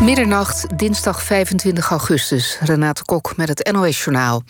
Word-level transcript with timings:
Middernacht, 0.00 0.78
dinsdag 0.78 1.22
25 1.22 1.90
augustus. 1.90 2.58
Renate 2.60 3.04
Kok 3.04 3.36
met 3.36 3.48
het 3.48 3.72
NOS-journaal. 3.72 4.42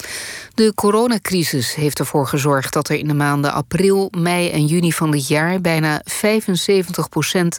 De 0.55 0.75
coronacrisis 0.75 1.75
heeft 1.75 1.99
ervoor 1.99 2.27
gezorgd 2.27 2.73
dat 2.73 2.89
er 2.89 2.97
in 2.97 3.09
de 3.09 3.15
maanden 3.15 3.53
april, 3.53 4.13
mei 4.19 4.51
en 4.51 4.67
juni 4.67 4.93
van 4.93 5.11
dit 5.11 5.29
jaar 5.29 5.61
bijna 5.61 6.03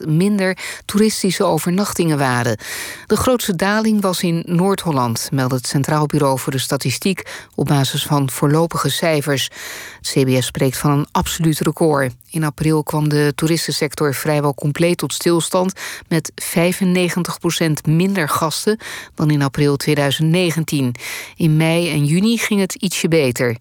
75% 0.04 0.06
minder 0.08 0.58
toeristische 0.84 1.44
overnachtingen 1.44 2.18
waren. 2.18 2.58
De 3.06 3.16
grootste 3.16 3.56
daling 3.56 4.00
was 4.00 4.22
in 4.22 4.42
Noord-Holland, 4.46 5.28
meldt 5.32 5.52
het 5.52 5.66
Centraal 5.66 6.06
Bureau 6.06 6.38
voor 6.38 6.52
de 6.52 6.58
Statistiek 6.58 7.22
op 7.54 7.66
basis 7.66 8.06
van 8.06 8.30
voorlopige 8.30 8.88
cijfers. 8.88 9.50
Het 9.96 10.08
CBS 10.08 10.46
spreekt 10.46 10.76
van 10.76 10.90
een 10.90 11.06
absoluut 11.12 11.58
record. 11.58 12.12
In 12.30 12.44
april 12.44 12.82
kwam 12.82 13.08
de 13.08 13.32
toeristensector 13.34 14.14
vrijwel 14.14 14.54
compleet 14.54 14.98
tot 14.98 15.12
stilstand 15.12 15.72
met 16.08 16.32
95% 16.56 17.72
minder 17.88 18.28
gasten 18.28 18.78
dan 19.14 19.30
in 19.30 19.42
april 19.42 19.76
2019. 19.76 20.94
In 21.36 21.56
mei 21.56 21.90
en 21.90 22.04
juni 22.04 22.38
ging 22.38 22.60
het 22.60 22.74
ietsje 22.74 23.08
beter. 23.08 23.56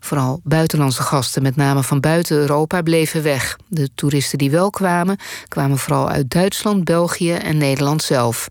Vooral 0.00 0.40
buitenlandse 0.44 1.02
gasten, 1.02 1.42
met 1.42 1.56
name 1.56 1.82
van 1.82 2.00
buiten 2.00 2.36
Europa, 2.36 2.82
bleven 2.82 3.22
weg. 3.22 3.58
De 3.68 3.88
toeristen 3.94 4.38
die 4.38 4.50
wel 4.50 4.70
kwamen, 4.70 5.16
kwamen 5.48 5.78
vooral 5.78 6.08
uit 6.08 6.30
Duitsland, 6.30 6.84
België 6.84 7.32
en 7.32 7.56
Nederland 7.56 8.02
zelf. 8.02 8.48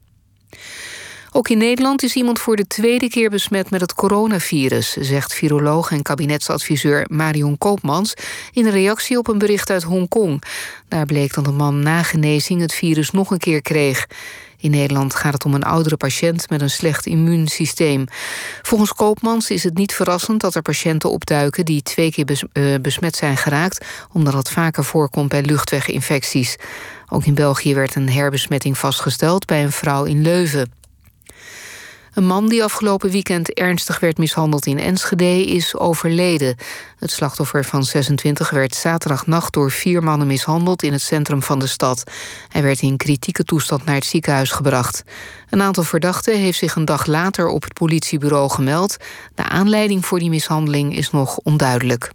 Ook 1.38 1.50
in 1.50 1.58
Nederland 1.58 2.04
is 2.04 2.16
iemand 2.16 2.40
voor 2.40 2.56
de 2.56 2.68
tweede 2.68 3.10
keer 3.10 3.30
besmet 3.30 3.70
met 3.70 3.82
het 3.82 3.94
coronavirus, 3.94 4.92
zegt 4.92 5.34
viroloog 5.34 5.92
en 5.92 6.02
kabinetsadviseur 6.02 7.06
Marion 7.10 7.58
Koopmans 7.58 8.14
in 8.52 8.66
een 8.66 8.72
reactie 8.72 9.18
op 9.18 9.28
een 9.28 9.38
bericht 9.38 9.70
uit 9.70 9.84
Hongkong. 9.84 10.44
Daar 10.88 11.06
bleek 11.06 11.34
dat 11.34 11.48
een 11.48 11.56
man 11.56 11.80
na 11.80 12.04
genezing 12.04 12.62
het 12.62 12.74
virus 12.74 13.12
nog 13.12 13.32
een 13.32 13.38
keer 13.38 13.62
kreeg. 13.62 14.08
In 14.58 14.72
Nederland 14.72 15.16
gaat 15.16 15.34
het 15.34 15.46
om 15.46 15.54
een 15.54 15.64
oudere 15.64 15.98
patiënt 15.98 16.50
met 16.50 16.62
een 16.62 16.70
slecht 16.70 17.06
immuunsysteem. 17.06 18.06
Volgens 18.62 18.94
Koopmans 18.94 19.50
is 19.50 19.64
het 19.64 19.78
niet 19.78 19.94
verrassend 19.94 20.42
dat 20.42 20.56
er 20.56 20.62
patiënten 20.62 21.10
opduiken 21.10 21.66
die 21.66 21.82
twee 21.82 22.12
keer 22.12 22.44
eh, 22.52 22.64
besmet 22.82 23.16
zijn 23.16 23.38
geraakt, 23.38 23.86
omdat 24.14 24.34
het 24.34 24.50
vaker 24.50 24.84
voorkomt 24.84 25.30
bij 25.30 25.42
luchtweginfecties. 25.42 26.56
Ook 27.10 27.26
in 27.26 27.34
België 27.34 27.76
werd 27.76 27.96
een 27.96 28.10
herbesmetting 28.10 28.78
vastgesteld 28.78 29.46
bij 29.46 29.64
een 29.64 29.72
vrouw 29.72 30.04
in 30.04 30.22
Leuven. 30.22 30.78
Een 32.18 32.26
man 32.26 32.48
die 32.50 32.64
afgelopen 32.64 33.10
weekend 33.10 33.54
ernstig 33.54 34.00
werd 34.00 34.18
mishandeld 34.18 34.66
in 34.66 34.80
Enschede 34.80 35.46
is 35.46 35.76
overleden. 35.76 36.56
Het 37.00 37.12
slachtoffer 37.12 37.66
van 37.66 37.84
26 37.84 38.50
werd 38.50 38.76
zaterdagnacht 38.76 39.54
door 39.54 39.72
vier 39.72 40.04
mannen 40.04 40.28
mishandeld 40.28 40.84
in 40.84 40.92
het 40.92 41.02
centrum 41.02 41.44
van 41.44 41.60
de 41.60 41.68
stad. 41.68 42.04
Hij 42.48 42.62
werd 42.62 42.82
in 42.82 42.98
kritieke 42.98 43.44
toestand 43.44 43.86
naar 43.86 43.96
het 43.96 44.06
ziekenhuis 44.06 44.52
gebracht. 44.52 45.04
Een 45.50 45.62
aantal 45.62 45.84
verdachten 45.84 46.38
heeft 46.40 46.58
zich 46.58 46.76
een 46.76 46.86
dag 46.86 47.06
later 47.06 47.48
op 47.48 47.64
het 47.64 47.74
politiebureau 47.74 48.50
gemeld. 48.50 48.98
De 49.36 49.44
aanleiding 49.44 50.06
voor 50.06 50.20
die 50.20 50.30
mishandeling 50.30 50.98
is 50.98 51.12
nog 51.12 51.38
onduidelijk. 51.38 52.12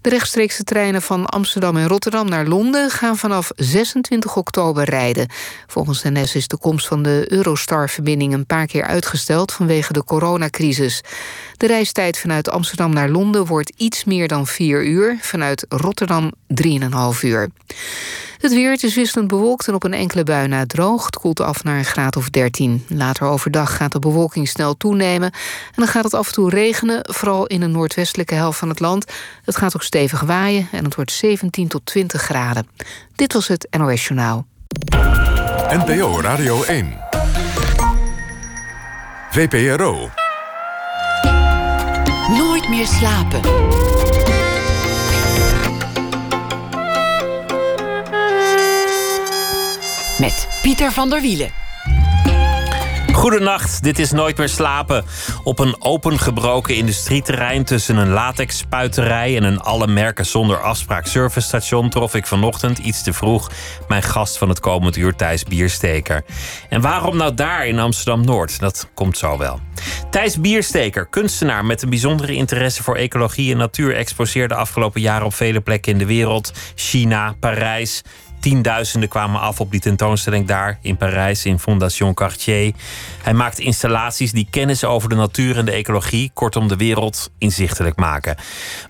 De 0.00 0.08
rechtstreekse 0.08 0.64
treinen 0.64 1.02
van 1.02 1.26
Amsterdam 1.26 1.76
en 1.76 1.88
Rotterdam 1.88 2.28
naar 2.28 2.46
Londen 2.46 2.90
gaan 2.90 3.16
vanaf 3.16 3.50
26 3.56 4.36
oktober 4.36 4.84
rijden. 4.84 5.28
Volgens 5.66 6.02
de 6.02 6.10
NS 6.10 6.34
is 6.34 6.48
de 6.48 6.58
komst 6.58 6.86
van 6.86 7.02
de 7.02 7.24
Eurostar-verbinding 7.28 8.32
een 8.32 8.46
paar 8.46 8.66
keer 8.66 8.84
uitgesteld 8.84 9.52
vanwege 9.52 9.92
de 9.92 10.04
coronacrisis. 10.04 11.02
De 11.56 11.66
reistijd 11.66 12.18
vanuit 12.18 12.50
Amsterdam 12.50 12.92
naar 12.92 13.08
Londen 13.08 13.46
wordt 13.46 13.72
iets 13.76 14.04
meer 14.04 14.28
dan 14.28 14.46
4 14.46 14.84
uur, 14.84 15.16
vanuit 15.20 15.66
Rotterdam 15.68 16.32
3,5 16.62 17.20
uur. 17.22 17.48
Het 18.38 18.52
weer 18.52 18.72
is 18.84 18.94
wisselend 18.94 19.28
bewolkt 19.28 19.68
en 19.68 19.74
op 19.74 19.84
een 19.84 19.94
enkele 19.94 20.22
bui 20.22 20.48
na 20.48 20.66
droog. 20.66 21.04
Het 21.04 21.18
koelt 21.18 21.40
af 21.40 21.64
naar 21.64 21.78
een 21.78 21.84
graad 21.84 22.16
of 22.16 22.30
13. 22.30 22.84
Later 22.88 23.26
overdag 23.26 23.76
gaat 23.76 23.92
de 23.92 23.98
bewolking 23.98 24.48
snel 24.48 24.76
toenemen. 24.76 25.30
En 25.30 25.74
dan 25.74 25.86
gaat 25.86 26.04
het 26.04 26.14
af 26.14 26.26
en 26.26 26.32
toe 26.32 26.50
regenen, 26.50 27.00
vooral 27.02 27.46
in 27.46 27.60
de 27.60 27.66
noordwestelijke 27.66 28.34
helft 28.34 28.58
van 28.58 28.68
het 28.68 28.80
land. 28.80 29.12
Het 29.44 29.56
gaat 29.56 29.74
ook 29.74 29.82
stevig 29.82 30.20
waaien 30.20 30.68
en 30.72 30.84
het 30.84 30.94
wordt 30.94 31.12
17 31.12 31.68
tot 31.68 31.86
20 31.86 32.22
graden. 32.22 32.68
Dit 33.14 33.32
was 33.32 33.48
het 33.48 33.68
NOS 33.78 34.06
Journaal. 34.06 34.46
NPO 35.68 36.20
Radio 36.20 36.62
1. 36.62 36.98
VPRO. 39.30 40.10
Nooit 42.28 42.68
meer 42.68 42.86
slapen. 42.86 43.40
Met 50.18 50.48
Pieter 50.62 50.92
van 50.92 51.10
der 51.10 51.20
Wielen. 51.20 51.50
Goedenacht, 53.12 53.82
dit 53.82 53.98
is 53.98 54.10
Nooit 54.10 54.36
meer 54.36 54.48
slapen. 54.48 55.04
Op 55.44 55.58
een 55.58 55.76
opengebroken 55.78 56.74
industrieterrein 56.74 57.64
tussen 57.64 57.96
een 57.96 58.08
latexspuiterij 58.08 59.36
en 59.36 59.42
een 59.42 59.60
alle 59.60 59.86
merken 59.86 60.26
zonder 60.26 60.60
afspraak 60.60 61.06
servicestation 61.06 61.90
trof 61.90 62.14
ik 62.14 62.26
vanochtend 62.26 62.78
iets 62.78 63.02
te 63.02 63.12
vroeg 63.12 63.50
mijn 63.88 64.02
gast 64.02 64.38
van 64.38 64.48
het 64.48 64.60
komend 64.60 64.96
uur 64.96 65.14
Thijs 65.14 65.44
Biersteker. 65.44 66.24
En 66.68 66.80
waarom 66.80 67.16
nou 67.16 67.34
daar 67.34 67.66
in 67.66 67.78
Amsterdam 67.78 68.24
Noord? 68.24 68.60
Dat 68.60 68.90
komt 68.94 69.18
zo 69.18 69.38
wel. 69.38 69.60
Thijs 70.10 70.40
Biersteker, 70.40 71.06
kunstenaar 71.06 71.64
met 71.64 71.82
een 71.82 71.90
bijzondere 71.90 72.34
interesse 72.34 72.82
voor 72.82 72.96
ecologie 72.96 73.52
en 73.52 73.58
natuur, 73.58 73.94
exposeerde 73.94 74.54
afgelopen 74.54 75.00
jaren 75.00 75.26
op 75.26 75.34
vele 75.34 75.60
plekken 75.60 75.92
in 75.92 75.98
de 75.98 76.06
wereld: 76.06 76.52
China, 76.74 77.34
Parijs, 77.40 78.02
Tienduizenden 78.40 79.08
kwamen 79.08 79.40
af 79.40 79.60
op 79.60 79.70
die 79.70 79.80
tentoonstelling 79.80 80.46
daar 80.46 80.78
in 80.82 80.96
Parijs, 80.96 81.44
in 81.44 81.58
Fondation 81.58 82.14
Cartier. 82.14 82.72
Hij 83.22 83.34
maakt 83.34 83.58
installaties 83.58 84.32
die 84.32 84.46
kennis 84.50 84.84
over 84.84 85.08
de 85.08 85.14
natuur 85.14 85.56
en 85.56 85.64
de 85.64 85.70
ecologie, 85.70 86.30
kortom 86.34 86.68
de 86.68 86.76
wereld, 86.76 87.30
inzichtelijk 87.38 87.96
maken. 87.96 88.36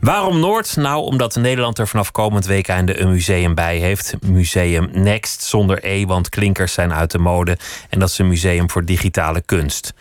Waarom 0.00 0.40
Noord? 0.40 0.76
Nou, 0.76 1.02
omdat 1.02 1.36
Nederland 1.36 1.78
er 1.78 1.88
vanaf 1.88 2.10
komend 2.10 2.46
weekende 2.46 3.00
een 3.00 3.10
museum 3.10 3.54
bij 3.54 3.78
heeft. 3.78 4.14
Museum 4.26 4.88
Next, 4.92 5.42
zonder 5.42 5.84
E, 5.84 6.06
want 6.06 6.28
klinkers 6.28 6.72
zijn 6.72 6.92
uit 6.92 7.10
de 7.10 7.18
mode. 7.18 7.58
En 7.88 7.98
dat 7.98 8.08
is 8.08 8.18
een 8.18 8.28
museum 8.28 8.70
voor 8.70 8.84
digitale 8.84 9.40
kunst. 9.40 9.94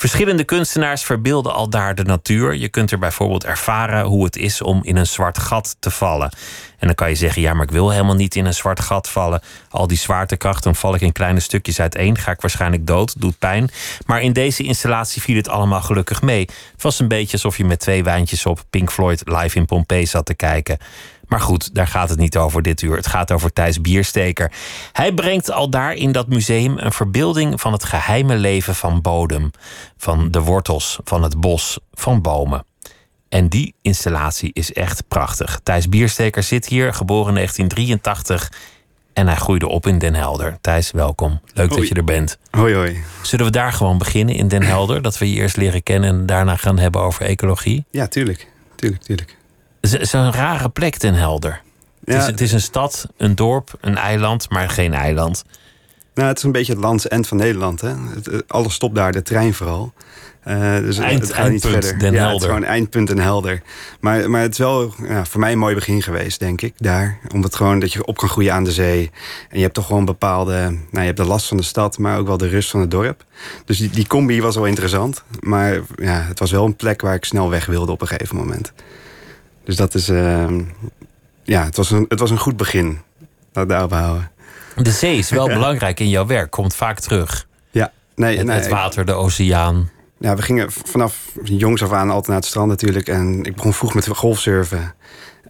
Verschillende 0.00 0.44
kunstenaars 0.44 1.04
verbeelden 1.04 1.54
al 1.54 1.70
daar 1.70 1.94
de 1.94 2.02
natuur. 2.02 2.54
Je 2.54 2.68
kunt 2.68 2.90
er 2.90 2.98
bijvoorbeeld 2.98 3.44
ervaren 3.44 4.04
hoe 4.04 4.24
het 4.24 4.36
is 4.36 4.62
om 4.62 4.80
in 4.84 4.96
een 4.96 5.06
zwart 5.06 5.38
gat 5.38 5.76
te 5.78 5.90
vallen. 5.90 6.30
En 6.78 6.86
dan 6.86 6.94
kan 6.94 7.08
je 7.08 7.14
zeggen, 7.14 7.42
ja, 7.42 7.54
maar 7.54 7.62
ik 7.62 7.70
wil 7.70 7.90
helemaal 7.90 8.14
niet 8.14 8.34
in 8.34 8.46
een 8.46 8.54
zwart 8.54 8.80
gat 8.80 9.08
vallen. 9.08 9.40
Al 9.70 9.86
die 9.86 9.98
zwaartekracht, 9.98 10.62
dan 10.62 10.74
val 10.74 10.94
ik 10.94 11.00
in 11.00 11.12
kleine 11.12 11.40
stukjes 11.40 11.80
uiteen. 11.80 12.18
Ga 12.18 12.30
ik 12.30 12.40
waarschijnlijk 12.40 12.86
dood, 12.86 13.20
doet 13.20 13.38
pijn. 13.38 13.70
Maar 14.06 14.22
in 14.22 14.32
deze 14.32 14.62
installatie 14.62 15.22
viel 15.22 15.36
het 15.36 15.48
allemaal 15.48 15.82
gelukkig 15.82 16.22
mee. 16.22 16.48
Het 16.72 16.82
was 16.82 16.98
een 16.98 17.08
beetje 17.08 17.32
alsof 17.32 17.56
je 17.56 17.64
met 17.64 17.80
twee 17.80 18.04
wijntjes 18.04 18.46
op 18.46 18.64
Pink 18.70 18.90
Floyd 18.90 19.22
live 19.24 19.58
in 19.58 19.64
Pompeii 19.64 20.06
zat 20.06 20.26
te 20.26 20.34
kijken. 20.34 20.78
Maar 21.30 21.40
goed, 21.40 21.74
daar 21.74 21.86
gaat 21.86 22.08
het 22.08 22.18
niet 22.18 22.36
over 22.36 22.62
dit 22.62 22.82
uur. 22.82 22.96
Het 22.96 23.06
gaat 23.06 23.32
over 23.32 23.52
Thijs 23.52 23.80
Biersteker. 23.80 24.52
Hij 24.92 25.12
brengt 25.12 25.50
al 25.50 25.70
daar 25.70 25.94
in 25.94 26.12
dat 26.12 26.28
museum 26.28 26.78
een 26.78 26.92
verbeelding 26.92 27.60
van 27.60 27.72
het 27.72 27.84
geheime 27.84 28.36
leven 28.36 28.74
van 28.74 29.00
bodem. 29.00 29.50
Van 29.96 30.30
de 30.30 30.40
wortels, 30.40 30.98
van 31.04 31.22
het 31.22 31.40
bos, 31.40 31.78
van 31.92 32.22
bomen. 32.22 32.64
En 33.28 33.48
die 33.48 33.74
installatie 33.82 34.50
is 34.52 34.72
echt 34.72 35.08
prachtig. 35.08 35.60
Thijs 35.62 35.88
Biersteker 35.88 36.42
zit 36.42 36.66
hier, 36.66 36.94
geboren 36.94 37.28
in 37.28 37.34
1983. 37.34 38.52
En 39.12 39.26
hij 39.26 39.36
groeide 39.36 39.68
op 39.68 39.86
in 39.86 39.98
Den 39.98 40.14
Helder. 40.14 40.58
Thijs, 40.60 40.90
welkom. 40.90 41.40
Leuk 41.54 41.70
dat 41.70 41.88
je 41.88 41.94
er 41.94 42.04
bent. 42.04 42.38
Hoi, 42.50 42.74
hoi. 42.74 43.02
Zullen 43.22 43.44
we 43.44 43.52
daar 43.52 43.72
gewoon 43.72 43.98
beginnen 43.98 44.34
in 44.34 44.48
Den 44.48 44.62
Helder? 44.62 45.02
Dat 45.02 45.18
we 45.18 45.30
je 45.30 45.36
eerst 45.36 45.56
leren 45.56 45.82
kennen 45.82 46.10
en 46.10 46.26
daarna 46.26 46.56
gaan 46.56 46.78
hebben 46.78 47.00
over 47.00 47.24
ecologie? 47.24 47.84
Ja, 47.90 48.06
tuurlijk. 48.06 48.48
Tuurlijk, 48.74 49.02
tuurlijk. 49.02 49.38
Het 49.80 50.00
is 50.00 50.12
een 50.12 50.32
rare 50.32 50.68
plek, 50.68 51.00
Den 51.00 51.14
Helder. 51.14 51.60
Ja. 52.04 52.12
Het, 52.12 52.22
is, 52.22 52.26
het 52.26 52.40
is 52.40 52.52
een 52.52 52.60
stad, 52.60 53.06
een 53.16 53.34
dorp, 53.34 53.72
een 53.80 53.96
eiland, 53.96 54.50
maar 54.50 54.70
geen 54.70 54.94
eiland. 54.94 55.44
Nou, 56.14 56.28
het 56.28 56.38
is 56.38 56.44
een 56.44 56.52
beetje 56.52 56.72
het 56.72 56.82
lands 56.82 57.08
end 57.08 57.26
van 57.26 57.36
Nederland. 57.36 57.80
Hè? 57.80 57.94
Het, 58.14 58.48
alles 58.48 58.74
stopt 58.74 58.94
daar, 58.94 59.12
de 59.12 59.22
trein 59.22 59.54
vooral. 59.54 59.92
Uh, 60.48 60.76
dus 60.76 60.98
Eind, 60.98 61.22
het 61.22 61.32
gaat 61.32 61.50
niet 61.50 61.66
verder. 61.66 61.98
Den 61.98 62.12
ja, 62.12 62.18
helder. 62.18 62.32
Het 62.32 62.42
is 62.42 62.46
gewoon 62.46 62.64
eindpunt 62.64 63.10
en 63.10 63.18
helder. 63.18 63.62
Maar, 64.00 64.30
maar 64.30 64.40
het 64.40 64.52
is 64.52 64.58
wel 64.58 64.94
ja, 65.08 65.24
voor 65.24 65.40
mij 65.40 65.52
een 65.52 65.58
mooi 65.58 65.74
begin 65.74 66.02
geweest, 66.02 66.38
denk 66.38 66.60
ik, 66.60 66.74
daar. 66.76 67.18
Omdat 67.34 67.56
gewoon 67.56 67.78
dat 67.78 67.92
je 67.92 68.04
op 68.04 68.16
kan 68.16 68.28
groeien 68.28 68.52
aan 68.52 68.64
de 68.64 68.72
zee. 68.72 69.10
En 69.48 69.56
je 69.56 69.62
hebt 69.62 69.74
toch 69.74 69.86
gewoon 69.86 70.04
bepaalde... 70.04 70.52
Nou, 70.60 70.78
je 70.90 70.98
hebt 71.00 71.16
de 71.16 71.24
last 71.24 71.46
van 71.48 71.56
de 71.56 71.62
stad, 71.62 71.98
maar 71.98 72.18
ook 72.18 72.26
wel 72.26 72.36
de 72.36 72.48
rust 72.48 72.70
van 72.70 72.80
het 72.80 72.90
dorp. 72.90 73.24
Dus 73.64 73.78
die, 73.78 73.90
die 73.90 74.06
combi 74.06 74.42
was 74.42 74.54
wel 74.54 74.66
interessant. 74.66 75.22
Maar 75.40 75.80
ja, 75.96 76.20
het 76.22 76.38
was 76.38 76.50
wel 76.50 76.64
een 76.64 76.76
plek 76.76 77.00
waar 77.00 77.14
ik 77.14 77.24
snel 77.24 77.50
weg 77.50 77.66
wilde 77.66 77.92
op 77.92 78.00
een 78.00 78.08
gegeven 78.08 78.36
moment. 78.36 78.72
Dus 79.70 79.78
dat 79.78 79.94
is... 79.94 80.08
Uh, 80.08 80.46
ja, 81.42 81.64
het 81.64 81.76
was, 81.76 81.90
een, 81.90 82.04
het 82.08 82.18
was 82.18 82.30
een 82.30 82.38
goed 82.38 82.56
begin. 82.56 82.86
Laat 82.86 82.98
het 83.52 83.68
daarop 83.68 83.92
houden. 83.92 84.30
De 84.76 84.90
zee 84.90 85.18
is 85.18 85.30
wel 85.30 85.46
belangrijk 85.58 86.00
in 86.00 86.08
jouw 86.08 86.26
werk. 86.26 86.50
Komt 86.50 86.74
vaak 86.74 87.00
terug. 87.00 87.46
Ja. 87.70 87.92
Nee, 88.14 88.36
het, 88.36 88.46
nee, 88.46 88.56
het 88.56 88.68
water, 88.68 89.04
de 89.04 89.12
oceaan. 89.12 89.90
Ja, 90.18 90.36
we 90.36 90.42
gingen 90.42 90.72
vanaf 90.72 91.32
jongs 91.42 91.82
af 91.82 91.92
aan 91.92 92.08
altijd 92.08 92.26
naar 92.26 92.36
het 92.36 92.44
strand 92.44 92.68
natuurlijk. 92.68 93.08
En 93.08 93.42
ik 93.42 93.54
begon 93.54 93.72
vroeg 93.72 93.94
met 93.94 94.06
golfsurfen. 94.06 94.94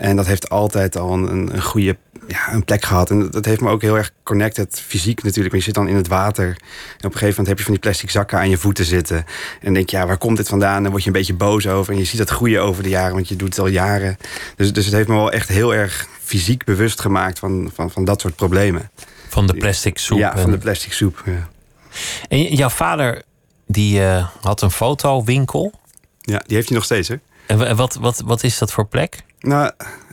En 0.01 0.17
dat 0.17 0.27
heeft 0.27 0.51
altijd 0.51 0.97
al 0.97 1.13
een, 1.13 1.55
een 1.55 1.63
goede 1.63 1.97
ja, 2.29 2.53
een 2.53 2.65
plek 2.65 2.85
gehad. 2.85 3.11
En 3.11 3.31
dat 3.31 3.45
heeft 3.45 3.61
me 3.61 3.71
ook 3.71 3.83
heel 3.83 3.97
erg 3.97 4.11
connected, 4.23 4.83
fysiek 4.87 5.23
natuurlijk. 5.23 5.55
je 5.55 5.61
zit 5.61 5.75
dan 5.75 5.89
in 5.89 5.97
het 5.97 6.09
water. 6.09 6.47
En 6.47 6.53
op 6.53 7.05
een 7.05 7.11
gegeven 7.11 7.29
moment 7.29 7.47
heb 7.47 7.59
je 7.59 7.65
van 7.65 7.73
die 7.73 7.83
plastic 7.83 8.11
zakken 8.11 8.39
aan 8.39 8.51
je 8.51 8.57
voeten 8.57 8.85
zitten. 8.85 9.25
En 9.61 9.75
denk 9.75 9.91
je, 9.91 9.97
ja, 9.97 10.07
waar 10.07 10.19
komt 10.19 10.37
dit 10.37 10.49
vandaan? 10.49 10.77
En 10.77 10.83
dan 10.83 10.91
word 10.91 11.03
je 11.03 11.09
een 11.09 11.17
beetje 11.17 11.35
boos 11.35 11.67
over. 11.67 11.93
En 11.93 11.99
je 11.99 12.05
ziet 12.05 12.19
dat 12.19 12.31
groeien 12.31 12.63
over 12.63 12.83
de 12.83 12.89
jaren, 12.89 13.15
want 13.15 13.29
je 13.29 13.37
doet 13.37 13.49
het 13.49 13.59
al 13.59 13.67
jaren. 13.67 14.17
Dus, 14.57 14.73
dus 14.73 14.85
het 14.85 14.95
heeft 14.95 15.09
me 15.09 15.15
wel 15.15 15.33
echt 15.33 15.49
heel 15.49 15.75
erg 15.75 16.07
fysiek 16.23 16.65
bewust 16.65 17.01
gemaakt 17.01 17.39
van, 17.39 17.71
van, 17.75 17.91
van 17.91 18.05
dat 18.05 18.21
soort 18.21 18.37
problemen. 18.37 18.91
Van 19.29 19.47
de 19.47 19.55
plastic 19.55 19.99
soep. 19.99 20.19
Ja, 20.19 20.39
van 20.39 20.51
de 20.51 20.59
plastic 20.59 20.93
soep. 20.93 21.23
Ja. 21.27 21.49
En 22.29 22.55
jouw 22.55 22.69
vader, 22.69 23.23
die 23.67 24.01
uh, 24.01 24.29
had 24.41 24.63
een 24.63 24.71
fotowinkel. 24.71 25.73
Ja, 26.21 26.43
die 26.47 26.57
heeft 26.57 26.69
hij 26.69 26.77
nog 26.77 26.87
steeds, 26.87 27.09
hè? 27.09 27.17
En 27.47 27.77
wat, 27.77 27.95
wat, 27.95 28.23
wat 28.25 28.43
is 28.43 28.59
dat 28.59 28.73
voor 28.73 28.87
plek? 28.87 29.23
Nou, 29.41 29.71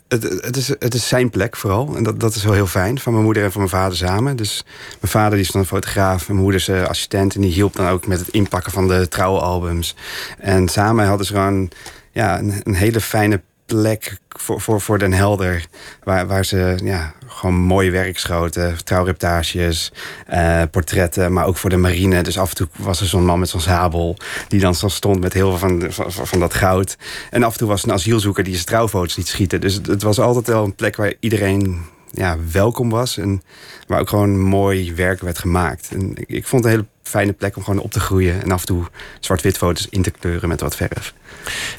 het, 0.07 0.24
het, 0.24 0.57
is, 0.57 0.68
het 0.68 0.94
is 0.94 1.07
zijn 1.07 1.29
plek 1.29 1.56
vooral. 1.56 1.95
En 1.95 2.03
dat, 2.03 2.19
dat 2.19 2.35
is 2.35 2.44
wel 2.44 2.53
heel 2.53 2.68
fijn. 2.68 3.00
Van 3.00 3.12
mijn 3.13 3.25
moeder 3.25 3.44
en 3.44 3.51
van 3.51 3.62
mijn 3.62 3.74
vader 3.74 3.97
samen. 3.97 4.35
Dus 4.35 4.63
mijn 5.00 5.12
vader 5.12 5.31
die 5.31 5.45
is 5.45 5.51
dan 5.51 5.62
een 5.62 5.68
fotograaf. 5.68 6.27
Mijn 6.27 6.39
moeder 6.39 6.59
is 6.59 6.69
uh, 6.69 6.83
assistent. 6.83 7.35
En 7.35 7.41
die 7.41 7.51
hielp 7.51 7.75
dan 7.75 7.88
ook 7.88 8.07
met 8.07 8.19
het 8.19 8.29
inpakken 8.29 8.71
van 8.71 8.88
de 8.88 9.07
trouwalbums. 9.07 9.95
En 10.39 10.68
samen 10.68 11.06
hadden 11.06 11.25
ze 11.25 11.33
gewoon 11.33 11.69
ja, 12.12 12.39
een, 12.39 12.62
een 12.63 12.75
hele 12.75 13.01
fijne 13.01 13.41
plek 13.68 14.18
voor, 14.30 14.62
voor, 14.62 14.81
voor 14.81 15.00
Den 15.00 15.14
Helder. 15.14 15.66
Waar, 16.04 16.28
waar 16.28 16.46
ze 16.46 16.78
ja, 16.84 17.14
gewoon 17.28 17.56
mooie 17.56 17.92
werk 17.92 18.19
schoten. 18.19 18.84
Trouwreportages, 18.84 19.92
uh, 20.34 20.62
portretten. 20.72 21.34
Maar 21.34 21.46
ook 21.46 21.58
voor 21.58 21.69
de 21.69 21.78
marine. 21.78 22.24
Dus 22.24 22.38
af 22.38 22.50
en 22.50 22.56
toe 22.56 22.68
was 22.75 23.00
er 23.00 23.08
zo'n 23.08 23.25
man 23.25 23.40
met 23.40 23.50
zo'n 23.50 23.60
sabel. 23.60 24.18
Die 24.48 24.60
dan 24.60 24.75
zo 24.75 24.88
stond 24.88 25.19
met 25.19 25.34
heel 25.34 25.58
veel 25.58 25.69
van, 25.69 25.92
van, 25.92 26.28
van, 26.28 26.40
dat 26.40 26.54
goud. 26.54 26.98
En 27.30 27.44
af 27.44 27.52
en 27.52 27.58
toe 27.58 27.68
was 27.68 27.84
een 27.84 27.92
asielzoeker 27.92 28.44
die 28.44 28.54
zijn 28.54 28.66
trouwfoto's 28.66 29.16
liet 29.16 29.28
schieten. 29.28 29.62
Dus 29.62 29.74
het, 29.74 29.86
het 29.88 30.02
was 30.02 30.19
altijd 30.19 30.48
wel 30.48 30.64
een 30.64 30.75
plek 30.75 30.96
waar 30.96 31.14
iedereen 31.19 31.86
ja, 32.12 32.38
welkom 32.52 32.90
was. 32.90 33.18
En 33.18 33.42
waar 33.88 34.00
ook 34.00 34.10
gewoon 34.10 34.40
mooi 34.40 34.94
werk 34.94 35.22
werd 35.22 35.40
gemaakt. 35.40 35.90
En 35.92 36.12
ik, 36.16 36.30
ik 36.30 36.48
vond 36.48 36.64
het 36.64 36.74
een 36.74 36.80
hele 36.80 36.90
fijne 37.04 37.34
plek 37.34 37.56
om 37.58 37.64
gewoon 37.64 37.80
op 37.80 37.92
te 37.92 38.00
groeien. 38.00 38.42
En 38.42 38.52
af 38.52 38.60
en 38.60 38.66
toe 38.66 38.84
zwart-wit 39.19 39.58
foto's 39.58 39.88
in 39.90 40.02
te 40.02 40.12
kleuren 40.12 40.50
met 40.50 40.62
wat 40.62 40.75
verf. 40.75 41.14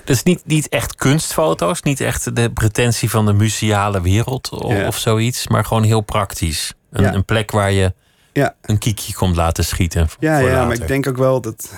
Dus 0.04 0.22
niet, 0.22 0.42
niet 0.44 0.68
echt 0.68 0.94
kunstfoto's, 0.94 1.82
niet 1.82 2.00
echt 2.00 2.36
de 2.36 2.50
pretentie 2.50 3.10
van 3.10 3.26
de 3.26 3.32
museale 3.32 4.00
wereld 4.00 4.50
of, 4.50 4.86
of 4.86 4.98
zoiets, 4.98 5.48
maar 5.48 5.64
gewoon 5.64 5.82
heel 5.82 6.00
praktisch. 6.00 6.72
Een, 6.90 7.02
ja. 7.02 7.14
een 7.14 7.24
plek 7.24 7.50
waar 7.50 7.72
je 7.72 7.92
ja. 8.32 8.54
een 8.62 8.78
kiekje 8.78 9.14
komt 9.14 9.36
laten 9.36 9.64
schieten. 9.64 10.08
Ja, 10.18 10.38
ja 10.38 10.64
maar 10.64 10.74
ik 10.74 10.88
denk 10.88 11.06
ook 11.06 11.16
wel 11.16 11.40
dat, 11.40 11.72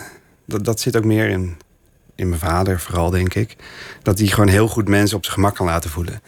dat 0.46 0.64
dat 0.64 0.80
zit 0.80 0.96
ook 0.96 1.04
meer 1.04 1.28
in, 1.28 1.56
in 2.14 2.28
mijn 2.28 2.40
vader, 2.40 2.80
vooral 2.80 3.10
denk 3.10 3.34
ik. 3.34 3.56
Dat 4.02 4.18
hij 4.18 4.26
gewoon 4.28 4.48
heel 4.48 4.68
goed 4.68 4.88
mensen 4.88 5.16
op 5.16 5.24
zijn 5.24 5.34
gemak 5.34 5.54
kan 5.54 5.66
laten 5.66 5.90
voelen. 5.90 6.22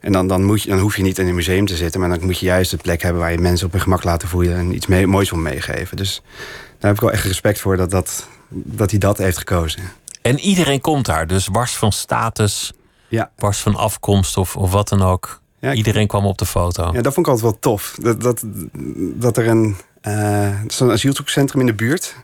En 0.00 0.12
dan, 0.12 0.26
dan, 0.26 0.44
moet 0.44 0.62
je, 0.62 0.68
dan 0.68 0.78
hoef 0.78 0.96
je 0.96 1.02
niet 1.02 1.18
in 1.18 1.28
een 1.28 1.34
museum 1.34 1.66
te 1.66 1.76
zitten, 1.76 2.00
maar 2.00 2.08
dan 2.08 2.24
moet 2.24 2.38
je 2.38 2.46
juist 2.46 2.70
de 2.70 2.76
plek 2.76 3.02
hebben 3.02 3.20
waar 3.20 3.32
je 3.32 3.38
mensen 3.38 3.66
op 3.66 3.72
hun 3.72 3.80
gemak 3.80 4.04
laten 4.04 4.28
voelen 4.28 4.56
en 4.56 4.74
iets 4.74 4.86
mee, 4.86 5.06
moois 5.06 5.30
wil 5.30 5.38
meegeven. 5.38 5.96
Dus 5.96 6.22
daar 6.78 6.90
heb 6.90 6.94
ik 6.94 7.00
wel 7.00 7.12
echt 7.12 7.24
respect 7.24 7.60
voor 7.60 7.76
dat, 7.76 7.90
dat, 7.90 8.28
dat 8.48 8.90
hij 8.90 8.98
dat 8.98 9.18
heeft 9.18 9.38
gekozen. 9.38 9.82
En 10.24 10.38
iedereen 10.38 10.80
komt 10.80 11.06
daar, 11.06 11.26
dus 11.26 11.48
wars 11.52 11.76
van 11.76 11.92
status, 11.92 12.72
ja. 13.08 13.30
wars 13.36 13.58
van 13.60 13.74
afkomst 13.74 14.36
of, 14.36 14.56
of 14.56 14.72
wat 14.72 14.88
dan 14.88 15.02
ook. 15.02 15.40
Ja, 15.60 15.72
iedereen 15.72 16.06
kwam 16.06 16.26
op 16.26 16.38
de 16.38 16.46
foto. 16.46 16.90
Ja, 16.92 17.02
dat 17.02 17.14
vond 17.14 17.26
ik 17.26 17.32
altijd 17.32 17.40
wel 17.50 17.58
tof. 17.58 17.96
Dat, 18.00 18.20
dat, 18.20 18.42
dat 19.14 19.36
er 19.36 19.48
een, 19.48 19.76
uh, 20.02 20.60
zo'n 20.66 20.90
asielzoekcentrum 20.90 21.60
in 21.60 21.66
de 21.66 21.74
buurt. 21.74 22.16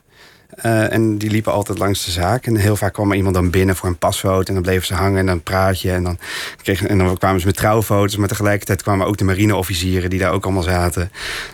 Uh, 0.64 0.92
en 0.92 1.18
die 1.18 1.30
liepen 1.30 1.52
altijd 1.52 1.78
langs 1.78 2.04
de 2.04 2.10
zaak. 2.10 2.46
En 2.46 2.56
heel 2.56 2.76
vaak 2.76 2.92
kwam 2.92 3.10
er 3.10 3.16
iemand 3.16 3.34
dan 3.34 3.50
binnen 3.50 3.76
voor 3.76 3.88
een 3.88 3.98
pasfoto. 3.98 4.48
En 4.48 4.54
dan 4.54 4.62
bleven 4.62 4.86
ze 4.86 4.94
hangen 4.94 5.18
en 5.18 5.26
dan 5.26 5.42
praat 5.42 5.80
je. 5.80 5.92
En 5.92 6.02
dan, 6.02 6.18
kregen, 6.62 6.88
en 6.88 6.98
dan 6.98 7.18
kwamen 7.18 7.40
ze 7.40 7.46
met 7.46 7.56
trouwfoto's. 7.56 8.16
Maar 8.16 8.28
tegelijkertijd 8.28 8.82
kwamen 8.82 9.06
ook 9.06 9.16
de 9.16 9.24
marineofficieren 9.24 10.10
die 10.10 10.18
daar 10.18 10.32
ook 10.32 10.44
allemaal 10.44 10.62
zaten. 10.62 11.10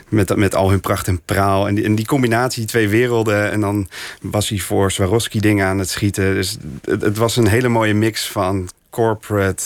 Met, 0.08 0.37
met 0.37 0.54
al 0.54 0.70
hun 0.70 0.81
pracht 0.81 1.08
en 1.08 1.20
praal. 1.25 1.69
En 1.69 1.75
die, 1.75 1.84
en 1.84 1.94
die 1.94 2.06
combinatie, 2.06 2.60
die 2.60 2.69
twee 2.70 2.88
werelden. 2.88 3.50
En 3.50 3.60
dan 3.60 3.88
was 4.20 4.48
hij 4.48 4.58
voor 4.58 4.90
Swarovski 4.90 5.40
dingen 5.40 5.66
aan 5.66 5.78
het 5.78 5.90
schieten. 5.90 6.34
Dus 6.34 6.56
het, 6.84 7.16
was 7.16 7.37
een 7.37 7.48
hele 7.48 7.69
mooie 7.69 7.94
mix 7.94 8.28
van 8.28 8.69
corporate... 8.90 9.64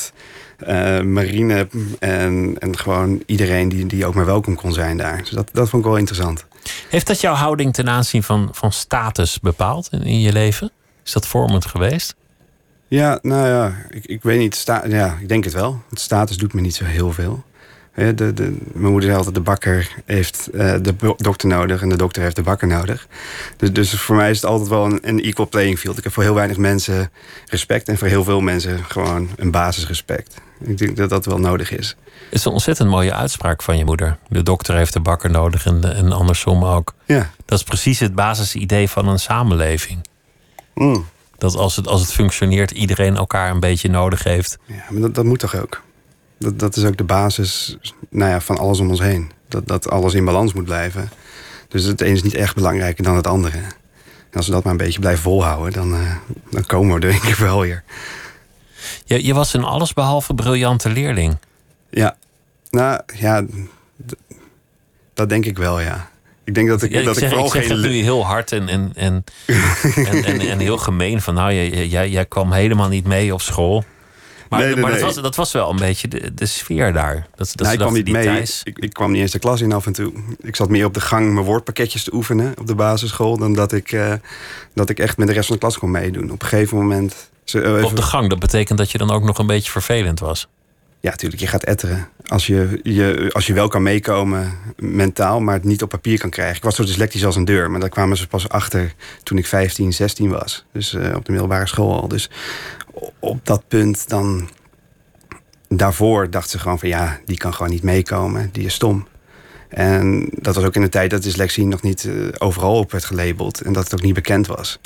Uh, 0.68 1.00
marine 1.00 1.68
en, 1.98 2.56
en 2.58 2.78
gewoon 2.78 3.22
iedereen 3.26 3.68
die, 3.68 3.86
die 3.86 4.06
ook 4.06 4.14
maar 4.14 4.26
welkom 4.26 4.54
kon 4.54 4.72
zijn 4.72 4.96
daar. 4.96 5.18
Dus 5.18 5.30
dat, 5.30 5.48
dat 5.52 5.68
vond 5.68 5.82
ik 5.82 5.88
wel 5.88 5.98
interessant. 5.98 6.44
Heeft 6.88 7.06
dat 7.06 7.20
jouw 7.20 7.34
houding 7.34 7.72
ten 7.72 7.88
aanzien 7.88 8.22
van, 8.22 8.48
van 8.52 8.72
status 8.72 9.40
bepaald 9.40 9.88
in, 9.92 10.20
je 10.20 10.32
leven? 10.32 10.70
Is 11.04 11.12
dat 11.12 11.26
vormend 11.26 11.66
geweest? 11.66 12.14
Ja, 12.88 13.18
nou 13.22 13.48
ja, 13.48 13.76
ik, 13.88 14.06
ik 14.06 14.22
weet 14.22 14.38
niet. 14.38 14.64
Ja, 14.86 15.18
ik 15.20 15.28
denk 15.28 15.44
het 15.44 15.52
wel. 15.52 15.82
Status 15.92 16.36
doet 16.36 16.52
me 16.52 16.60
niet 16.60 16.74
zo 16.74 16.84
heel 16.84 17.12
veel. 17.12 17.44
De, 17.94 18.14
de, 18.14 18.56
mijn 18.72 18.90
moeder 18.90 19.02
zei 19.02 19.16
altijd, 19.16 19.34
de 19.34 19.40
bakker 19.40 19.96
heeft 20.04 20.48
uh, 20.52 20.74
de 20.82 20.94
dokter 21.16 21.48
nodig... 21.48 21.82
en 21.82 21.88
de 21.88 21.96
dokter 21.96 22.22
heeft 22.22 22.36
de 22.36 22.42
bakker 22.42 22.68
nodig. 22.68 23.06
Dus, 23.56 23.72
dus 23.72 24.00
voor 24.00 24.16
mij 24.16 24.30
is 24.30 24.36
het 24.36 24.50
altijd 24.50 24.68
wel 24.68 24.84
een, 24.84 24.98
een 25.02 25.22
equal 25.22 25.48
playing 25.48 25.78
field. 25.78 25.98
Ik 25.98 26.04
heb 26.04 26.12
voor 26.12 26.22
heel 26.22 26.34
weinig 26.34 26.56
mensen 26.56 27.10
respect... 27.46 27.88
en 27.88 27.98
voor 27.98 28.08
heel 28.08 28.24
veel 28.24 28.40
mensen 28.40 28.84
gewoon 28.84 29.28
een 29.36 29.50
basisrespect. 29.50 30.40
Ik 30.60 30.78
denk 30.78 30.96
dat 30.96 31.10
dat 31.10 31.24
wel 31.24 31.38
nodig 31.38 31.70
is. 31.70 31.88
Het 31.88 32.38
is 32.38 32.44
een 32.44 32.52
ontzettend 32.52 32.88
mooie 32.88 33.14
uitspraak 33.14 33.62
van 33.62 33.78
je 33.78 33.84
moeder. 33.84 34.16
De 34.28 34.42
dokter 34.42 34.76
heeft 34.76 34.92
de 34.92 35.00
bakker 35.00 35.30
nodig 35.30 35.66
en, 35.66 35.94
en 35.94 36.12
andersom 36.12 36.64
ook. 36.64 36.94
Ja. 37.04 37.30
Dat 37.44 37.58
is 37.58 37.64
precies 37.64 37.98
het 37.98 38.14
basisidee 38.14 38.88
van 38.88 39.08
een 39.08 39.18
samenleving. 39.18 40.06
Mm. 40.74 41.06
Dat 41.38 41.54
als 41.54 41.76
het, 41.76 41.86
als 41.86 42.00
het 42.00 42.12
functioneert, 42.12 42.70
iedereen 42.70 43.16
elkaar 43.16 43.50
een 43.50 43.60
beetje 43.60 43.88
nodig 43.88 44.22
heeft. 44.24 44.58
Ja, 44.66 44.84
maar 44.90 45.00
dat, 45.00 45.14
dat 45.14 45.24
moet 45.24 45.38
toch 45.38 45.56
ook? 45.56 45.82
Dat, 46.40 46.58
dat 46.58 46.76
is 46.76 46.84
ook 46.84 46.96
de 46.96 47.04
basis 47.04 47.76
nou 48.08 48.30
ja, 48.30 48.40
van 48.40 48.58
alles 48.58 48.78
om 48.78 48.88
ons 48.88 49.00
heen. 49.00 49.30
Dat, 49.48 49.66
dat 49.68 49.90
alles 49.90 50.14
in 50.14 50.24
balans 50.24 50.52
moet 50.52 50.64
blijven. 50.64 51.10
Dus 51.68 51.84
het 51.84 52.00
een 52.00 52.12
is 52.12 52.22
niet 52.22 52.34
echt 52.34 52.54
belangrijker 52.54 53.04
dan 53.04 53.16
het 53.16 53.26
andere. 53.26 53.58
En 54.30 54.36
als 54.36 54.46
we 54.46 54.52
dat 54.52 54.62
maar 54.62 54.72
een 54.72 54.78
beetje 54.78 55.00
blijven 55.00 55.22
volhouden, 55.22 55.72
dan, 55.72 55.94
uh, 55.94 56.16
dan 56.50 56.64
komen 56.66 57.00
we 57.00 57.06
er 57.06 57.12
denk 57.12 57.22
ik 57.22 57.34
wel 57.34 57.60
weer. 57.60 57.82
Je, 59.04 59.24
je 59.24 59.34
was 59.34 59.52
een 59.52 59.64
allesbehalve 59.64 60.34
briljante 60.34 60.90
leerling. 60.90 61.36
Ja, 61.90 62.16
nou 62.70 63.00
ja, 63.16 63.44
dat 65.14 65.28
denk 65.28 65.44
ik 65.44 65.58
wel, 65.58 65.80
ja. 65.80 66.08
Ik 66.44 66.54
denk 66.54 66.68
dat 66.68 66.82
ik, 66.82 66.92
ja, 66.92 67.02
dat 67.02 67.20
ik, 67.20 67.28
vooral 67.28 67.46
ik 67.46 67.52
zeg 67.52 67.66
geen... 67.66 67.80
nu 67.80 67.88
heel 67.88 68.26
hard 68.26 68.52
en, 68.52 68.68
en, 68.68 68.92
en, 68.94 69.24
en, 69.94 70.24
en, 70.24 70.40
en, 70.40 70.58
heel 70.58 70.78
gemeen. 70.78 71.20
Van 71.20 71.34
nou, 71.34 71.52
jij, 71.52 71.86
jij, 71.86 72.10
jij 72.10 72.26
kwam 72.26 72.52
helemaal 72.52 72.88
niet 72.88 73.06
mee 73.06 73.32
op 73.34 73.40
school. 73.40 73.84
Maar, 74.50 74.60
Nee, 74.60 74.72
nee, 74.74 74.82
maar. 74.82 74.90
Dat, 74.90 75.00
was, 75.00 75.14
dat 75.14 75.36
was 75.36 75.52
wel 75.52 75.70
een 75.70 75.76
beetje 75.76 76.08
de, 76.08 76.34
de 76.34 76.46
sfeer 76.46 76.92
daar. 76.92 77.26
Dat, 77.34 77.52
dat 77.54 77.60
Nou, 77.60 77.72
ik 77.72 77.78
kwam 77.78 77.92
niet 77.92 78.08
mee. 78.10 78.22
Thijs- 78.24 78.60
Ik, 78.64 78.78
ik 78.78 78.92
kwam 78.92 79.10
niet 79.12 79.20
eens 79.20 79.30
de 79.30 79.38
klas 79.38 79.60
in 79.60 79.72
af 79.72 79.86
en 79.86 79.92
toe. 79.92 80.12
Ik 80.40 80.56
zat 80.56 80.68
meer 80.68 80.84
op 80.84 80.94
de 80.94 81.00
gang 81.00 81.32
mijn 81.32 81.46
woordpakketjes 81.46 82.04
te 82.04 82.14
oefenen 82.14 82.54
op 82.58 82.66
de 82.66 82.74
basisschool... 82.74 83.38
dan 83.38 83.54
dat 83.54 83.72
ik, 83.72 83.92
eh, 83.92 84.12
dat 84.74 84.90
ik 84.90 84.98
echt 84.98 85.16
met 85.16 85.26
de 85.26 85.32
rest 85.32 85.46
van 85.46 85.54
de 85.54 85.60
klas 85.60 85.78
kon 85.78 85.90
meedoen. 85.90 86.30
Op 86.30 86.42
een 86.42 86.48
gegeven 86.48 86.76
moment... 86.78 87.30
ze- 87.44 87.62
eh, 87.62 87.84
op 87.84 87.96
de 87.96 88.02
gang, 88.02 88.28
dat 88.28 88.38
betekent 88.38 88.78
dat 88.78 88.90
je 88.90 88.98
dan 88.98 89.10
ook 89.10 89.22
nog 89.22 89.38
een 89.38 89.46
beetje 89.46 89.70
vervelend 89.70 90.20
was. 90.20 90.48
Ja, 91.02 91.10
natuurlijk, 91.10 91.40
je 91.40 91.46
gaat 91.48 91.62
etteren. 91.64 92.08
Als 92.26 92.46
je, 92.46 92.80
je, 92.82 93.30
als 93.32 93.46
je 93.46 93.52
wel 93.52 93.68
kan 93.68 93.82
meekomen 93.82 94.52
mentaal, 94.76 95.40
maar 95.40 95.54
het 95.54 95.64
niet 95.64 95.82
op 95.82 95.88
papier 95.88 96.18
kan 96.18 96.30
krijgen. 96.30 96.56
Ik 96.56 96.62
was 96.62 96.76
zo 96.76 96.84
dyslectisch 96.84 97.24
als 97.24 97.36
een 97.36 97.44
deur, 97.44 97.70
maar 97.70 97.80
daar 97.80 97.88
kwamen 97.88 98.16
ze 98.16 98.26
pas 98.26 98.48
achter 98.48 98.94
toen 99.22 99.38
ik 99.38 99.46
15, 99.46 99.92
16 99.92 100.30
was. 100.30 100.64
Dus 100.72 100.94
eh, 100.94 101.14
op 101.16 101.24
de 101.24 101.30
middelbare 101.32 101.66
school 101.66 102.00
al. 102.00 102.08
Dus 102.08 102.30
op 103.18 103.46
dat 103.46 103.68
punt 103.68 104.08
dan... 104.08 104.48
Daarvoor 105.68 106.30
dachten 106.30 106.50
ze 106.50 106.58
gewoon 106.58 106.78
van 106.78 106.88
ja, 106.88 107.20
die 107.24 107.36
kan 107.36 107.54
gewoon 107.54 107.70
niet 107.70 107.82
meekomen. 107.82 108.48
Die 108.52 108.64
is 108.64 108.74
stom. 108.74 109.06
En 109.68 110.28
dat 110.32 110.54
was 110.54 110.64
ook 110.64 110.74
in 110.74 110.82
de 110.82 110.88
tijd 110.88 111.10
dat 111.10 111.22
dyslexie 111.22 111.66
nog 111.66 111.82
niet 111.82 112.04
eh, 112.04 112.12
overal 112.38 112.78
op 112.78 112.90
werd 112.90 113.04
gelabeld. 113.04 113.60
En 113.60 113.72
dat 113.72 113.84
het 113.84 113.94
ook 113.94 114.02
niet 114.02 114.14
bekend 114.14 114.46
was. 114.46 114.78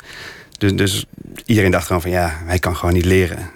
Dus, 0.57 0.73
dus 0.75 1.05
iedereen 1.45 1.71
dacht 1.71 1.87
gewoon 1.87 2.01
van 2.01 2.11
ja, 2.11 2.41
hij 2.45 2.59
kan 2.59 2.75
gewoon 2.75 2.93
niet 2.93 3.05
leren. 3.05 3.51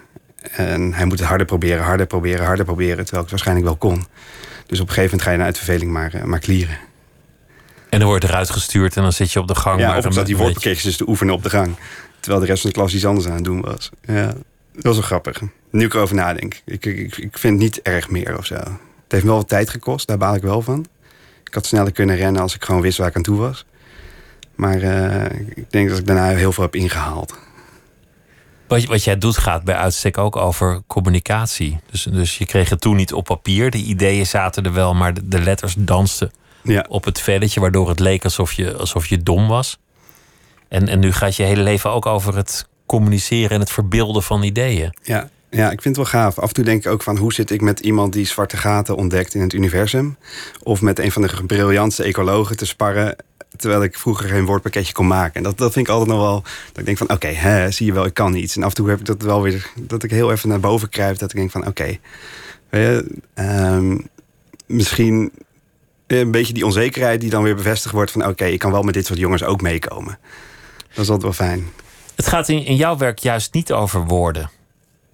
En 0.52 0.94
hij 0.94 1.06
moet 1.06 1.20
het 1.20 1.28
harder 1.28 1.46
proberen, 1.46 1.84
harder 1.84 2.08
proberen, 2.08 2.46
harder 2.46 2.66
proberen. 2.66 3.06
Terwijl 3.06 3.26
ik 3.26 3.30
het 3.30 3.30
waarschijnlijk 3.30 3.68
wel 3.68 3.76
kon. 3.76 4.06
Dus 4.66 4.80
op 4.80 4.88
een 4.88 4.94
gegeven 4.94 5.04
moment 5.04 5.22
ga 5.22 5.32
je 5.32 5.38
naar 5.38 5.46
uitverveling 5.46 5.92
maar, 5.92 6.14
eh, 6.14 6.24
maar 6.24 6.40
klieren. 6.40 6.78
En 7.90 8.00
dan 8.00 8.08
word 8.08 8.22
je 8.24 8.30
eruit 8.30 8.50
gestuurd 8.50 8.96
en 8.96 9.02
dan 9.02 9.14
zit 9.14 9.32
je 9.32 9.40
op 9.40 9.48
de 9.48 9.56
gang. 9.56 9.80
Ja, 9.80 9.88
maar 9.88 9.98
of 9.98 10.04
dan 10.04 10.14
zat 10.14 10.26
die 10.26 10.38
woordpakketjes 10.38 10.84
dus 10.84 10.98
te 10.98 11.08
oefenen 11.08 11.34
op 11.34 11.44
de 11.44 11.50
gang. 11.50 11.76
Terwijl 12.20 12.42
de 12.42 12.48
rest 12.48 12.62
van 12.62 12.70
de 12.70 12.76
klas 12.76 12.94
iets 12.94 13.06
anders 13.06 13.28
aan 13.28 13.36
het 13.36 13.44
doen 13.44 13.62
was. 13.62 13.90
Ja, 14.02 14.34
dat 14.82 14.96
was 14.96 14.96
wel 14.96 15.06
grappig. 15.06 15.42
Nu 15.72 15.86
ik 15.86 15.94
erover 15.94 16.16
nadenk. 16.16 16.62
Ik, 16.66 16.86
ik, 16.86 17.18
ik 17.18 17.38
vind 17.38 17.54
het 17.54 17.62
niet 17.62 17.82
erg 17.82 18.10
meer 18.10 18.38
of 18.38 18.46
zo. 18.46 18.56
Het 18.56 19.18
heeft 19.18 19.24
me 19.24 19.30
wel 19.30 19.40
wat 19.40 19.48
tijd 19.48 19.70
gekost, 19.70 20.08
daar 20.08 20.18
baal 20.18 20.36
ik 20.36 20.42
wel 20.42 20.62
van. 20.62 20.86
Ik 21.44 21.54
had 21.54 21.66
sneller 21.66 21.92
kunnen 21.92 22.16
rennen 22.16 22.42
als 22.42 22.56
ik 22.56 22.64
gewoon 22.64 22.82
wist 22.82 22.98
waar 22.98 23.08
ik 23.08 23.16
aan 23.16 23.22
toe 23.22 23.38
was. 23.38 23.66
Maar 24.56 24.82
eh, 24.82 25.40
ik 25.56 25.72
denk 25.72 25.90
dat 25.90 25.98
ik 25.98 26.06
daarna 26.06 26.28
heel 26.28 26.52
veel 26.52 26.64
heb 26.64 26.76
ingehaald. 26.76 27.38
Wat, 28.68 28.84
wat 28.84 29.04
jij 29.04 29.18
doet 29.18 29.38
gaat 29.38 29.64
bij 29.64 29.76
uitstek 29.76 30.18
ook 30.18 30.36
over 30.36 30.82
communicatie. 30.88 31.80
Dus, 31.92 32.04
dus 32.04 32.38
je 32.38 32.46
kreeg 32.46 32.70
het 32.70 32.82
toen 32.82 32.96
niet 32.96 33.14
op 33.14 33.26
papier. 33.26 33.72
De 33.72 33.78
ideeën 33.78 34.26
zaten 34.26 34.64
er 34.64 34.74
wel, 34.74 34.94
maar 34.94 35.14
de, 35.14 35.28
de 35.28 35.40
letters 35.40 35.76
dansten 35.78 36.32
Ja, 36.64 36.86
op 36.90 37.06
het 37.06 37.22
velletje, 37.22 37.60
waardoor 37.60 37.90
het 37.90 38.00
leek 38.00 38.24
alsof 38.24 38.54
je, 38.54 38.76
alsof 38.78 39.08
je 39.08 39.24
dom 39.24 39.48
was. 39.48 39.80
En, 40.68 40.88
en 40.88 41.00
nu 41.00 41.12
gaat 41.12 41.36
je 41.36 41.44
hele 41.44 41.64
leven 41.64 41.92
ook 41.92 42.06
over 42.06 42.36
het 42.36 42.68
communiceren 42.90 43.50
en 43.50 43.60
het 43.60 43.72
verbeelden 43.72 44.24
van 44.24 44.44
ideeën. 44.44 44.94
ja. 45.04 45.30
Ja, 45.52 45.72
ik 45.72 45.82
vind 45.82 45.96
het 45.96 46.12
wel 46.12 46.22
gaaf. 46.22 46.40
Af 46.40 46.48
en 46.48 46.54
toe 46.54 46.64
denk 46.64 46.86
ik 46.86 46.92
ook 46.92 47.04
van 47.04 47.18
hoe 47.18 47.34
zit 47.34 47.52
ik 47.52 47.62
met 47.62 47.80
iemand 47.80 48.14
die 48.14 48.26
zwarte 48.26 48.58
gaten 48.58 48.96
ontdekt 48.96 49.34
in 49.34 49.42
het 49.42 49.54
universum. 49.54 50.18
Of 50.64 50.82
met 50.82 51.00
een 51.00 51.12
van 51.12 51.22
de 51.22 51.44
briljantste 51.48 52.04
ecologen 52.04 52.58
te 52.58 52.66
sparren. 52.66 53.16
Terwijl 53.58 53.84
ik 53.84 53.98
vroeger 53.98 54.30
geen 54.30 54.46
woordpakketje 54.46 54.94
kon 54.94 55.08
maken. 55.08 55.34
En 55.34 55.44
dat, 55.44 55.58
dat 55.58 55.74
vind 55.74 55.88
ik 55.88 55.92
altijd 55.92 56.10
nog 56.10 56.20
wel. 56.20 56.42
Dat 56.42 56.78
ik 56.78 56.86
denk 56.86 56.98
van 56.98 57.12
oké, 57.12 57.36
zie 57.72 57.86
je 57.86 57.94
wel, 57.94 58.06
ik 58.06 58.14
kan 58.14 58.36
iets. 58.36 58.56
En 58.56 58.64
af 58.64 58.70
en 58.70 58.76
toe 58.76 58.90
heb 58.90 59.00
ik 59.00 59.06
dat 59.06 59.22
wel 59.22 59.42
weer. 59.42 59.72
Dat 59.76 60.04
ik 60.04 60.12
heel 60.12 60.32
even 60.32 60.50
naar 60.50 60.60
boven 60.60 60.90
kruip. 60.90 61.18
Dat 61.18 61.30
ik 61.30 61.38
denk 61.38 61.52
van 61.52 61.68
oké. 61.68 61.98
Ehm, 63.34 63.98
misschien 64.66 65.32
een 66.08 66.32
beetje 66.32 66.54
die 66.54 66.66
onzekerheid 66.66 67.22
die 67.22 67.30
dan 67.30 67.44
weer 67.44 67.56
bevestigd 67.56 67.94
wordt 67.94 68.12
van 68.12 68.26
oké, 68.26 68.46
ik 68.46 68.60
kan 68.60 68.72
wel 68.72 68.84
met 68.84 68.94
dit 68.94 69.06
soort 69.06 69.20
jongens 69.20 69.44
ook 69.44 69.62
meekomen. 69.62 70.20
Dat 70.94 71.04
is 71.04 71.10
altijd 71.10 71.22
wel 71.22 71.48
fijn. 71.48 71.68
Het 72.20 72.28
gaat 72.28 72.50
in, 72.50 72.66
in 72.66 72.76
jouw 72.76 72.98
werk 72.98 73.20
juist 73.20 73.54
niet 73.54 73.72
over 73.72 74.06
woorden. 74.06 74.50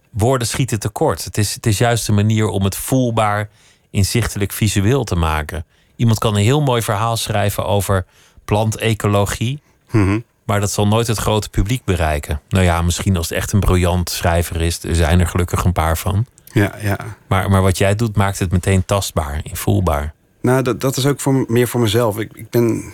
Woorden 0.09 0.47
schieten 0.47 0.79
tekort. 0.79 1.23
Het 1.23 1.37
is, 1.37 1.53
het 1.53 1.65
is 1.65 1.77
juist 1.77 2.07
een 2.07 2.15
manier 2.15 2.47
om 2.47 2.63
het 2.63 2.75
voelbaar, 2.75 3.49
inzichtelijk, 3.89 4.51
visueel 4.51 5.03
te 5.03 5.15
maken. 5.15 5.65
Iemand 5.95 6.19
kan 6.19 6.35
een 6.35 6.43
heel 6.43 6.61
mooi 6.61 6.81
verhaal 6.81 7.17
schrijven 7.17 7.65
over 7.65 8.05
plantecologie. 8.45 9.61
Mm 9.91 10.23
Maar 10.45 10.59
dat 10.59 10.71
zal 10.71 10.87
nooit 10.87 11.07
het 11.07 11.17
grote 11.17 11.49
publiek 11.49 11.83
bereiken. 11.83 12.41
Nou 12.49 12.63
ja, 12.63 12.81
misschien 12.81 13.17
als 13.17 13.29
het 13.29 13.37
echt 13.37 13.51
een 13.51 13.59
briljant 13.59 14.09
schrijver 14.09 14.61
is. 14.61 14.83
Er 14.83 14.95
zijn 14.95 15.19
er 15.19 15.27
gelukkig 15.27 15.63
een 15.63 15.71
paar 15.71 15.97
van. 15.97 16.25
Ja, 16.53 16.75
ja. 16.81 16.97
Maar, 17.27 17.49
maar 17.49 17.61
wat 17.61 17.77
jij 17.77 17.95
doet, 17.95 18.15
maakt 18.15 18.39
het 18.39 18.51
meteen 18.51 18.85
tastbaar, 18.85 19.39
invoelbaar. 19.43 20.13
Nou, 20.41 20.61
dat, 20.61 20.81
dat 20.81 20.97
is 20.97 21.05
ook 21.05 21.19
voor, 21.19 21.45
meer 21.47 21.67
voor 21.67 21.81
mezelf. 21.81 22.19
Ik, 22.19 22.31
ik 22.33 22.49
ben 22.49 22.93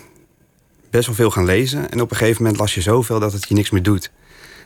best 0.91 1.05
wel 1.05 1.15
veel 1.15 1.31
gaan 1.31 1.45
lezen. 1.45 1.91
En 1.91 2.01
op 2.01 2.12
een 2.12 2.17
gegeven 2.17 2.43
moment 2.43 2.60
las 2.60 2.74
je 2.74 2.81
zoveel 2.81 3.19
dat 3.19 3.33
het 3.33 3.48
je 3.48 3.53
niks 3.53 3.69
meer 3.69 3.83
doet. 3.83 4.12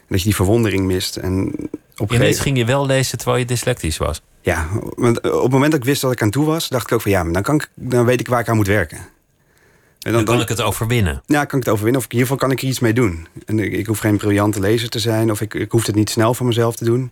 dat 0.07 0.19
je 0.19 0.25
die 0.25 0.35
verwondering 0.35 0.85
mist. 0.85 1.15
En 1.15 1.53
op 1.97 2.11
een 2.11 2.17
gegeven... 2.17 2.41
ging 2.41 2.57
je 2.57 2.65
wel 2.65 2.85
lezen 2.85 3.17
terwijl 3.17 3.39
je 3.39 3.45
dyslectisch 3.45 3.97
was? 3.97 4.21
Ja, 4.41 4.67
want 4.95 5.17
op 5.17 5.41
het 5.41 5.51
moment 5.51 5.71
dat 5.71 5.79
ik 5.79 5.85
wist 5.85 6.01
dat 6.01 6.11
ik 6.11 6.21
aan 6.21 6.29
toe 6.29 6.45
was, 6.45 6.69
dacht 6.69 6.85
ik 6.85 6.93
ook 6.93 7.01
van 7.01 7.11
ja, 7.11 7.23
maar 7.23 7.33
dan, 7.33 7.41
kan 7.41 7.55
ik, 7.55 7.69
dan 7.73 8.05
weet 8.05 8.19
ik 8.19 8.27
waar 8.27 8.39
ik 8.39 8.49
aan 8.49 8.55
moet 8.55 8.67
werken. 8.67 8.97
En 8.97 10.11
dan, 10.11 10.13
dan 10.13 10.35
kan 10.35 10.41
ik 10.41 10.49
het 10.49 10.61
overwinnen. 10.61 11.21
Ja, 11.25 11.45
kan 11.45 11.59
ik 11.59 11.65
het 11.65 11.73
overwinnen. 11.73 12.01
Of 12.01 12.07
in 12.07 12.11
ieder 12.11 12.27
geval 12.27 12.47
kan 12.47 12.51
ik 12.51 12.61
er 12.61 12.67
iets 12.67 12.79
mee 12.79 12.93
doen. 12.93 13.27
En 13.45 13.59
ik, 13.59 13.73
ik 13.73 13.85
hoef 13.85 13.99
geen 13.99 14.17
briljante 14.17 14.59
lezer 14.59 14.89
te 14.89 14.99
zijn. 14.99 15.31
Of 15.31 15.41
ik, 15.41 15.53
ik 15.53 15.71
hoef 15.71 15.85
het 15.85 15.95
niet 15.95 16.09
snel 16.09 16.33
voor 16.33 16.45
mezelf 16.45 16.75
te 16.75 16.83
doen. 16.83 17.11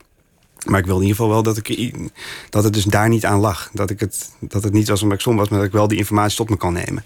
Maar 0.66 0.80
ik 0.80 0.86
wil 0.86 0.96
in 0.96 1.02
ieder 1.02 1.16
geval 1.16 1.32
wel 1.32 1.44
dat, 1.44 1.58
ik, 1.58 1.94
dat 2.50 2.64
het 2.64 2.74
dus 2.74 2.84
daar 2.84 3.10
niet 3.10 3.26
aan 3.26 3.40
lag. 3.40 3.70
Dat, 3.74 3.90
ik 3.90 4.00
het, 4.00 4.30
dat 4.40 4.64
het 4.64 4.74
niet 4.74 4.88
was 4.88 5.02
omdat 5.02 5.18
ik 5.18 5.24
som 5.24 5.36
was, 5.36 5.50
maar 5.50 5.60
dat 5.60 5.68
ik 5.68 5.74
wel 5.74 5.88
die 5.88 5.98
informatie 5.98 6.38
tot 6.38 6.50
me 6.50 6.58
kan 6.58 6.74
nemen. 6.74 7.04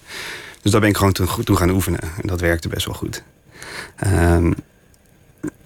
Dus 0.62 0.72
daar 0.72 0.80
ben 0.80 0.90
ik 0.90 0.96
gewoon 0.96 1.12
toe, 1.12 1.44
toe 1.44 1.56
gaan 1.56 1.70
oefenen. 1.70 2.00
En 2.00 2.26
dat 2.26 2.40
werkte 2.40 2.68
best 2.68 2.86
wel 2.86 2.94
goed. 2.94 3.22
Um, 4.06 4.54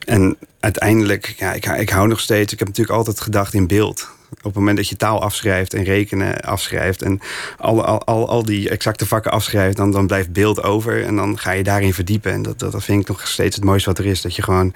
en 0.04 0.36
uiteindelijk, 0.60 1.34
ja, 1.38 1.52
ik, 1.52 1.66
ik 1.66 1.90
hou 1.90 2.08
nog 2.08 2.20
steeds. 2.20 2.52
Ik 2.52 2.58
heb 2.58 2.68
natuurlijk 2.68 2.96
altijd 2.96 3.20
gedacht 3.20 3.54
in 3.54 3.66
beeld. 3.66 4.08
Op 4.30 4.44
het 4.44 4.54
moment 4.54 4.76
dat 4.76 4.88
je 4.88 4.96
taal 4.96 5.22
afschrijft 5.22 5.74
en 5.74 5.84
rekenen 5.84 6.40
afschrijft 6.40 7.02
en 7.02 7.20
al, 7.58 7.84
al, 7.84 8.04
al, 8.04 8.28
al 8.28 8.42
die 8.42 8.68
exacte 8.68 9.06
vakken 9.06 9.30
afschrijft, 9.30 9.76
dan, 9.76 9.90
dan 9.90 10.06
blijft 10.06 10.32
beeld 10.32 10.62
over 10.62 11.04
en 11.04 11.16
dan 11.16 11.38
ga 11.38 11.50
je 11.50 11.62
daarin 11.62 11.94
verdiepen. 11.94 12.32
En 12.32 12.42
dat, 12.42 12.58
dat, 12.58 12.72
dat 12.72 12.84
vind 12.84 13.00
ik 13.00 13.08
nog 13.08 13.28
steeds 13.28 13.56
het 13.56 13.64
mooiste 13.64 13.88
wat 13.88 13.98
er 13.98 14.06
is. 14.06 14.20
Dat 14.20 14.36
je 14.36 14.42
gewoon 14.42 14.74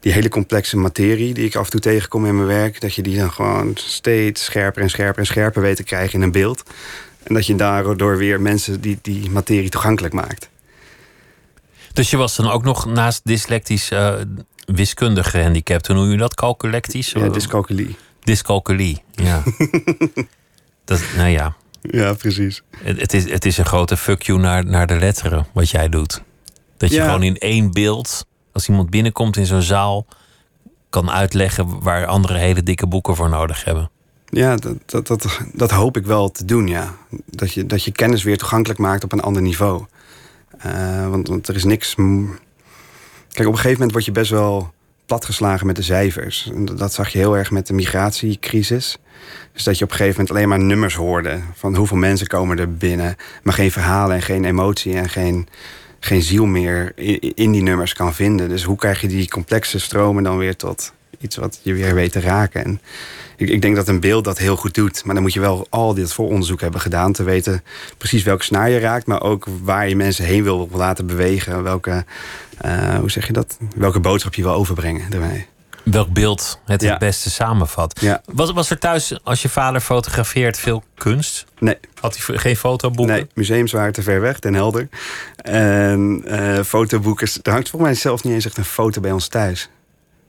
die 0.00 0.12
hele 0.12 0.28
complexe 0.28 0.76
materie 0.76 1.34
die 1.34 1.44
ik 1.44 1.56
af 1.56 1.64
en 1.64 1.70
toe 1.70 1.80
tegenkom 1.80 2.26
in 2.26 2.36
mijn 2.36 2.48
werk, 2.48 2.80
dat 2.80 2.94
je 2.94 3.02
die 3.02 3.16
dan 3.16 3.32
gewoon 3.32 3.72
steeds 3.74 4.44
scherper 4.44 4.82
en 4.82 4.90
scherper 4.90 5.18
en 5.18 5.26
scherper 5.26 5.62
weet 5.62 5.76
te 5.76 5.82
krijgen 5.82 6.14
in 6.14 6.22
een 6.22 6.32
beeld. 6.32 6.62
En 7.22 7.34
dat 7.34 7.46
je 7.46 7.54
daardoor 7.54 8.16
weer 8.16 8.40
mensen 8.40 8.80
die, 8.80 8.98
die 9.02 9.30
materie 9.30 9.68
toegankelijk 9.68 10.14
maakt. 10.14 10.50
Dus 11.92 12.10
je 12.10 12.16
was 12.16 12.36
dan 12.36 12.50
ook 12.50 12.62
nog 12.62 12.86
naast 12.86 13.20
dyslectisch 13.24 13.90
uh, 13.90 14.14
wiskundig 14.66 15.30
gehandicapt. 15.30 15.86
Hoe 15.86 15.96
noem 15.96 16.10
je 16.10 16.16
dat? 16.16 16.34
Calculectisch? 16.34 17.10
Ja, 17.10 17.28
dyscalculie. 17.28 17.96
Dyscalculie, 18.20 19.02
ja. 19.14 19.42
dat, 20.84 21.02
nou 21.16 21.28
ja. 21.28 21.56
Ja, 21.80 22.12
precies. 22.12 22.62
Het, 22.76 23.00
het, 23.00 23.12
is, 23.12 23.30
het 23.30 23.44
is 23.44 23.58
een 23.58 23.64
grote 23.64 23.96
fuck 23.96 24.22
you 24.22 24.38
naar, 24.38 24.64
naar 24.64 24.86
de 24.86 24.98
letteren, 24.98 25.46
wat 25.52 25.70
jij 25.70 25.88
doet. 25.88 26.22
Dat 26.76 26.90
je 26.90 27.00
gewoon 27.00 27.22
in 27.22 27.38
één 27.38 27.72
beeld, 27.72 28.26
als 28.52 28.68
iemand 28.68 28.90
binnenkomt 28.90 29.36
in 29.36 29.46
zo'n 29.46 29.62
zaal, 29.62 30.06
kan 30.90 31.10
uitleggen 31.10 31.80
waar 31.80 32.06
anderen 32.06 32.36
hele 32.36 32.62
dikke 32.62 32.86
boeken 32.86 33.16
voor 33.16 33.28
nodig 33.28 33.64
hebben. 33.64 33.90
Ja, 34.34 34.56
dat, 34.56 34.76
dat, 34.86 35.06
dat, 35.06 35.40
dat 35.52 35.70
hoop 35.70 35.96
ik 35.96 36.06
wel 36.06 36.30
te 36.30 36.44
doen, 36.44 36.66
ja. 36.66 36.96
Dat 37.26 37.52
je, 37.52 37.66
dat 37.66 37.84
je 37.84 37.92
kennis 37.92 38.22
weer 38.22 38.38
toegankelijk 38.38 38.80
maakt 38.80 39.04
op 39.04 39.12
een 39.12 39.20
ander 39.20 39.42
niveau. 39.42 39.84
Uh, 40.66 41.08
want, 41.08 41.28
want 41.28 41.48
er 41.48 41.54
is 41.54 41.64
niks. 41.64 41.94
Kijk, 41.94 43.48
op 43.48 43.52
een 43.52 43.54
gegeven 43.54 43.72
moment 43.72 43.92
word 43.92 44.04
je 44.04 44.12
best 44.12 44.30
wel 44.30 44.72
platgeslagen 45.06 45.66
met 45.66 45.76
de 45.76 45.82
cijfers. 45.82 46.50
Dat 46.74 46.92
zag 46.92 47.08
je 47.08 47.18
heel 47.18 47.36
erg 47.36 47.50
met 47.50 47.66
de 47.66 47.72
migratiecrisis. 47.72 48.98
Dus 49.52 49.64
dat 49.64 49.78
je 49.78 49.84
op 49.84 49.90
een 49.90 49.96
gegeven 49.96 50.20
moment 50.20 50.36
alleen 50.36 50.48
maar 50.48 50.66
nummers 50.66 50.94
hoorde. 50.94 51.40
Van 51.54 51.76
hoeveel 51.76 51.96
mensen 51.96 52.26
komen 52.26 52.58
er 52.58 52.76
binnen. 52.76 53.16
Maar 53.42 53.54
geen 53.54 53.72
verhalen 53.72 54.16
en 54.16 54.22
geen 54.22 54.44
emotie 54.44 54.94
en 54.94 55.08
geen, 55.08 55.48
geen 56.00 56.22
ziel 56.22 56.46
meer 56.46 56.92
in 57.34 57.52
die 57.52 57.62
nummers 57.62 57.94
kan 57.94 58.14
vinden. 58.14 58.48
Dus 58.48 58.62
hoe 58.62 58.76
krijg 58.76 59.00
je 59.00 59.08
die 59.08 59.28
complexe 59.28 59.78
stromen 59.78 60.22
dan 60.22 60.36
weer 60.36 60.56
tot 60.56 60.92
iets 61.18 61.36
wat 61.36 61.60
je 61.62 61.74
weer 61.74 61.94
weet 61.94 62.12
te 62.12 62.20
raken? 62.20 62.64
En 62.64 62.80
ik, 63.36 63.48
ik, 63.48 63.62
denk 63.62 63.76
dat 63.76 63.88
een 63.88 64.00
beeld 64.00 64.24
dat 64.24 64.38
heel 64.38 64.56
goed 64.56 64.74
doet. 64.74 65.04
Maar 65.04 65.14
dan 65.14 65.22
moet 65.22 65.32
je 65.32 65.40
wel 65.40 65.66
al 65.70 65.94
dit 65.94 66.12
vooronderzoek 66.12 66.60
hebben 66.60 66.80
gedaan. 66.80 67.12
Te 67.12 67.22
weten 67.22 67.62
precies 67.98 68.22
welke 68.22 68.44
snaar 68.44 68.70
je 68.70 68.78
raakt. 68.78 69.06
Maar 69.06 69.22
ook 69.22 69.46
waar 69.62 69.88
je 69.88 69.96
mensen 69.96 70.24
heen 70.24 70.42
wil 70.42 70.68
laten 70.72 71.06
bewegen. 71.06 71.62
Welke, 71.62 72.04
uh, 72.64 72.94
hoe 72.94 73.10
zeg 73.10 73.26
je 73.26 73.32
dat? 73.32 73.58
Welke 73.76 74.00
boodschap 74.00 74.34
je 74.34 74.42
wil 74.42 74.52
overbrengen 74.52 75.10
daarmee. 75.10 75.46
Welk 75.82 76.12
beeld 76.12 76.60
het 76.64 76.82
het 76.82 76.98
beste 76.98 77.30
samenvat. 77.30 78.00
Ja. 78.00 78.22
Was, 78.32 78.52
was 78.52 78.70
er 78.70 78.78
thuis, 78.78 79.24
als 79.24 79.42
je 79.42 79.48
vader 79.48 79.80
fotografeert, 79.80 80.58
veel 80.58 80.82
kunst? 80.94 81.44
Nee. 81.58 81.76
Had 82.00 82.16
hij 82.16 82.38
geen 82.38 82.56
fotoboeken? 82.56 83.14
Nee, 83.14 83.26
museums 83.34 83.72
waren 83.72 83.92
te 83.92 84.02
ver 84.02 84.20
weg, 84.20 84.38
Den 84.38 84.54
Helder. 84.54 84.88
En 85.36 86.22
uh, 86.26 86.60
fotoboeken... 86.60 87.28
Er 87.42 87.52
hangt 87.52 87.68
volgens 87.68 87.90
mij 87.90 88.00
zelfs 88.00 88.22
niet 88.22 88.34
eens 88.34 88.46
echt 88.46 88.56
een 88.56 88.64
foto 88.64 89.00
bij 89.00 89.12
ons 89.12 89.28
thuis. 89.28 89.68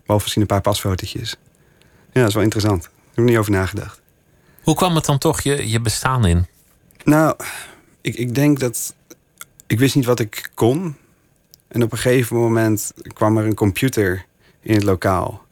Behalve 0.02 0.24
misschien 0.24 0.42
een 0.42 0.48
paar 0.48 0.62
pasfotootjes. 0.62 1.36
Ja, 2.14 2.20
dat 2.20 2.28
is 2.28 2.34
wel 2.34 2.44
interessant 2.44 2.90
heb 3.14 3.24
ik 3.24 3.30
niet 3.30 3.40
over 3.40 3.52
nagedacht. 3.52 4.02
Hoe 4.62 4.76
kwam 4.76 4.96
het 4.96 5.06
dan 5.06 5.18
toch 5.18 5.42
je, 5.42 5.70
je 5.70 5.80
bestaan 5.80 6.26
in? 6.26 6.48
Nou, 7.04 7.36
ik, 8.02 8.16
ik 8.16 8.36
denk 8.36 8.60
dat. 8.60 8.96
Ik 9.68 9.80
wist 9.80 9.96
niet 9.96 10.06
wat 10.06 10.20
ik 10.20 10.50
kon. 10.54 10.96
En 11.68 11.84
op 11.84 11.92
een 11.92 11.98
gegeven 11.98 12.36
moment 12.36 12.94
kwam 13.14 13.38
er 13.38 13.46
een 13.46 13.54
computer 13.54 14.26
in 14.60 14.74
het 14.74 14.84
lokaal. 14.84 15.46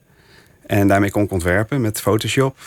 En 0.66 0.88
daarmee 0.88 1.12
kon 1.12 1.24
ik 1.24 1.32
ontwerpen 1.32 1.82
met 1.82 2.02
Photoshop. 2.02 2.58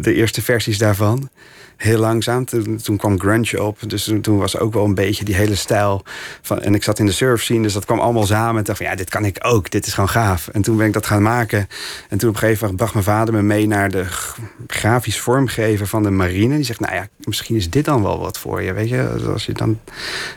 De 0.00 0.14
eerste 0.14 0.42
versies 0.42 0.78
daarvan 0.78 1.30
heel 1.76 1.98
langzaam. 1.98 2.44
Toen, 2.44 2.76
toen, 2.76 2.96
kwam 2.96 3.20
grunge 3.20 3.62
op. 3.62 3.78
Dus 3.86 4.12
toen, 4.20 4.38
was 4.38 4.58
ook 4.58 4.72
wel 4.74 4.84
een 4.84 4.94
beetje 4.94 5.24
die 5.24 5.34
hele 5.34 5.54
stijl. 5.54 6.02
Van, 6.42 6.60
en 6.60 6.74
ik 6.74 6.82
zat 6.82 6.98
in 6.98 7.06
de 7.06 7.12
surf 7.12 7.42
scene, 7.42 7.62
dus 7.62 7.72
dat 7.72 7.84
kwam 7.84 7.98
allemaal 7.98 8.26
samen. 8.26 8.58
En 8.58 8.64
dacht 8.64 8.78
van, 8.78 8.86
ja, 8.86 8.94
dit 8.94 9.10
kan 9.10 9.24
ik 9.24 9.38
ook. 9.42 9.70
Dit 9.70 9.86
is 9.86 9.94
gewoon 9.94 10.08
gaaf. 10.08 10.48
En 10.48 10.62
toen 10.62 10.76
ben 10.76 10.86
ik 10.86 10.92
dat 10.92 11.06
gaan 11.06 11.22
maken. 11.22 11.68
En 12.08 12.18
toen 12.18 12.28
op 12.28 12.34
een 12.34 12.40
gegeven 12.40 12.60
moment 12.60 12.76
bracht 12.76 12.92
mijn 12.92 13.04
vader 13.04 13.34
me 13.34 13.42
mee... 13.42 13.66
naar 13.66 13.90
de 13.90 14.04
grafisch 14.66 15.20
vormgever 15.20 15.86
van 15.86 16.02
de 16.02 16.10
marine. 16.10 16.54
Die 16.54 16.64
zegt, 16.64 16.80
nou 16.80 16.94
ja, 16.94 17.08
misschien 17.18 17.56
is 17.56 17.70
dit 17.70 17.84
dan 17.84 18.02
wel 18.02 18.18
wat 18.18 18.38
voor 18.38 18.62
je, 18.62 18.72
weet 18.72 18.88
je. 18.88 19.08
Als 19.32 19.46
je 19.46 19.52
dan... 19.52 19.80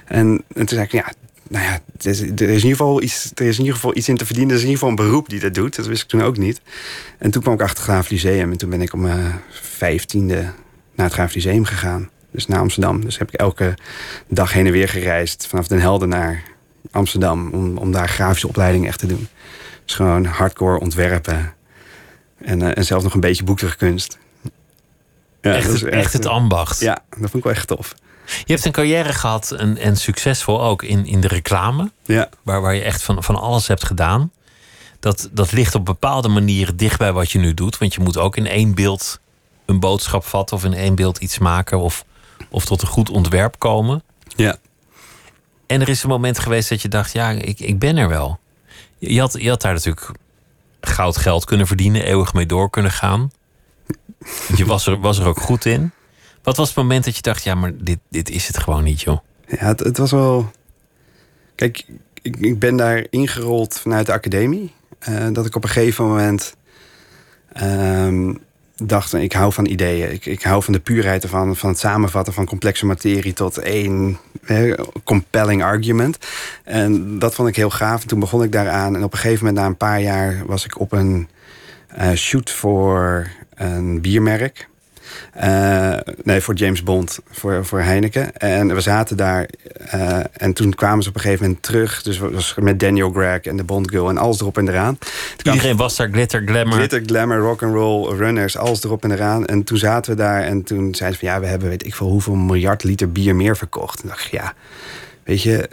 En, 0.06 0.44
en 0.54 0.66
toen 0.66 0.68
zei 0.68 0.82
ik, 0.82 0.92
ja, 0.92 1.14
nou 1.50 1.66
ja, 1.66 1.80
er 1.98 2.10
is, 2.10 2.20
in 2.22 2.30
ieder 2.48 2.70
geval 2.70 3.02
iets, 3.02 3.32
er 3.36 3.46
is 3.46 3.54
in 3.54 3.60
ieder 3.60 3.76
geval 3.76 3.98
iets 3.98 4.10
in 4.10 4.18
te 4.18 4.26
verdienen. 4.26 4.52
Er 4.52 4.58
is 4.58 4.64
in 4.64 4.70
ieder 4.70 4.88
geval 4.88 5.06
een 5.06 5.10
beroep 5.10 5.30
die 5.30 5.40
dat 5.40 5.54
doet. 5.54 5.76
Dat 5.76 5.86
wist 5.86 6.02
ik 6.02 6.08
toen 6.08 6.22
ook 6.22 6.38
niet. 6.38 6.62
En 7.18 7.32
toen 7.32 7.42
kwam 7.42 7.54
ik 7.54 7.62
achter 7.62 7.84
Graaf 7.84 8.10
Lyceum. 8.10 8.52
En 8.52 8.58
toen 8.58 8.70
ben 8.70 8.82
ik 8.82 8.94
om 8.94 9.02
mijn 9.02 9.42
vijftiende 9.50 10.54
naar 10.98 11.06
het 11.06 11.16
Graaf 11.16 11.34
Lyceum 11.34 11.66
gegaan. 11.66 12.10
Dus 12.32 12.48
naar 12.48 12.60
Amsterdam. 12.60 13.06
Dus 13.06 13.18
heb 13.18 13.34
ik 13.34 13.40
elke 13.40 13.78
dag 14.28 14.54
heen 14.54 14.66
en 14.66 14.72
weer 14.72 14.90
gereisd. 14.90 15.48
Vanaf 15.48 15.68
Den 15.68 15.80
Helder 15.80 16.08
naar 16.08 16.44
Amsterdam. 16.92 17.50
Om, 17.52 17.78
om 17.78 17.92
daar 17.92 18.10
grafische 18.10 18.48
opleiding 18.48 18.88
echt 18.88 19.00
te 19.00 19.08
doen. 19.08 19.28
Dus 19.86 19.96
gewoon 19.96 20.26
hardcore 20.26 20.80
ontwerpen. 20.80 21.54
En, 22.38 22.60
uh, 22.60 22.78
en 22.78 22.86
zelfs 22.86 23.04
nog 23.04 23.14
een 23.14 23.20
beetje 23.20 23.44
boekdrukkunst. 23.44 24.18
Ja, 25.42 25.54
echt, 25.54 25.74
echt, 25.74 25.84
echt, 25.84 26.14
het 26.14 26.26
ambacht. 26.26 26.80
Ja, 26.80 27.00
dat 27.10 27.20
vond 27.20 27.36
ik 27.36 27.44
wel 27.44 27.54
echt 27.54 27.68
tof. 27.68 27.94
Je 28.26 28.54
hebt 28.54 28.66
een 28.66 28.72
carrière 28.72 29.14
gehad 29.14 29.52
en, 29.52 29.78
en 29.78 29.98
succesvol 29.98 30.64
ook 30.64 30.84
in, 30.84 31.06
in 31.06 31.22
de 31.22 31.28
reclame. 31.28 31.92
Ja. 32.04 32.30
Waar, 32.44 32.62
waar 32.62 32.76
je 32.76 32.82
echt 32.82 33.04
van, 33.04 33.24
van 33.24 33.36
alles 33.36 33.68
hebt 33.68 33.86
gedaan. 33.86 34.32
Dat, 35.00 35.30
dat 35.32 35.52
ligt 35.52 35.76
op 35.76 35.86
bepaalde 35.86 36.28
manieren 36.28 36.78
dicht 36.78 37.00
bij 37.00 37.14
wat 37.14 37.32
je 37.32 37.40
nu 37.40 37.54
doet. 37.54 37.78
Want 37.78 37.94
je 37.94 38.02
moet 38.02 38.18
ook 38.18 38.38
in 38.38 38.48
één 38.48 38.76
beeld 38.76 39.20
een 39.68 39.80
boodschap 39.80 40.26
vatten 40.26 40.56
of 40.56 40.64
in 40.64 40.74
één 40.74 40.96
beeld 40.96 41.18
iets 41.18 41.38
maken 41.38 41.80
of, 41.80 42.06
of 42.50 42.66
tot 42.66 42.82
een 42.82 42.88
goed 42.88 43.10
ontwerp 43.10 43.60
komen. 43.60 44.04
Ja. 44.36 44.58
En 45.68 45.82
er 45.82 45.90
is 45.90 46.04
een 46.04 46.10
moment 46.10 46.40
geweest 46.40 46.70
dat 46.70 46.82
je 46.82 46.88
dacht, 46.88 47.12
ja, 47.12 47.30
ik, 47.30 47.60
ik 47.60 47.80
ben 47.80 47.98
er 47.98 48.10
wel. 48.10 48.40
Je 48.98 49.20
had, 49.20 49.36
je 49.40 49.50
had 49.50 49.62
daar 49.62 49.74
natuurlijk 49.74 50.12
goud 50.82 51.18
geld 51.18 51.46
kunnen 51.46 51.68
verdienen, 51.68 52.04
eeuwig 52.04 52.34
mee 52.34 52.46
door 52.46 52.70
kunnen 52.70 52.92
gaan. 52.92 53.32
Je 54.56 54.66
was 54.66 54.88
er, 54.88 55.00
was 55.00 55.20
er 55.20 55.26
ook 55.26 55.40
goed 55.40 55.66
in. 55.66 55.92
Wat 56.44 56.58
was 56.58 56.68
het 56.68 56.78
moment 56.78 57.06
dat 57.06 57.16
je 57.16 57.22
dacht, 57.22 57.44
ja, 57.44 57.56
maar 57.56 57.72
dit, 57.78 58.00
dit 58.10 58.30
is 58.30 58.48
het 58.48 58.58
gewoon 58.58 58.84
niet, 58.84 59.02
joh? 59.02 59.18
Ja, 59.48 59.66
het, 59.66 59.80
het 59.80 59.98
was 59.98 60.12
wel. 60.12 60.52
Kijk, 61.56 61.86
ik, 62.22 62.38
ik 62.38 62.60
ben 62.60 62.76
daar 62.76 63.06
ingerold 63.10 63.80
vanuit 63.80 64.06
de 64.06 64.12
academie. 64.12 64.74
Uh, 65.10 65.28
dat 65.32 65.46
ik 65.46 65.56
op 65.56 65.64
een 65.64 65.70
gegeven 65.70 66.08
moment 66.08 66.56
ehm, 67.54 68.34
dacht, 68.84 69.14
ik 69.14 69.34
hou 69.34 69.54
van 69.54 69.66
ideeën. 69.66 70.12
Ik, 70.12 70.26
ik 70.26 70.44
hou 70.44 70.64
van 70.64 70.74
de 70.74 70.80
puurheid 70.80 71.24
ervan, 71.24 71.56
van 71.56 71.70
het 71.70 71.80
samenvatten 71.80 72.34
van 72.34 72.46
complexe 72.46 72.86
materie 72.86 73.34
tot 73.34 73.58
één 73.58 74.18
compelling 75.04 75.64
argument. 75.64 76.18
En 76.64 77.20
dat 77.20 77.36
vond 77.36 77.50
ik 77.50 77.56
heel 77.56 77.70
gaaf. 77.70 78.02
En 78.02 78.08
toen 78.08 78.20
begon 78.20 78.44
ik 78.44 78.52
daaraan. 78.52 78.96
En 78.96 79.04
op 79.04 79.14
een 79.14 79.20
gegeven 79.20 79.46
moment, 79.46 79.64
na 79.64 79.70
een 79.70 79.78
paar 79.78 80.02
jaar, 80.02 80.44
was 80.46 80.66
ik 80.66 80.80
op 80.80 80.92
een 80.92 81.28
uh, 82.00 82.12
shoot 82.12 82.52
voor 82.52 83.28
een 83.56 84.02
biermerk. 84.02 84.68
Uh, 85.44 85.98
nee, 86.24 86.42
voor 86.42 86.54
James 86.54 86.84
Bond, 86.84 87.20
voor, 87.32 87.66
voor 87.66 87.82
Heineken. 87.82 88.38
En 88.38 88.74
we 88.74 88.82
zaten 88.82 89.18
daar. 89.18 89.50
Uh, 89.94 90.20
en 90.34 90.54
toen 90.54 90.74
kwamen 90.76 91.04
ze 91.04 91.10
op 91.10 91.16
een 91.16 91.22
gegeven 91.22 91.46
moment 91.46 91.64
terug. 91.64 92.02
Dus 92.02 92.18
was 92.18 92.56
met 92.60 92.80
Daniel 92.80 93.12
Gregg 93.12 93.42
en 93.42 93.58
de 93.58 93.64
Bond 93.64 93.90
Girl 93.90 94.10
en 94.10 94.18
alles 94.18 94.40
erop 94.40 94.58
en 94.58 94.68
eraan. 94.68 94.98
Iedereen 95.44 95.76
was 95.76 95.96
daar, 95.96 96.10
glitter, 96.12 96.42
glamour. 96.46 96.78
Glitter, 96.78 97.02
glamour, 97.06 97.40
rock 97.40 97.64
and 97.64 97.74
roll, 97.74 98.16
runners, 98.18 98.58
alles 98.58 98.84
erop 98.84 99.04
en 99.04 99.12
eraan. 99.12 99.46
En 99.46 99.64
toen 99.64 99.78
zaten 99.78 100.12
we 100.12 100.18
daar 100.18 100.42
en 100.42 100.64
toen 100.64 100.96
zeiden 100.96 101.20
ze 101.20 101.26
van... 101.26 101.36
ja, 101.36 101.40
we 101.42 101.48
hebben 101.48 101.70
weet 101.70 101.86
ik 101.86 101.96
veel 101.96 102.10
hoeveel 102.10 102.36
miljard 102.36 102.84
liter 102.84 103.12
bier 103.12 103.36
meer 103.36 103.58
verkocht. 103.58 104.02
En 104.02 104.08
dacht 104.08 104.26
ik, 104.26 104.32
ja, 104.32 104.54
weet 105.24 105.42
je... 105.42 105.70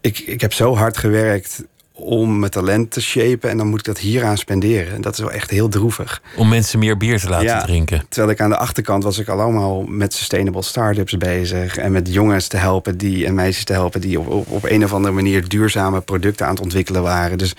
Ik, 0.00 0.18
ik 0.18 0.40
heb 0.40 0.52
zo 0.52 0.76
hard 0.76 0.96
gewerkt 0.96 1.64
om 1.98 2.38
mijn 2.38 2.50
talent 2.50 2.90
te 2.90 3.00
shapen. 3.00 3.50
En 3.50 3.56
dan 3.56 3.66
moet 3.66 3.78
ik 3.78 3.84
dat 3.84 3.98
hier 3.98 4.24
aan 4.24 4.38
spenderen. 4.38 4.94
En 4.94 5.00
dat 5.00 5.12
is 5.12 5.18
wel 5.18 5.30
echt 5.30 5.50
heel 5.50 5.68
droevig. 5.68 6.22
Om 6.36 6.48
mensen 6.48 6.78
meer 6.78 6.96
bier 6.96 7.20
te 7.20 7.28
laten 7.28 7.46
ja, 7.46 7.62
drinken. 7.62 8.04
Terwijl 8.08 8.32
ik 8.32 8.40
aan 8.40 8.50
de 8.50 8.56
achterkant 8.56 9.02
was 9.02 9.18
ik 9.18 9.28
allemaal 9.28 9.82
met 9.82 10.14
sustainable 10.14 10.62
startups 10.62 11.16
bezig. 11.16 11.76
En 11.76 11.92
met 11.92 12.12
jongens 12.12 12.46
te 12.46 12.56
helpen 12.56 12.98
die, 12.98 13.26
en 13.26 13.34
meisjes 13.34 13.64
te 13.64 13.72
helpen 13.72 14.00
die 14.00 14.20
op, 14.20 14.28
op, 14.28 14.50
op 14.50 14.64
een 14.64 14.84
of 14.84 14.92
andere 14.92 15.14
manier 15.14 15.48
duurzame 15.48 16.00
producten 16.00 16.46
aan 16.46 16.52
het 16.52 16.62
ontwikkelen 16.62 17.02
waren. 17.02 17.38
Dus 17.38 17.54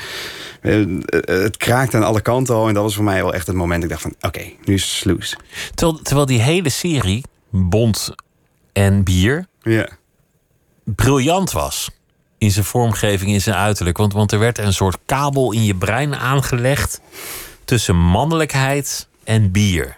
eh, 0.62 0.86
het 1.22 1.58
kraakt 1.58 1.96
aan 1.96 2.04
alle 2.04 2.22
kanten 2.22 2.56
al. 2.56 2.68
En 2.68 2.74
dat 2.74 2.84
was 2.84 2.96
voor 2.96 3.04
mij 3.04 3.22
wel 3.22 3.34
echt 3.34 3.48
het 3.48 3.56
moment. 3.56 3.84
Ik 3.84 3.90
dacht 3.90 4.02
van 4.02 4.16
oké, 4.22 4.44
nu 4.66 4.74
is 4.74 4.82
het 4.82 4.92
sluis. 4.92 5.38
Terwijl, 5.74 6.00
terwijl 6.02 6.26
die 6.26 6.42
hele 6.42 6.70
serie, 6.70 7.24
Bond 7.50 8.16
en 8.74 9.04
bier, 9.04 9.48
ja. 9.62 9.88
briljant 10.84 11.52
was 11.52 11.90
in 12.38 12.52
zijn 12.52 12.66
vormgeving, 12.66 13.32
in 13.32 13.42
zijn 13.42 13.56
uiterlijk. 13.56 13.98
Want, 13.98 14.14
want 14.14 14.32
er 14.32 14.40
werd 14.40 14.58
een 14.58 14.74
soort 14.74 14.98
kabel 15.06 15.52
in 15.52 15.64
je 15.64 15.76
brein 15.76 16.16
aangelegd 16.16 17.02
tussen 17.66 17.96
mannelijkheid 17.96 19.08
en 19.24 19.52
bier. 19.52 19.98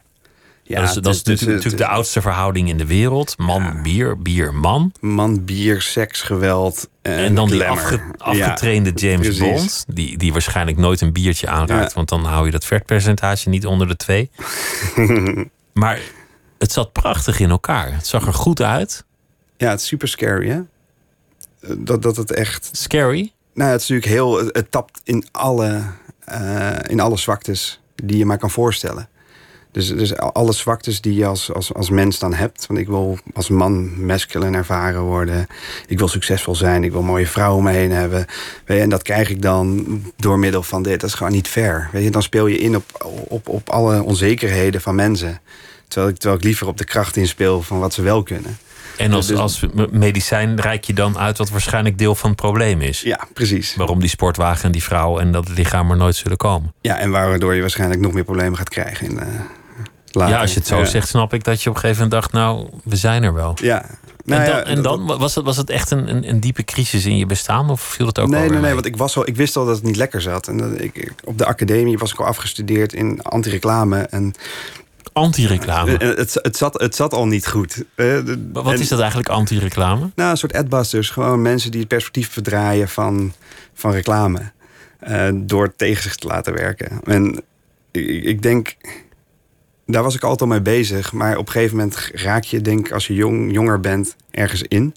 Ja, 0.63 0.79
dat 0.79 0.89
is, 0.89 0.95
dat 0.95 1.27
is 1.27 1.41
natuurlijk, 1.41 1.77
de 1.77 1.87
oudste 1.87 2.21
verhouding 2.21 2.69
in 2.69 2.77
de 2.77 2.85
wereld. 2.85 3.37
Man, 3.37 3.61
ja. 3.61 3.81
bier, 3.81 4.21
bier, 4.21 4.53
man. 4.53 4.91
Man, 4.99 5.45
bier, 5.45 5.81
seks, 5.81 6.21
geweld. 6.21 6.89
En, 7.01 7.17
en 7.17 7.35
dan 7.35 7.49
die 7.49 7.63
afge, 7.63 8.01
afgetrainde 8.17 8.91
ja, 8.95 9.09
James 9.09 9.27
precies. 9.27 9.41
Bond. 9.41 9.85
Die, 9.87 10.17
die 10.17 10.31
waarschijnlijk 10.31 10.77
nooit 10.77 11.01
een 11.01 11.11
biertje 11.11 11.47
aanraakt. 11.47 11.93
Want 11.93 12.09
dan 12.09 12.25
hou 12.25 12.45
je 12.45 12.51
dat 12.51 12.65
vetpercentage 12.65 13.49
niet 13.49 13.65
onder 13.65 13.87
de 13.87 13.95
twee. 13.95 14.29
maar 15.73 15.99
het 16.57 16.71
zat 16.71 16.91
prachtig 16.91 17.39
in 17.39 17.49
elkaar. 17.49 17.93
Het 17.93 18.07
zag 18.07 18.27
er 18.27 18.33
goed 18.33 18.61
uit. 18.61 19.05
Ja, 19.57 19.69
het 19.69 19.79
is 19.79 19.87
super 19.87 20.07
scary, 20.07 20.49
hè? 20.49 20.59
Dat, 21.77 22.01
dat 22.01 22.15
het 22.15 22.31
echt. 22.31 22.69
Scary? 22.71 23.31
Nou, 23.53 23.71
het 23.71 23.81
is 23.81 23.87
natuurlijk 23.87 24.15
heel. 24.15 24.37
Het 24.37 24.71
tapt 24.71 25.01
in 25.03 25.25
alle, 25.31 25.81
uh, 26.31 26.77
in 26.87 26.99
alle 26.99 27.17
zwaktes 27.17 27.81
die 27.95 28.17
je 28.17 28.25
maar 28.25 28.37
kan 28.37 28.51
voorstellen. 28.51 29.09
Dus, 29.71 29.87
dus 29.87 30.15
alle 30.17 30.51
zwaktes 30.51 31.01
die 31.01 31.13
je 31.13 31.25
als, 31.25 31.53
als, 31.53 31.73
als 31.73 31.89
mens 31.89 32.19
dan 32.19 32.33
hebt. 32.33 32.67
Want 32.67 32.79
ik 32.79 32.87
wil 32.87 33.17
als 33.33 33.49
man 33.49 34.05
masculine 34.05 34.57
ervaren 34.57 35.01
worden. 35.01 35.47
Ik 35.87 35.97
wil 35.97 36.07
succesvol 36.07 36.55
zijn. 36.55 36.83
Ik 36.83 36.91
wil 36.91 37.01
mooie 37.01 37.27
vrouwen 37.27 37.57
om 37.57 37.63
me 37.63 37.71
heen 37.71 37.91
hebben. 37.91 38.25
Weet 38.65 38.77
je, 38.77 38.83
en 38.83 38.89
dat 38.89 39.01
krijg 39.01 39.29
ik 39.29 39.41
dan 39.41 39.85
door 40.17 40.39
middel 40.39 40.63
van 40.63 40.83
dit. 40.83 40.99
Dat 40.99 41.09
is 41.09 41.15
gewoon 41.15 41.31
niet 41.31 41.47
fair. 41.47 41.89
Weet 41.91 42.03
je, 42.03 42.11
dan 42.11 42.23
speel 42.23 42.47
je 42.47 42.57
in 42.57 42.75
op, 42.75 43.11
op, 43.27 43.47
op 43.47 43.69
alle 43.69 44.03
onzekerheden 44.03 44.81
van 44.81 44.95
mensen. 44.95 45.41
Terwijl 45.87 46.11
ik, 46.11 46.17
terwijl 46.17 46.39
ik 46.39 46.45
liever 46.45 46.67
op 46.67 46.77
de 46.77 46.85
kracht 46.85 47.15
inspeel 47.15 47.61
van 47.61 47.79
wat 47.79 47.93
ze 47.93 48.01
wel 48.01 48.23
kunnen. 48.23 48.57
En 48.99 49.13
als, 49.13 49.33
als 49.33 49.65
medicijn 49.91 50.61
reik 50.61 50.83
je 50.83 50.93
dan 50.93 51.17
uit 51.17 51.37
wat 51.37 51.49
waarschijnlijk 51.49 51.97
deel 51.97 52.15
van 52.15 52.29
het 52.29 52.39
probleem 52.39 52.81
is. 52.81 53.01
Ja, 53.01 53.27
precies. 53.33 53.75
Waarom 53.75 53.99
die 53.99 54.09
sportwagen 54.09 54.63
en 54.63 54.71
die 54.71 54.83
vrouw 54.83 55.19
en 55.19 55.31
dat 55.31 55.49
lichaam 55.49 55.91
er 55.91 55.97
nooit 55.97 56.15
zullen 56.15 56.37
komen. 56.37 56.73
Ja, 56.81 56.97
en 56.97 57.11
waardoor 57.11 57.55
je 57.55 57.61
waarschijnlijk 57.61 58.01
nog 58.01 58.13
meer 58.13 58.23
problemen 58.23 58.57
gaat 58.57 58.69
krijgen. 58.69 59.05
In, 59.05 59.13
uh, 59.13 59.19
later. 60.11 60.33
Ja, 60.33 60.41
als 60.41 60.53
je 60.53 60.59
het 60.59 60.67
zo 60.67 60.79
ja. 60.79 60.85
zegt, 60.85 61.07
snap 61.07 61.33
ik 61.33 61.43
dat 61.43 61.63
je 61.63 61.69
op 61.69 61.75
een 61.75 61.81
gegeven 61.81 62.03
moment 62.03 62.21
dacht, 62.21 62.33
nou, 62.33 62.67
we 62.83 62.95
zijn 62.95 63.23
er 63.23 63.33
wel. 63.33 63.57
Ja. 63.61 63.85
Nou, 64.25 64.41
en 64.41 64.51
dan, 64.51 64.63
en 64.63 64.81
dan 64.81 65.17
was, 65.19 65.35
het, 65.35 65.45
was 65.45 65.57
het 65.57 65.69
echt 65.69 65.91
een, 65.91 66.09
een, 66.09 66.29
een, 66.29 66.39
diepe 66.39 66.63
crisis 66.63 67.05
in 67.05 67.17
je 67.17 67.25
bestaan? 67.25 67.69
Of 67.69 67.81
viel 67.81 68.05
het 68.05 68.19
ook 68.19 68.29
Nee, 68.29 68.39
nee, 68.39 68.49
nee, 68.49 68.59
nee, 68.59 68.73
want 68.73 68.85
ik, 68.85 68.97
was 68.97 69.17
al, 69.17 69.27
ik 69.27 69.35
wist 69.35 69.55
al 69.55 69.65
dat 69.65 69.75
het 69.75 69.85
niet 69.85 69.95
lekker 69.95 70.21
zat. 70.21 70.47
En 70.47 70.57
dat 70.57 70.81
ik, 70.81 71.13
op 71.23 71.37
de 71.37 71.45
academie 71.45 71.97
was 71.97 72.11
ik 72.11 72.19
al 72.19 72.25
afgestudeerd 72.25 72.93
in 72.93 73.21
anti-reclame. 73.21 73.99
En 74.01 74.33
Anti-reclame? 75.13 75.91
Het, 75.91 76.39
het, 76.41 76.57
zat, 76.57 76.81
het 76.81 76.95
zat 76.95 77.13
al 77.13 77.27
niet 77.27 77.47
goed. 77.47 77.83
Wat 78.51 78.73
en, 78.73 78.79
is 78.79 78.87
dat 78.87 78.99
eigenlijk, 78.99 79.29
anti-reclame? 79.29 80.11
Nou, 80.15 80.31
een 80.31 80.37
soort 80.37 80.53
adbusters. 80.53 81.09
Gewoon 81.09 81.41
mensen 81.41 81.71
die 81.71 81.79
het 81.79 81.89
perspectief 81.89 82.29
verdraaien 82.31 82.89
van, 82.89 83.33
van 83.73 83.91
reclame. 83.91 84.51
Uh, 85.07 85.29
door 85.33 85.75
tegen 85.75 86.03
zich 86.03 86.15
te 86.15 86.27
laten 86.27 86.53
werken. 86.53 86.99
En 87.03 87.41
ik, 87.91 88.23
ik, 88.23 88.41
denk... 88.41 88.75
Daar 89.85 90.03
was 90.03 90.15
ik 90.15 90.23
altijd 90.23 90.41
al 90.41 90.47
mee 90.47 90.61
bezig. 90.61 91.13
Maar 91.13 91.37
op 91.37 91.45
een 91.45 91.51
gegeven 91.51 91.77
moment 91.77 92.09
raak 92.13 92.43
je, 92.43 92.61
denk 92.61 92.91
als 92.91 93.07
je 93.07 93.13
jong, 93.13 93.53
jonger 93.53 93.79
bent, 93.79 94.15
ergens 94.31 94.61
in. 94.61 94.95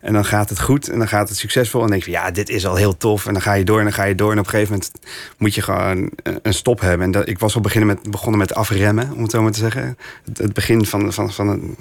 En 0.00 0.12
dan 0.12 0.24
gaat 0.24 0.48
het 0.48 0.60
goed 0.60 0.88
en 0.88 0.98
dan 0.98 1.08
gaat 1.08 1.28
het 1.28 1.38
succesvol. 1.38 1.80
En 1.80 1.86
dan 1.86 1.96
denk 1.96 2.08
je, 2.08 2.10
ja, 2.18 2.30
dit 2.30 2.48
is 2.48 2.66
al 2.66 2.74
heel 2.74 2.96
tof. 2.96 3.26
En 3.26 3.32
dan 3.32 3.42
ga 3.42 3.52
je 3.52 3.64
door 3.64 3.78
en 3.78 3.84
dan 3.84 3.92
ga 3.92 4.04
je 4.04 4.14
door. 4.14 4.32
En 4.32 4.38
op 4.38 4.44
een 4.44 4.50
gegeven 4.50 4.72
moment 4.72 4.92
moet 5.38 5.54
je 5.54 5.62
gewoon 5.62 6.10
een 6.42 6.54
stop 6.54 6.80
hebben. 6.80 7.06
En 7.06 7.12
dat, 7.12 7.28
ik 7.28 7.38
was 7.38 7.54
al 7.54 7.60
beginnen 7.60 7.88
met, 7.88 8.10
begonnen 8.10 8.38
met 8.38 8.54
afremmen, 8.54 9.12
om 9.12 9.22
het 9.22 9.30
zo 9.30 9.42
maar 9.42 9.52
te 9.52 9.58
zeggen. 9.58 9.98
Het, 10.34 10.52
begin 10.52 10.86
van, 10.86 11.12
van, 11.12 11.32
van, 11.32 11.48
een, 11.48 11.76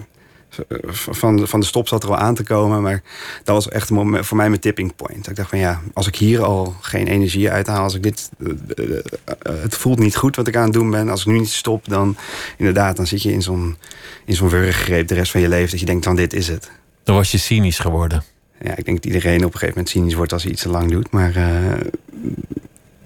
van, 0.89 1.47
van 1.47 1.59
de 1.59 1.65
stop 1.65 1.87
zat 1.87 2.03
er 2.03 2.09
al 2.09 2.17
aan 2.17 2.35
te 2.35 2.43
komen. 2.43 2.81
Maar 2.81 3.01
dat 3.43 3.55
was 3.55 3.69
echt 3.69 3.87
voor 4.21 4.37
mij 4.37 4.49
mijn 4.49 4.61
tipping 4.61 4.95
point. 4.95 5.29
Ik 5.29 5.35
dacht 5.35 5.49
van 5.49 5.59
ja, 5.59 5.81
als 5.93 6.07
ik 6.07 6.15
hier 6.15 6.43
al 6.43 6.75
geen 6.81 7.07
energie 7.07 7.51
uithaal, 7.51 7.83
als 7.83 7.95
ik 7.95 8.03
dit. 8.03 8.29
Het 9.41 9.75
voelt 9.75 9.99
niet 9.99 10.15
goed 10.15 10.35
wat 10.35 10.47
ik 10.47 10.55
aan 10.55 10.63
het 10.63 10.73
doen 10.73 10.91
ben. 10.91 11.09
Als 11.09 11.21
ik 11.21 11.27
nu 11.27 11.39
niet 11.39 11.49
stop, 11.49 11.87
dan 11.87 12.15
inderdaad, 12.57 12.95
dan 12.95 13.07
zit 13.07 13.21
je 13.21 13.31
in 13.31 13.41
zo'n 13.41 13.77
in 14.25 14.35
zo'n 14.35 14.49
de 14.49 15.05
rest 15.07 15.31
van 15.31 15.41
je 15.41 15.49
leven. 15.49 15.71
Dat 15.71 15.79
je 15.79 15.85
denkt 15.85 16.05
van 16.05 16.15
dit 16.15 16.33
is 16.33 16.47
het. 16.47 16.71
Dan 17.07 17.15
was 17.15 17.31
je 17.31 17.37
cynisch 17.37 17.79
geworden. 17.79 18.23
Ja, 18.61 18.77
ik 18.77 18.85
denk 18.85 18.97
dat 18.97 19.05
iedereen 19.05 19.37
op 19.37 19.53
een 19.53 19.59
gegeven 19.59 19.67
moment 19.67 19.89
cynisch 19.89 20.13
wordt 20.13 20.33
als 20.33 20.43
hij 20.43 20.51
iets 20.51 20.61
te 20.61 20.69
lang 20.69 20.91
doet. 20.91 21.11
Maar 21.11 21.37
uh, 21.37 21.79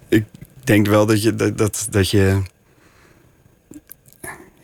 ik 0.08 0.26
denk 0.64 0.88
wel 0.88 1.06
dat 1.06 1.24
je. 1.24 1.36
Dat, 1.36 1.58
dat, 1.58 1.88
dat 1.90 2.10
je 2.10 2.42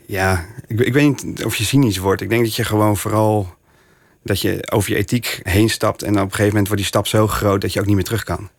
ja, 0.06 0.46
ik, 0.68 0.80
ik, 0.80 0.94
weet 0.94 1.24
niet 1.24 1.46
of 1.46 1.56
je 1.56 1.64
cynisch 1.64 1.98
wordt. 1.98 2.22
Ik 2.22 2.30
denk 2.30 2.44
dat 2.44 2.56
je 2.56 2.64
gewoon 2.64 2.98
vooral. 2.98 3.56
dat 4.24 4.42
je 4.42 4.72
over 4.72 4.92
je 4.92 4.98
ethiek 4.98 5.40
heen 5.44 5.70
stapt. 5.70 6.04
en 6.04 6.14
op 6.14 6.16
een 6.16 6.22
gegeven 6.30 6.48
moment 6.48 6.68
wordt 6.68 6.82
die 6.82 6.92
stap 6.92 7.08
zo 7.08 7.28
groot 7.28 7.62
dat 7.62 7.74
je 7.74 7.80
ook 7.80 7.86
niet 7.86 7.96
meer 7.96 8.04
terug 8.04 8.24
kan. 8.24 8.50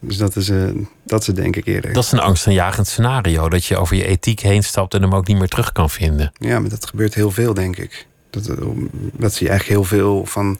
Dus 0.00 0.16
dat 0.16 0.36
is, 0.36 0.48
uh, 0.48 0.70
dat 1.04 1.20
is 1.20 1.26
het 1.26 1.36
denk 1.36 1.56
ik 1.56 1.66
eerder. 1.66 1.92
Dat 1.92 2.04
is 2.04 2.12
een 2.12 2.18
angstaanjagend 2.18 2.86
scenario. 2.86 3.48
Dat 3.48 3.64
je 3.64 3.76
over 3.76 3.96
je 3.96 4.06
ethiek 4.06 4.40
heen 4.40 4.64
stapt 4.64 4.94
en 4.94 5.02
hem 5.02 5.14
ook 5.14 5.26
niet 5.26 5.38
meer 5.38 5.48
terug 5.48 5.72
kan 5.72 5.90
vinden. 5.90 6.32
Ja, 6.38 6.60
maar 6.60 6.70
dat 6.70 6.86
gebeurt 6.86 7.14
heel 7.14 7.30
veel, 7.30 7.54
denk 7.54 7.76
ik. 7.76 8.06
Dat, 8.44 8.58
dat 9.12 9.34
zie 9.34 9.46
je 9.46 9.52
eigenlijk 9.52 9.80
heel 9.80 9.98
veel 9.98 10.26
van, 10.26 10.58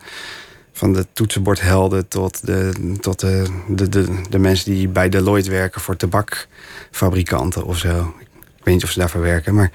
van 0.73 0.93
de 0.93 1.07
toetsenbordhelden 1.12 2.09
tot, 2.09 2.47
de, 2.47 2.73
tot 3.01 3.21
de, 3.21 3.45
de, 3.69 3.89
de, 3.89 4.07
de 4.31 4.39
mensen 4.39 4.73
die 4.73 4.89
bij 4.89 5.09
Deloitte 5.09 5.51
werken 5.51 5.81
voor 5.81 5.97
tabakfabrikanten 5.97 7.65
of 7.65 7.79
zo. 7.79 8.15
Ik 8.57 8.65
weet 8.65 8.75
niet 8.75 8.85
of 8.85 8.91
ze 8.91 8.99
daarvoor 8.99 9.21
werken, 9.21 9.55
maar 9.55 9.71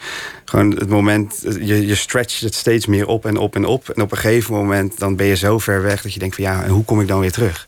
gewoon 0.46 0.72
het 0.72 0.90
moment, 0.90 1.40
je, 1.42 1.88
je 1.88 1.96
stretcht 1.96 2.42
het 2.42 2.56
steeds 2.56 2.86
meer 2.86 3.08
op 3.08 3.26
en 3.26 3.38
op 3.38 3.56
en 3.56 3.66
op. 3.66 3.90
En 3.90 4.02
op 4.02 4.12
een 4.12 4.18
gegeven 4.18 4.54
moment 4.54 5.00
dan 5.00 5.16
ben 5.16 5.26
je 5.26 5.36
zo 5.36 5.60
ver 5.60 5.82
weg 5.82 6.02
dat 6.02 6.14
je 6.14 6.20
denkt 6.20 6.36
van 6.36 6.44
ja, 6.44 6.68
hoe 6.68 6.84
kom 6.84 7.02
ik 7.02 7.08
dan 7.08 7.20
weer 7.20 7.32
terug? 7.32 7.68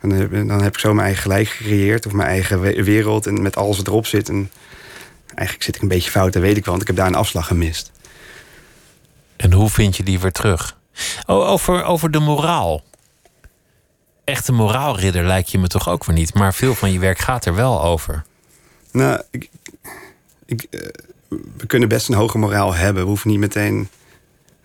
En 0.00 0.46
dan 0.46 0.62
heb 0.62 0.74
ik 0.74 0.80
zo 0.80 0.94
mijn 0.94 1.06
eigen 1.06 1.22
gelijk 1.22 1.48
gecreëerd 1.48 2.06
of 2.06 2.12
mijn 2.12 2.28
eigen 2.28 2.60
wereld 2.84 3.26
en 3.26 3.42
met 3.42 3.56
alles 3.56 3.78
erop 3.78 4.06
zit. 4.06 4.28
En 4.28 4.50
eigenlijk 5.34 5.62
zit 5.62 5.76
ik 5.76 5.82
een 5.82 5.88
beetje 5.88 6.10
fout, 6.10 6.32
dat 6.32 6.42
weet 6.42 6.56
ik 6.56 6.64
wel, 6.64 6.70
want 6.70 6.80
ik 6.80 6.86
heb 6.86 6.96
daar 6.96 7.06
een 7.06 7.14
afslag 7.14 7.46
gemist. 7.46 7.90
En 9.40 9.52
hoe 9.52 9.68
vind 9.68 9.96
je 9.96 10.02
die 10.02 10.20
weer 10.20 10.32
terug? 10.32 10.78
Oh, 11.26 11.48
over, 11.48 11.84
over 11.84 12.10
de 12.10 12.18
moraal. 12.18 12.82
Echte 14.24 14.52
moraalridder 14.52 15.24
lijkt 15.24 15.50
je 15.50 15.58
me 15.58 15.66
toch 15.66 15.88
ook 15.88 16.04
weer 16.04 16.16
niet. 16.16 16.34
Maar 16.34 16.54
veel 16.54 16.74
van 16.74 16.92
je 16.92 16.98
werk 16.98 17.18
gaat 17.18 17.44
er 17.44 17.54
wel 17.54 17.82
over. 17.82 18.24
Nou, 18.92 19.22
ik, 19.30 19.48
ik, 20.46 20.66
uh, 20.70 20.80
we 21.56 21.66
kunnen 21.66 21.88
best 21.88 22.08
een 22.08 22.14
hoge 22.14 22.38
moraal 22.38 22.74
hebben. 22.74 23.02
We 23.02 23.08
hoeven 23.08 23.30
niet 23.30 23.38
meteen 23.38 23.88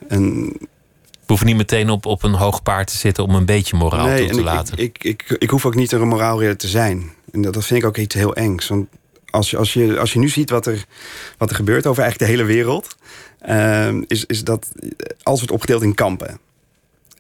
een. 0.07 0.57
We 0.99 1.31
hoeven 1.31 1.47
niet 1.47 1.55
meteen 1.55 1.89
op, 1.89 2.05
op 2.05 2.23
een 2.23 2.33
hoog 2.33 2.63
paard 2.63 2.88
te 2.88 2.97
zitten 2.97 3.23
om 3.23 3.35
een 3.35 3.45
beetje 3.45 3.77
moraal 3.77 4.05
nee, 4.05 4.25
toe 4.25 4.33
te 4.33 4.39
ik, 4.39 4.45
laten. 4.45 4.77
Ik, 4.77 5.03
ik, 5.03 5.23
ik, 5.29 5.38
ik 5.39 5.49
hoef 5.49 5.65
ook 5.65 5.75
niet 5.75 5.91
een 5.91 6.07
moraalridder 6.07 6.57
te 6.57 6.67
zijn. 6.67 7.11
En 7.31 7.41
dat, 7.41 7.53
dat 7.53 7.65
vind 7.65 7.81
ik 7.81 7.88
ook 7.88 7.97
iets 7.97 8.15
heel 8.15 8.35
engs. 8.35 8.67
Want 8.67 8.88
als 9.35 9.49
je, 9.49 9.57
als 9.57 9.73
je, 9.73 9.99
als 9.99 10.13
je 10.13 10.19
nu 10.19 10.29
ziet 10.29 10.49
wat 10.49 10.65
er, 10.65 10.85
wat 11.37 11.49
er 11.49 11.55
gebeurt 11.55 11.87
over 11.87 12.03
eigenlijk 12.03 12.31
de 12.31 12.37
hele 12.37 12.53
wereld. 12.53 12.95
Uh, 13.49 14.01
is, 14.07 14.25
is 14.25 14.43
dat 14.43 14.71
alles 15.23 15.39
wordt 15.39 15.53
opgedeeld 15.53 15.81
in 15.81 15.95
kampen. 15.95 16.39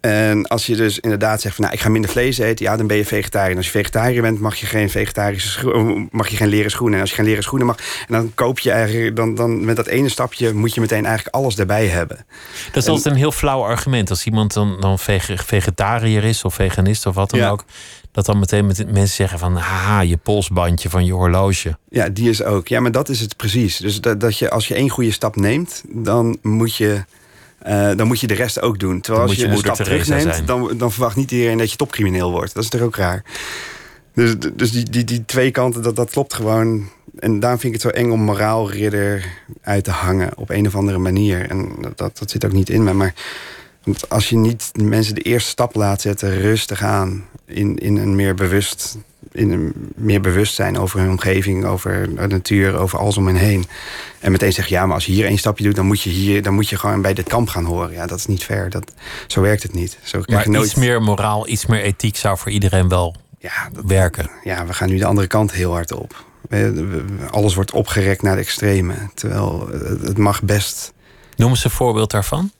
En 0.01 0.47
als 0.47 0.65
je 0.65 0.75
dus 0.75 0.99
inderdaad 0.99 1.41
zegt 1.41 1.55
van 1.55 1.63
nou, 1.63 1.75
ik 1.75 1.81
ga 1.81 1.89
minder 1.89 2.09
vlees 2.09 2.37
eten, 2.37 2.65
ja, 2.65 2.77
dan 2.77 2.87
ben 2.87 2.97
je 2.97 3.05
vegetariër. 3.05 3.55
Als 3.55 3.65
je 3.65 3.71
vegetariër 3.71 4.21
bent, 4.21 4.39
mag 4.39 4.55
je 4.55 4.65
geen 4.65 4.89
vegetarische 4.89 5.49
schoenen, 5.49 6.07
mag 6.11 6.27
je 6.27 6.37
geen 6.37 6.47
leren 6.47 6.71
schoenen. 6.71 6.95
En 6.95 7.01
als 7.01 7.09
je 7.09 7.15
geen 7.15 7.25
leren 7.25 7.43
schoenen 7.43 7.67
mag, 7.67 7.77
en 7.77 8.13
dan 8.13 8.31
koop 8.33 8.59
je 8.59 8.71
eigenlijk, 8.71 9.15
dan, 9.15 9.35
dan 9.35 9.65
met 9.65 9.75
dat 9.75 9.87
ene 9.87 10.09
stapje 10.09 10.53
moet 10.53 10.73
je 10.73 10.81
meteen 10.81 11.05
eigenlijk 11.05 11.35
alles 11.35 11.57
erbij 11.57 11.87
hebben. 11.87 12.25
Dat 12.71 12.83
is 12.83 12.89
altijd 12.89 13.05
een 13.05 13.19
heel 13.19 13.31
flauw 13.31 13.63
argument. 13.63 14.09
Als 14.09 14.25
iemand 14.25 14.53
dan, 14.53 14.77
dan 14.79 14.99
vegetariër 14.99 16.23
is 16.23 16.43
of 16.43 16.53
veganist 16.53 17.05
of 17.05 17.15
wat 17.15 17.29
dan 17.29 17.43
ook, 17.43 17.63
dat 18.15 18.25
dan 18.25 18.39
meteen 18.39 18.65
met 18.65 18.91
mensen 18.91 19.15
zeggen 19.15 19.39
van 19.39 19.55
haha, 19.55 19.99
je 19.99 20.17
polsbandje 20.17 20.89
van 20.89 21.05
je 21.05 21.13
horloge. 21.13 21.77
Ja, 21.89 22.09
die 22.09 22.29
is 22.29 22.43
ook. 22.43 22.67
Ja, 22.67 22.79
maar 22.79 22.91
dat 22.91 23.09
is 23.09 23.19
het 23.19 23.37
precies. 23.37 23.77
Dus 23.77 24.01
dat, 24.01 24.19
dat 24.19 24.37
je 24.37 24.49
als 24.49 24.67
je 24.67 24.75
één 24.75 24.89
goede 24.89 25.11
stap 25.11 25.35
neemt, 25.35 25.83
dan 25.87 26.37
moet 26.41 26.75
je 26.75 27.03
uh, 27.67 27.91
dan 27.95 28.07
moet 28.07 28.19
je 28.19 28.27
de 28.27 28.33
rest 28.33 28.61
ook 28.61 28.79
doen. 28.79 29.01
Terwijl 29.01 29.27
als 29.27 29.35
je, 29.35 29.41
je 29.41 29.47
een 29.47 29.57
stap 29.57 29.75
terugneemt, 29.75 30.47
dan, 30.47 30.77
dan 30.77 30.91
verwacht 30.91 31.15
niet 31.15 31.31
iedereen 31.31 31.57
dat 31.57 31.71
je 31.71 31.77
topcrimineel 31.77 32.31
wordt. 32.31 32.53
Dat 32.53 32.63
is 32.63 32.69
toch 32.69 32.81
ook 32.81 32.95
raar. 32.95 33.23
Dus, 34.13 34.35
dus 34.53 34.71
die, 34.71 34.89
die, 34.89 35.03
die 35.03 35.25
twee 35.25 35.51
kanten, 35.51 35.81
dat, 35.81 35.95
dat 35.95 36.09
klopt 36.09 36.33
gewoon. 36.33 36.89
En 37.19 37.39
daarom 37.39 37.59
vind 37.59 37.75
ik 37.75 37.81
het 37.81 37.91
zo 37.91 37.99
eng 37.99 38.11
om 38.11 38.21
moraalridder 38.21 39.25
uit 39.61 39.83
te 39.83 39.91
hangen 39.91 40.37
op 40.37 40.49
een 40.49 40.67
of 40.67 40.75
andere 40.75 40.97
manier. 40.97 41.49
En 41.49 41.75
dat, 41.95 42.17
dat 42.17 42.31
zit 42.31 42.45
ook 42.45 42.53
niet 42.53 42.69
in 42.69 42.83
me. 42.83 42.93
Maar 42.93 43.13
als 44.09 44.29
je 44.29 44.37
niet 44.37 44.71
mensen 44.73 45.15
de 45.15 45.21
eerste 45.21 45.49
stap 45.49 45.75
laat 45.75 46.01
zetten, 46.01 46.41
rustig 46.41 46.81
aan, 46.81 47.25
in, 47.45 47.77
in 47.77 47.97
een 47.97 48.15
meer 48.15 48.35
bewust 48.35 48.97
in 49.35 49.51
een 49.51 49.73
meer 49.95 50.21
bewustzijn 50.21 50.77
over 50.77 50.99
hun 50.99 51.09
omgeving, 51.09 51.65
over 51.65 52.15
de 52.15 52.27
natuur, 52.27 52.75
over 52.75 52.99
alles 52.99 53.17
om 53.17 53.27
hen 53.27 53.35
heen. 53.35 53.65
En 54.19 54.31
meteen 54.31 54.53
zeggen, 54.53 54.75
ja, 54.75 54.85
maar 54.85 54.95
als 54.95 55.05
je 55.05 55.11
hier 55.11 55.25
één 55.25 55.37
stapje 55.37 55.63
doet, 55.63 55.75
dan 55.75 55.85
moet 55.85 56.01
je 56.01 56.09
hier, 56.09 56.41
dan 56.41 56.53
moet 56.53 56.69
je 56.69 56.77
gewoon 56.77 57.01
bij 57.01 57.13
dit 57.13 57.27
kamp 57.27 57.49
gaan 57.49 57.65
horen. 57.65 57.91
Ja, 57.91 58.05
dat 58.05 58.17
is 58.17 58.25
niet 58.25 58.43
fair. 58.43 58.69
Dat, 58.69 58.91
zo 59.27 59.41
werkt 59.41 59.63
het 59.63 59.73
niet. 59.73 59.97
Zo 60.03 60.21
maar 60.25 60.49
nooit... 60.49 60.65
iets 60.65 60.75
meer 60.75 61.01
moraal, 61.01 61.47
iets 61.47 61.65
meer 61.65 61.81
ethiek 61.81 62.15
zou 62.15 62.37
voor 62.37 62.51
iedereen 62.51 62.89
wel 62.89 63.15
ja, 63.39 63.69
dat, 63.73 63.83
werken. 63.87 64.29
Ja, 64.43 64.65
we 64.65 64.73
gaan 64.73 64.89
nu 64.89 64.97
de 64.97 65.05
andere 65.05 65.27
kant 65.27 65.51
heel 65.51 65.71
hard 65.71 65.91
op. 65.91 66.25
Alles 67.29 67.55
wordt 67.55 67.71
opgerekt 67.71 68.21
naar 68.21 68.35
de 68.35 68.41
extreme. 68.41 68.93
Terwijl 69.13 69.69
het 70.01 70.17
mag 70.17 70.43
best. 70.43 70.93
Noem 71.35 71.49
eens 71.49 71.63
een 71.63 71.69
voorbeeld 71.69 72.11
daarvan. 72.11 72.51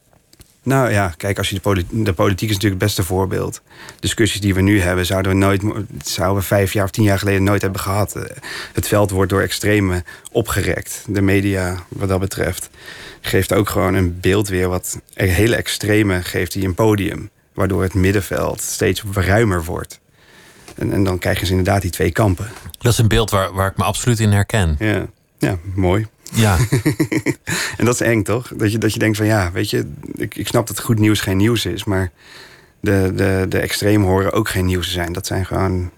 Nou 0.66 0.92
ja, 0.92 1.14
kijk, 1.18 1.38
als 1.38 1.50
je 1.50 1.56
de, 1.56 1.62
politiek, 1.62 2.06
de 2.06 2.14
politiek 2.14 2.50
is 2.50 2.56
natuurlijk 2.56 2.82
het 2.82 2.92
beste 2.92 3.04
voorbeeld. 3.04 3.62
Discussies 4.00 4.42
die 4.42 4.54
we 4.54 4.62
nu 4.62 4.82
hebben, 4.82 5.06
zouden 5.06 5.32
we 5.32 5.38
nooit, 5.38 5.62
zouden 6.04 6.42
we 6.42 6.48
vijf 6.48 6.74
jaar 6.74 6.84
of 6.84 6.92
tien 6.92 7.04
jaar 7.04 7.20
geleden 7.20 7.44
nooit 7.44 7.62
hebben 7.62 7.82
gehad. 7.82 8.16
Eh, 8.16 8.24
het 8.74 8.88
veld 8.88 9.12
wordt 9.12 9.30
door 9.30 9.42
extreme 9.42 10.04
opgerekt. 10.32 11.04
De 11.08 11.22
media, 11.22 11.86
wat 11.88 12.10
dat 12.10 12.20
betreft, 12.20 12.70
geeft 13.22 13.54
ook 13.54 13.70
gewoon 13.70 13.94
een 13.94 14.20
beeld 14.20 14.48
weer 14.48 14.70
wat 14.70 15.00
hele 15.14 15.56
extreme 15.56 16.24
geeft 16.24 16.52
die 16.52 16.66
een 16.66 16.76
podium. 16.76 17.30
Waardoor 17.54 17.84
het 17.84 17.94
middenveld 17.94 18.62
steeds 18.62 19.04
ruimer 19.14 19.64
wordt. 19.64 20.00
En, 20.76 20.94
en 20.94 21.04
dan 21.04 21.20
krijg 21.20 21.36
je 21.36 21.42
dus 21.42 21.50
inderdaad 21.50 21.82
die 21.82 21.92
twee 21.92 22.12
kampen. 22.12 22.48
Dat 22.78 22.92
is 22.92 22.98
een 22.98 23.08
beeld 23.08 23.30
waar, 23.30 23.54
waar 23.54 23.70
ik 23.70 23.78
me 23.78 23.84
absoluut 23.84 24.20
in 24.20 24.32
herken. 24.32 24.76
Ja, 24.80 25.06
ja 25.38 25.58
mooi. 25.76 26.08
Ja. 26.32 26.58
en 27.78 27.86
dat 27.86 27.94
is 27.94 28.02
eng, 28.02 28.24
toch? 28.24 28.52
Dat 28.56 28.72
je, 28.72 28.78
dat 28.78 28.94
je 28.94 29.00
denkt 29.00 29.18
van 29.18 29.26
ja, 29.26 29.52
weet 29.52 29.70
je, 29.70 29.92
ik, 30.14 30.36
ik 30.36 30.48
snap 30.48 30.68
dat 30.68 30.80
goed 30.80 31.00
nieuws 31.00 31.22
geen 31.22 31.38
nieuws 31.38 31.66
is, 31.66 31.84
maar 31.84 32.12
de, 32.80 33.12
de, 33.16 33.46
de 33.50 33.60
extremen 33.60 34.08
horen 34.08 34.32
ook 34.32 34.50
geen 34.50 34.66
nieuws 34.66 34.86
te 34.86 34.92
zijn. 34.92 35.14
Dat 35.14 35.28
zijn 35.28 35.46
gewoon 35.46 35.92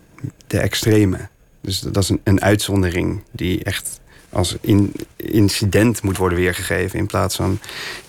de 0.48 0.60
extreme. 0.60 1.28
Dus 1.62 1.80
dat 1.80 2.04
is 2.04 2.10
een, 2.10 2.22
een 2.24 2.42
uitzondering 2.42 3.24
die 3.32 3.64
echt 3.64 4.00
als 4.30 4.58
in, 4.62 4.94
incident 5.16 6.02
moet 6.02 6.18
worden 6.18 6.38
weergegeven. 6.38 7.00
In 7.00 7.06
plaats 7.06 7.36
van 7.36 7.60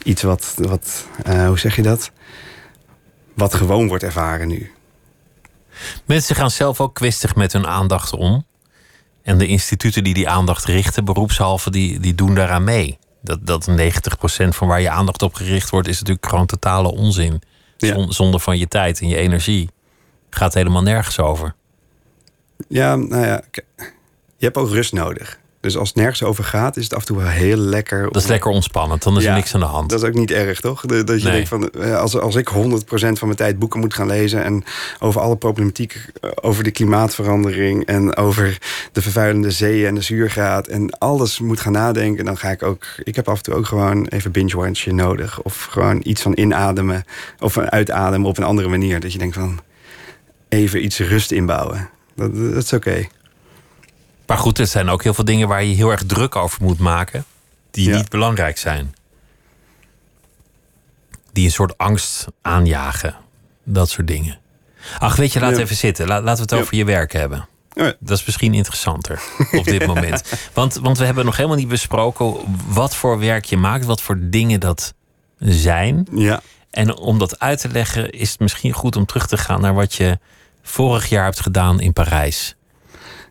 iets 0.02 0.22
wat, 0.22 0.54
wat 0.56 1.06
uh, 1.28 1.46
hoe 1.46 1.58
zeg 1.58 1.76
je 1.76 1.82
dat? 1.82 2.10
Wat 3.34 3.54
gewoon 3.54 3.88
wordt 3.88 4.02
ervaren 4.02 4.48
nu. 4.48 4.70
Mensen 6.04 6.36
gaan 6.36 6.50
zelf 6.50 6.80
ook 6.80 6.94
kwistig 6.94 7.34
met 7.34 7.52
hun 7.52 7.66
aandacht 7.66 8.12
om. 8.12 8.46
En 9.28 9.38
de 9.38 9.46
instituten 9.46 10.04
die 10.04 10.14
die 10.14 10.28
aandacht 10.28 10.64
richten, 10.64 11.04
beroepshalve, 11.04 11.70
die, 11.70 12.00
die 12.00 12.14
doen 12.14 12.34
daaraan 12.34 12.64
mee. 12.64 12.98
Dat, 13.22 13.46
dat 13.46 13.70
90% 13.70 13.74
van 14.48 14.68
waar 14.68 14.80
je 14.80 14.90
aandacht 14.90 15.22
op 15.22 15.34
gericht 15.34 15.70
wordt, 15.70 15.88
is 15.88 15.98
natuurlijk 15.98 16.26
gewoon 16.26 16.46
totale 16.46 16.92
onzin. 16.92 17.42
Ja. 17.76 18.06
Zonder 18.08 18.40
van 18.40 18.58
je 18.58 18.68
tijd 18.68 19.00
en 19.00 19.08
je 19.08 19.16
energie. 19.16 19.70
Gaat 20.30 20.54
helemaal 20.54 20.82
nergens 20.82 21.18
over. 21.18 21.54
Ja, 22.68 22.96
nou 22.96 23.26
ja, 23.26 23.42
je 24.36 24.44
hebt 24.44 24.56
ook 24.56 24.68
rust 24.68 24.92
nodig. 24.92 25.38
Dus 25.60 25.76
als 25.76 25.88
het 25.88 25.96
nergens 25.96 26.22
over 26.22 26.44
gaat, 26.44 26.76
is 26.76 26.84
het 26.84 26.94
af 26.94 27.00
en 27.00 27.06
toe 27.06 27.16
wel 27.16 27.26
heel 27.26 27.56
lekker. 27.56 28.02
Dat 28.02 28.22
is 28.22 28.28
lekker 28.28 28.50
ontspannend, 28.50 29.02
dan 29.02 29.16
is 29.16 29.24
er 29.24 29.32
niks 29.32 29.54
aan 29.54 29.60
de 29.60 29.66
hand. 29.66 29.90
Dat 29.90 30.02
is 30.02 30.08
ook 30.08 30.14
niet 30.14 30.30
erg, 30.30 30.60
toch? 30.60 30.80
Dat 30.80 31.22
je 31.22 31.30
denkt 31.30 31.48
van, 31.48 31.70
eh, 31.70 31.98
als, 31.98 32.18
als 32.18 32.34
ik 32.34 32.48
100% 32.48 33.18
van 33.18 33.26
mijn 33.28 33.36
tijd 33.36 33.58
boeken 33.58 33.80
moet 33.80 33.94
gaan 33.94 34.06
lezen 34.06 34.44
en 34.44 34.64
over 34.98 35.20
alle 35.20 35.36
problematiek, 35.36 36.10
eh, 36.20 36.30
over 36.34 36.64
de 36.64 36.70
klimaatverandering 36.70 37.86
en 37.86 38.16
over 38.16 38.58
de 38.92 39.02
vervuilende 39.02 39.50
zeeën 39.50 39.86
en 39.86 39.94
de 39.94 40.00
zuurgraad 40.00 40.66
en 40.66 40.98
alles 40.98 41.38
moet 41.38 41.60
gaan 41.60 41.72
nadenken, 41.72 42.24
dan 42.24 42.38
ga 42.38 42.50
ik 42.50 42.62
ook. 42.62 42.86
Ik 43.02 43.16
heb 43.16 43.28
af 43.28 43.36
en 43.36 43.42
toe 43.42 43.54
ook 43.54 43.66
gewoon 43.66 44.06
even 44.06 44.32
binge-watchen 44.32 44.94
nodig. 44.94 45.42
Of 45.42 45.64
gewoon 45.70 46.00
iets 46.02 46.22
van 46.22 46.32
inademen 46.34 47.04
of 47.38 47.58
uitademen 47.58 48.28
op 48.28 48.38
een 48.38 48.44
andere 48.44 48.68
manier. 48.68 49.00
Dat 49.00 49.12
je 49.12 49.18
denkt 49.18 49.34
van 49.34 49.60
even 50.48 50.84
iets 50.84 50.98
rust 50.98 51.30
inbouwen. 51.30 51.88
Dat, 52.14 52.36
dat 52.36 52.62
is 52.62 52.72
oké. 52.72 53.06
Maar 54.28 54.38
goed, 54.38 54.58
er 54.58 54.66
zijn 54.66 54.88
ook 54.88 55.02
heel 55.02 55.14
veel 55.14 55.24
dingen 55.24 55.48
waar 55.48 55.64
je 55.64 55.74
heel 55.74 55.90
erg 55.90 56.02
druk 56.06 56.36
over 56.36 56.62
moet 56.62 56.78
maken, 56.78 57.24
die 57.70 57.90
niet 57.90 58.08
belangrijk 58.08 58.58
zijn. 58.58 58.94
Die 61.32 61.44
een 61.44 61.52
soort 61.52 61.78
angst 61.78 62.26
aanjagen. 62.42 63.16
Dat 63.64 63.90
soort 63.90 64.06
dingen. 64.06 64.38
Ach, 64.98 65.16
weet 65.16 65.32
je, 65.32 65.40
laat 65.40 65.56
even 65.56 65.76
zitten. 65.76 66.06
laten 66.06 66.34
we 66.34 66.40
het 66.40 66.54
over 66.54 66.76
je 66.76 66.84
werk 66.84 67.12
hebben. 67.12 67.48
Dat 68.00 68.18
is 68.18 68.24
misschien 68.24 68.54
interessanter 68.54 69.22
op 69.52 69.64
dit 69.64 69.86
moment. 69.86 70.22
Want, 70.54 70.74
want 70.74 70.98
we 70.98 71.04
hebben 71.04 71.24
nog 71.24 71.36
helemaal 71.36 71.58
niet 71.58 71.68
besproken 71.68 72.34
wat 72.68 72.94
voor 72.94 73.18
werk 73.18 73.44
je 73.44 73.56
maakt, 73.56 73.84
wat 73.84 74.02
voor 74.02 74.18
dingen 74.20 74.60
dat 74.60 74.94
zijn. 75.38 76.06
Ja. 76.12 76.40
En 76.70 76.96
om 76.96 77.18
dat 77.18 77.38
uit 77.38 77.60
te 77.60 77.68
leggen, 77.68 78.10
is 78.10 78.30
het 78.30 78.40
misschien 78.40 78.72
goed 78.72 78.96
om 78.96 79.06
terug 79.06 79.26
te 79.26 79.36
gaan 79.36 79.60
naar 79.60 79.74
wat 79.74 79.94
je 79.94 80.18
vorig 80.62 81.08
jaar 81.08 81.24
hebt 81.24 81.40
gedaan 81.40 81.80
in 81.80 81.92
Parijs. 81.92 82.56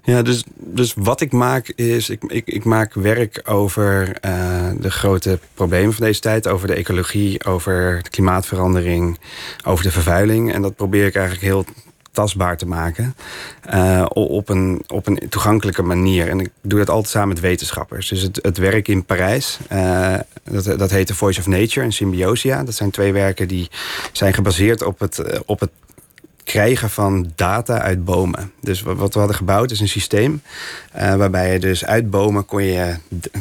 Ja, 0.08 0.22
dus, 0.22 0.43
dus 0.56 0.93
wat 0.96 1.22
ik 1.22 1.32
maak 1.32 1.67
is, 1.70 2.10
ik, 2.10 2.24
ik, 2.24 2.48
ik 2.48 2.63
maak 2.63 2.93
werk 2.93 3.41
over 3.46 4.17
uh, 4.26 4.70
de 4.80 4.91
grote 4.91 5.39
problemen 5.54 5.93
van 5.93 6.06
deze 6.06 6.20
tijd. 6.20 6.48
Over 6.48 6.67
de 6.67 6.74
ecologie, 6.74 7.46
over 7.46 8.00
de 8.04 8.10
klimaatverandering, 8.10 9.20
over 9.65 9.84
de 9.84 9.91
vervuiling. 9.91 10.54
En 10.54 10.62
dat 10.62 10.76
probeer 10.76 11.06
ik 11.06 11.15
eigenlijk 11.15 11.46
heel 11.46 11.65
tastbaar 12.12 12.58
te 12.58 12.67
maken. 12.67 13.15
Uh, 13.74 14.06
op, 14.10 14.50
een, 14.50 14.84
op 14.88 15.08
een 15.08 15.20
toegankelijke 15.30 15.84
manier. 15.84 16.30
En 16.30 16.39
ik 16.39 16.50
doe 16.62 16.80
dat 16.80 16.89
altijd 16.89 17.12
samen 17.12 17.28
met 17.28 17.39
wetenschappers. 17.39 18.08
Dus 18.10 18.22
het, 18.22 18.39
het 18.41 18.58
werk 18.58 18.88
in 18.88 19.06
Parijs, 19.06 19.60
uh, 19.72 20.15
dat, 20.43 20.80
dat 20.80 20.91
heet 20.91 21.08
The 21.08 21.15
Voice 21.15 21.39
of 21.39 21.48
Nature 21.48 21.86
en 21.86 21.91
Symbiosia. 21.91 22.63
Dat 22.63 22.76
zijn 22.76 22.91
twee 22.91 23.13
werken 23.13 23.48
die 23.48 23.70
zijn 24.12 24.34
gebaseerd 24.34 24.84
op 24.84 25.00
het, 25.00 25.43
op 25.46 25.60
het 25.60 25.72
krijgen 26.48 26.90
van 26.90 27.32
data 27.36 27.82
uit 27.82 28.06
bomen. 28.06 28.52
Dus 28.62 28.82
wat 28.82 29.14
we 29.14 29.20
hadden 29.20 29.38
gebouwd 29.38 29.72
is 29.72 29.80
een 29.80 29.88
systeem 29.88 30.42
uh, 30.96 31.16
waarbij 31.16 31.54
je 31.54 31.60
dus 31.60 31.86
uit 31.86 32.10
bomen 32.10 32.46
kon 32.46 32.64
je, 32.64 32.96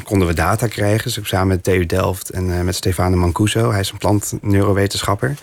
konden 0.05 0.29
we 0.29 0.35
data 0.35 0.67
krijgen. 0.67 1.13
Dus 1.15 1.29
samen 1.29 1.47
met 1.47 1.65
TU 1.65 1.87
Delft 1.87 2.31
en 2.31 2.49
uh, 2.49 2.61
met 2.61 2.75
Stefano 2.75 3.17
Mancuso, 3.17 3.71
hij 3.71 3.81
is 3.81 3.91
een 3.91 3.99
plantneurowetenschapper, 3.99 5.35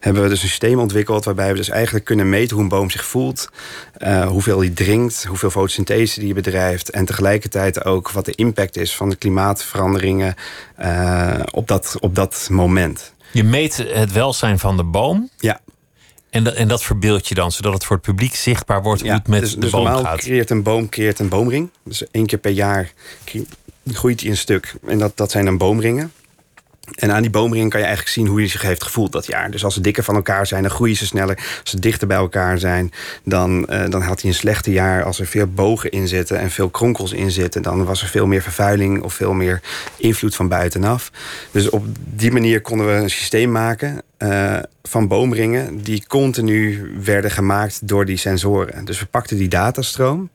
hebben 0.00 0.22
we 0.22 0.28
dus 0.28 0.42
een 0.42 0.48
systeem 0.48 0.78
ontwikkeld 0.78 1.24
waarbij 1.24 1.50
we 1.50 1.56
dus 1.56 1.68
eigenlijk 1.68 2.04
kunnen 2.04 2.28
meten 2.28 2.54
hoe 2.54 2.62
een 2.62 2.70
boom 2.70 2.90
zich 2.90 3.04
voelt, 3.04 3.48
uh, 3.98 4.26
hoeveel 4.26 4.58
hij 4.60 4.70
drinkt, 4.70 5.24
hoeveel 5.24 5.50
fotosynthese 5.50 6.20
die 6.20 6.34
bedrijft 6.34 6.90
en 6.90 7.04
tegelijkertijd 7.04 7.84
ook 7.84 8.10
wat 8.10 8.24
de 8.24 8.34
impact 8.34 8.76
is 8.76 8.96
van 8.96 9.10
de 9.10 9.16
klimaatveranderingen 9.16 10.34
op, 11.50 11.68
dat, 11.68 11.96
op 12.00 12.14
dat 12.14 12.48
moment. 12.50 13.12
Je 13.32 13.44
meet 13.44 13.76
het 13.76 14.12
welzijn 14.12 14.58
van 14.58 14.76
de 14.76 14.84
boom. 14.84 15.28
Ja. 15.38 15.60
En, 16.30 16.44
dat, 16.44 16.54
en 16.54 16.68
dat 16.68 16.82
verbeeld 16.82 17.28
je 17.28 17.34
dan, 17.34 17.52
zodat 17.52 17.72
het 17.72 17.84
voor 17.84 17.96
het 17.96 18.04
publiek 18.04 18.34
zichtbaar 18.34 18.82
wordt 18.82 19.00
hoe 19.00 19.10
het 19.10 19.28
met 19.28 19.40
dus, 19.40 19.54
de 19.54 19.58
dus 19.58 19.70
boom 19.70 19.84
normaal 19.84 20.02
gaat. 20.02 20.18
creëert 20.18 20.50
een 20.50 20.62
boom 20.62 20.88
creëert 20.88 21.18
een 21.18 21.28
boomring. 21.28 21.70
Dus 21.84 22.10
één 22.10 22.26
keer 22.26 22.38
per 22.38 22.50
jaar 22.50 22.92
groeit 23.86 24.20
hij 24.20 24.30
een 24.30 24.36
stuk. 24.36 24.74
En 24.86 24.98
dat, 24.98 25.16
dat 25.16 25.30
zijn 25.30 25.44
dan 25.44 25.58
boomringen. 25.58 26.12
En 26.94 27.12
aan 27.12 27.22
die 27.22 27.30
boomring 27.30 27.70
kan 27.70 27.80
je 27.80 27.86
eigenlijk 27.86 28.14
zien 28.14 28.26
hoe 28.26 28.38
hij 28.38 28.48
zich 28.48 28.62
heeft 28.62 28.82
gevoeld 28.82 29.12
dat 29.12 29.26
jaar. 29.26 29.50
Dus 29.50 29.64
als 29.64 29.74
ze 29.74 29.80
dikker 29.80 30.04
van 30.04 30.14
elkaar 30.14 30.46
zijn, 30.46 30.62
dan 30.62 30.70
groeien 30.70 30.96
ze 30.96 31.06
sneller. 31.06 31.36
Als 31.36 31.70
ze 31.70 31.80
dichter 31.80 32.06
bij 32.06 32.16
elkaar 32.16 32.58
zijn, 32.58 32.92
dan, 33.24 33.66
uh, 33.70 33.88
dan 33.88 34.02
had 34.02 34.20
hij 34.20 34.30
een 34.30 34.36
slechte 34.36 34.72
jaar. 34.72 35.04
Als 35.04 35.20
er 35.20 35.26
veel 35.26 35.46
bogen 35.46 35.90
in 35.90 36.08
zitten 36.08 36.38
en 36.38 36.50
veel 36.50 36.68
kronkels 36.68 37.12
in 37.12 37.30
zitten... 37.30 37.62
dan 37.62 37.84
was 37.84 38.02
er 38.02 38.08
veel 38.08 38.26
meer 38.26 38.42
vervuiling 38.42 39.02
of 39.02 39.14
veel 39.14 39.32
meer 39.32 39.60
invloed 39.96 40.34
van 40.34 40.48
buitenaf. 40.48 41.10
Dus 41.50 41.70
op 41.70 41.86
die 41.94 42.32
manier 42.32 42.60
konden 42.60 42.86
we 42.86 42.92
een 42.92 43.10
systeem 43.10 43.50
maken... 43.50 44.02
Uh, 44.18 44.56
van 44.82 45.08
boomringen 45.08 45.82
die 45.82 46.04
continu 46.06 46.90
werden 47.04 47.30
gemaakt 47.30 47.88
door 47.88 48.04
die 48.04 48.16
sensoren. 48.16 48.84
Dus 48.84 49.00
we 49.00 49.06
pakten 49.06 49.36
die 49.36 49.48
datastroom... 49.48 50.30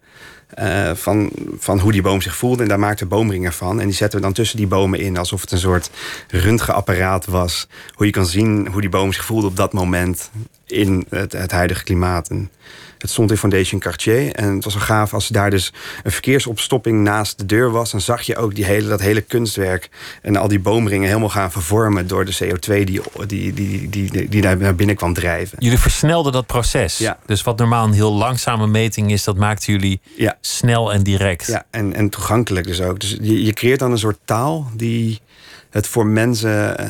eh, 0.47 0.91
van, 0.93 1.31
van 1.59 1.79
hoe 1.79 1.91
die 1.91 2.01
boom 2.01 2.21
zich 2.21 2.35
voelde. 2.35 2.63
En 2.63 2.69
daar 2.69 2.79
maakte 2.79 3.05
boomringen 3.05 3.53
van. 3.53 3.79
En 3.79 3.85
die 3.85 3.95
zetten 3.95 4.19
we 4.19 4.25
dan 4.25 4.33
tussen 4.33 4.57
die 4.57 4.67
bomen 4.67 4.99
in. 4.99 5.17
Alsof 5.17 5.41
het 5.41 5.51
een 5.51 5.57
soort 5.57 5.89
röntgenapparaat 6.27 7.25
was. 7.25 7.67
Hoe 7.93 8.05
je 8.05 8.11
kan 8.11 8.25
zien 8.25 8.67
hoe 8.67 8.81
die 8.81 8.89
boom 8.89 9.13
zich 9.13 9.25
voelde 9.25 9.47
op 9.47 9.55
dat 9.55 9.73
moment 9.73 10.29
in 10.67 11.05
het, 11.09 11.31
het 11.31 11.51
huidige 11.51 11.83
klimaat. 11.83 12.29
En 12.29 12.51
het 12.97 13.09
stond 13.09 13.31
in 13.31 13.37
Foundation 13.37 13.79
Cartier. 13.79 14.33
En 14.33 14.55
het 14.55 14.63
was 14.63 14.73
wel 14.73 14.83
gaaf 14.83 15.13
als 15.13 15.27
daar 15.27 15.49
dus 15.49 15.73
een 16.03 16.11
verkeersopstopping 16.11 17.03
naast 17.03 17.37
de 17.37 17.45
deur 17.45 17.71
was. 17.71 17.91
Dan 17.91 18.01
zag 18.01 18.21
je 18.21 18.35
ook 18.37 18.55
die 18.55 18.65
hele, 18.65 18.87
dat 18.87 18.99
hele 19.01 19.21
kunstwerk 19.21 19.89
en 20.21 20.35
al 20.35 20.47
die 20.47 20.59
boomringen 20.59 21.07
helemaal 21.07 21.29
gaan 21.29 21.51
vervormen 21.51 22.07
door 22.07 22.25
de 22.25 22.35
CO2 22.43 22.83
die, 22.83 23.01
die, 23.27 23.53
die, 23.53 23.89
die, 23.89 24.29
die 24.29 24.41
daar 24.41 24.57
naar 24.57 24.75
binnen 24.75 24.95
kwam 24.95 25.13
drijven. 25.13 25.57
Jullie 25.61 25.79
versnelden 25.79 26.31
dat 26.31 26.45
proces. 26.45 26.97
Ja. 26.97 27.19
Dus 27.25 27.43
wat 27.43 27.57
normaal 27.57 27.85
een 27.85 27.93
heel 27.93 28.13
langzame 28.13 28.67
meting 28.67 29.11
is, 29.11 29.23
dat 29.23 29.37
maakten 29.37 29.73
jullie 29.73 30.01
Ja. 30.15 30.37
snel 30.41 30.93
en 30.93 31.03
direct. 31.03 31.47
Ja, 31.47 31.65
en, 31.69 31.93
en 31.93 32.09
toegankelijk 32.09 32.67
dus 32.67 32.81
ook. 32.81 32.99
Dus 32.99 33.17
je, 33.21 33.43
je 33.43 33.53
creëert 33.53 33.79
dan 33.79 33.91
een 33.91 33.97
soort 33.97 34.19
taal 34.25 34.67
die 34.75 35.19
het 35.69 35.87
voor 35.87 36.05
mensen 36.07 36.77
eh, 36.77 36.87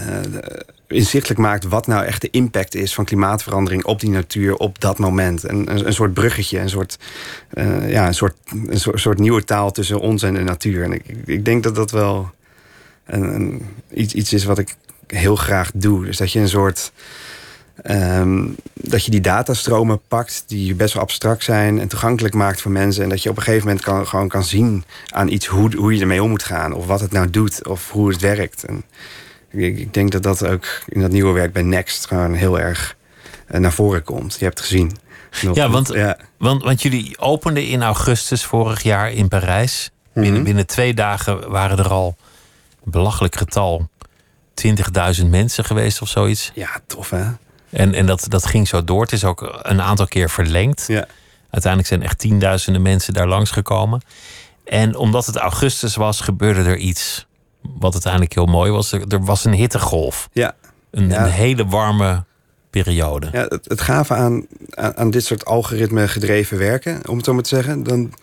inzichtelijk 0.87 1.39
maakt 1.39 1.63
wat 1.63 1.87
nou 1.87 2.05
echt 2.05 2.21
de 2.21 2.29
impact 2.31 2.75
is 2.75 2.93
van 2.93 3.05
klimaatverandering 3.05 3.83
op 3.85 3.99
die 3.99 4.09
natuur 4.09 4.55
op 4.55 4.79
dat 4.81 4.97
moment. 4.97 5.43
En 5.43 5.55
een, 5.55 5.85
een 5.87 5.93
soort 5.93 6.13
bruggetje, 6.13 6.59
een 6.59 6.69
soort, 6.69 6.97
eh, 7.49 7.89
ja, 7.91 8.07
een, 8.07 8.13
soort, 8.13 8.35
een 8.67 8.79
soort, 8.99 9.19
nieuwe 9.19 9.43
taal 9.43 9.71
tussen 9.71 9.99
ons 9.99 10.23
en 10.23 10.33
de 10.33 10.43
natuur. 10.43 10.83
En 10.83 10.91
ik, 10.93 11.03
ik 11.25 11.45
denk 11.45 11.63
dat 11.63 11.75
dat 11.75 11.91
wel 11.91 12.31
een, 13.05 13.23
een- 13.35 13.65
iets, 13.93 14.13
iets 14.13 14.33
is 14.33 14.43
wat 14.43 14.57
ik 14.57 14.75
heel 15.07 15.35
graag 15.35 15.71
doe. 15.73 16.05
Dus 16.05 16.17
dat 16.17 16.31
je 16.31 16.39
een 16.39 16.49
soort. 16.49 16.91
ehm, 17.83 18.45
dat 18.73 19.05
je 19.05 19.11
die 19.11 19.21
datastromen 19.21 19.99
pakt 20.07 20.43
die 20.47 20.75
best 20.75 20.93
wel 20.93 21.03
abstract 21.03 21.43
zijn 21.43 21.79
en 21.79 21.87
toegankelijk 21.87 22.33
maakt 22.33 22.61
voor 22.61 22.71
mensen. 22.71 23.03
En 23.03 23.09
dat 23.09 23.23
je 23.23 23.29
op 23.29 23.37
een 23.37 23.43
gegeven 23.43 23.67
moment 23.67 23.83
kan, 23.85 24.07
gewoon 24.07 24.27
kan 24.27 24.43
zien 24.43 24.83
aan 25.09 25.27
iets 25.29 25.45
hoe, 25.45 25.75
hoe 25.75 25.95
je 25.95 26.01
ermee 26.01 26.23
om 26.23 26.29
moet 26.29 26.43
gaan. 26.43 26.73
Of 26.73 26.85
wat 26.85 26.99
het 26.99 27.11
nou 27.11 27.29
doet 27.29 27.67
of 27.67 27.91
hoe 27.91 28.09
het 28.09 28.21
werkt. 28.21 28.63
En 28.63 28.83
ik, 29.57 29.77
ik 29.77 29.93
denk 29.93 30.11
dat 30.11 30.23
dat 30.23 30.45
ook 30.45 30.65
in 30.87 31.01
dat 31.01 31.11
nieuwe 31.11 31.31
werk 31.33 31.53
bij 31.53 31.61
Next 31.63 32.07
gewoon 32.07 32.33
heel 32.33 32.59
erg 32.59 32.95
eh, 33.47 33.59
naar 33.59 33.73
voren 33.73 34.03
komt. 34.03 34.35
Je 34.39 34.45
hebt 34.45 34.57
het 34.57 34.67
gezien. 34.67 34.91
Nog- 35.41 35.55
Ja, 35.55 35.69
want, 35.69 35.93
ja, 35.93 36.17
Want, 36.37 36.63
want 36.63 36.81
jullie 36.81 37.19
openden 37.19 37.67
in 37.67 37.83
augustus 37.83 38.43
vorig 38.43 38.83
jaar 38.83 39.11
in 39.11 39.27
Parijs. 39.27 39.89
Binnen, 40.13 40.33
Mhm. 40.33 40.43
binnen 40.43 40.65
twee 40.67 40.93
dagen 40.93 41.49
waren 41.49 41.77
er 41.77 41.89
al 41.89 42.15
een 42.85 42.91
belachelijk 42.91 43.35
getal. 43.35 43.89
20.000 44.53 45.29
mensen 45.29 45.65
geweest 45.65 46.01
of 46.01 46.09
zoiets. 46.09 46.51
ja, 46.53 46.69
tof 46.87 47.09
hè? 47.09 47.23
En, 47.69 47.93
en 47.93 48.05
dat, 48.05 48.25
dat 48.29 48.45
ging 48.45 48.67
zo 48.67 48.83
door. 48.83 49.01
Het 49.01 49.11
is 49.11 49.23
ook 49.23 49.59
een 49.61 49.81
aantal 49.81 50.07
keer 50.07 50.29
verlengd. 50.29 50.83
Ja. 50.87 51.05
Uiteindelijk 51.49 51.87
zijn 51.93 52.03
echt 52.03 52.19
tienduizenden 52.19 52.81
mensen 52.81 53.13
daar 53.13 53.27
langsgekomen. 53.27 54.01
En 54.65 54.95
omdat 54.95 55.25
het 55.25 55.35
augustus 55.35 55.95
was, 55.95 56.19
gebeurde 56.19 56.61
er 56.69 56.77
iets 56.77 57.25
wat 57.79 57.93
uiteindelijk 57.93 58.33
heel 58.33 58.45
mooi 58.45 58.71
was. 58.71 58.91
Er, 58.91 59.03
er 59.07 59.23
was 59.23 59.45
een 59.45 59.53
hittegolf. 59.53 60.29
Ja, 60.31 60.55
Een, 60.91 61.09
Ja. 61.09 61.25
een 61.25 61.31
hele 61.31 61.65
warme 61.65 62.23
periode. 62.69 63.29
Ja, 63.31 63.45
het, 63.49 63.65
het 63.67 63.81
gave 63.81 64.13
aan, 64.13 64.45
aan, 64.69 64.97
aan 64.97 65.09
dit 65.09 65.25
soort 65.25 65.45
algoritme 65.45 66.07
gedreven 66.07 66.57
werken, 66.57 67.01
om 67.09 67.15
het 67.17 67.25
zo 67.25 67.33
maar 67.33 67.43
te 67.43 67.49
zeggen, 67.55 67.83
dan. 67.83 68.13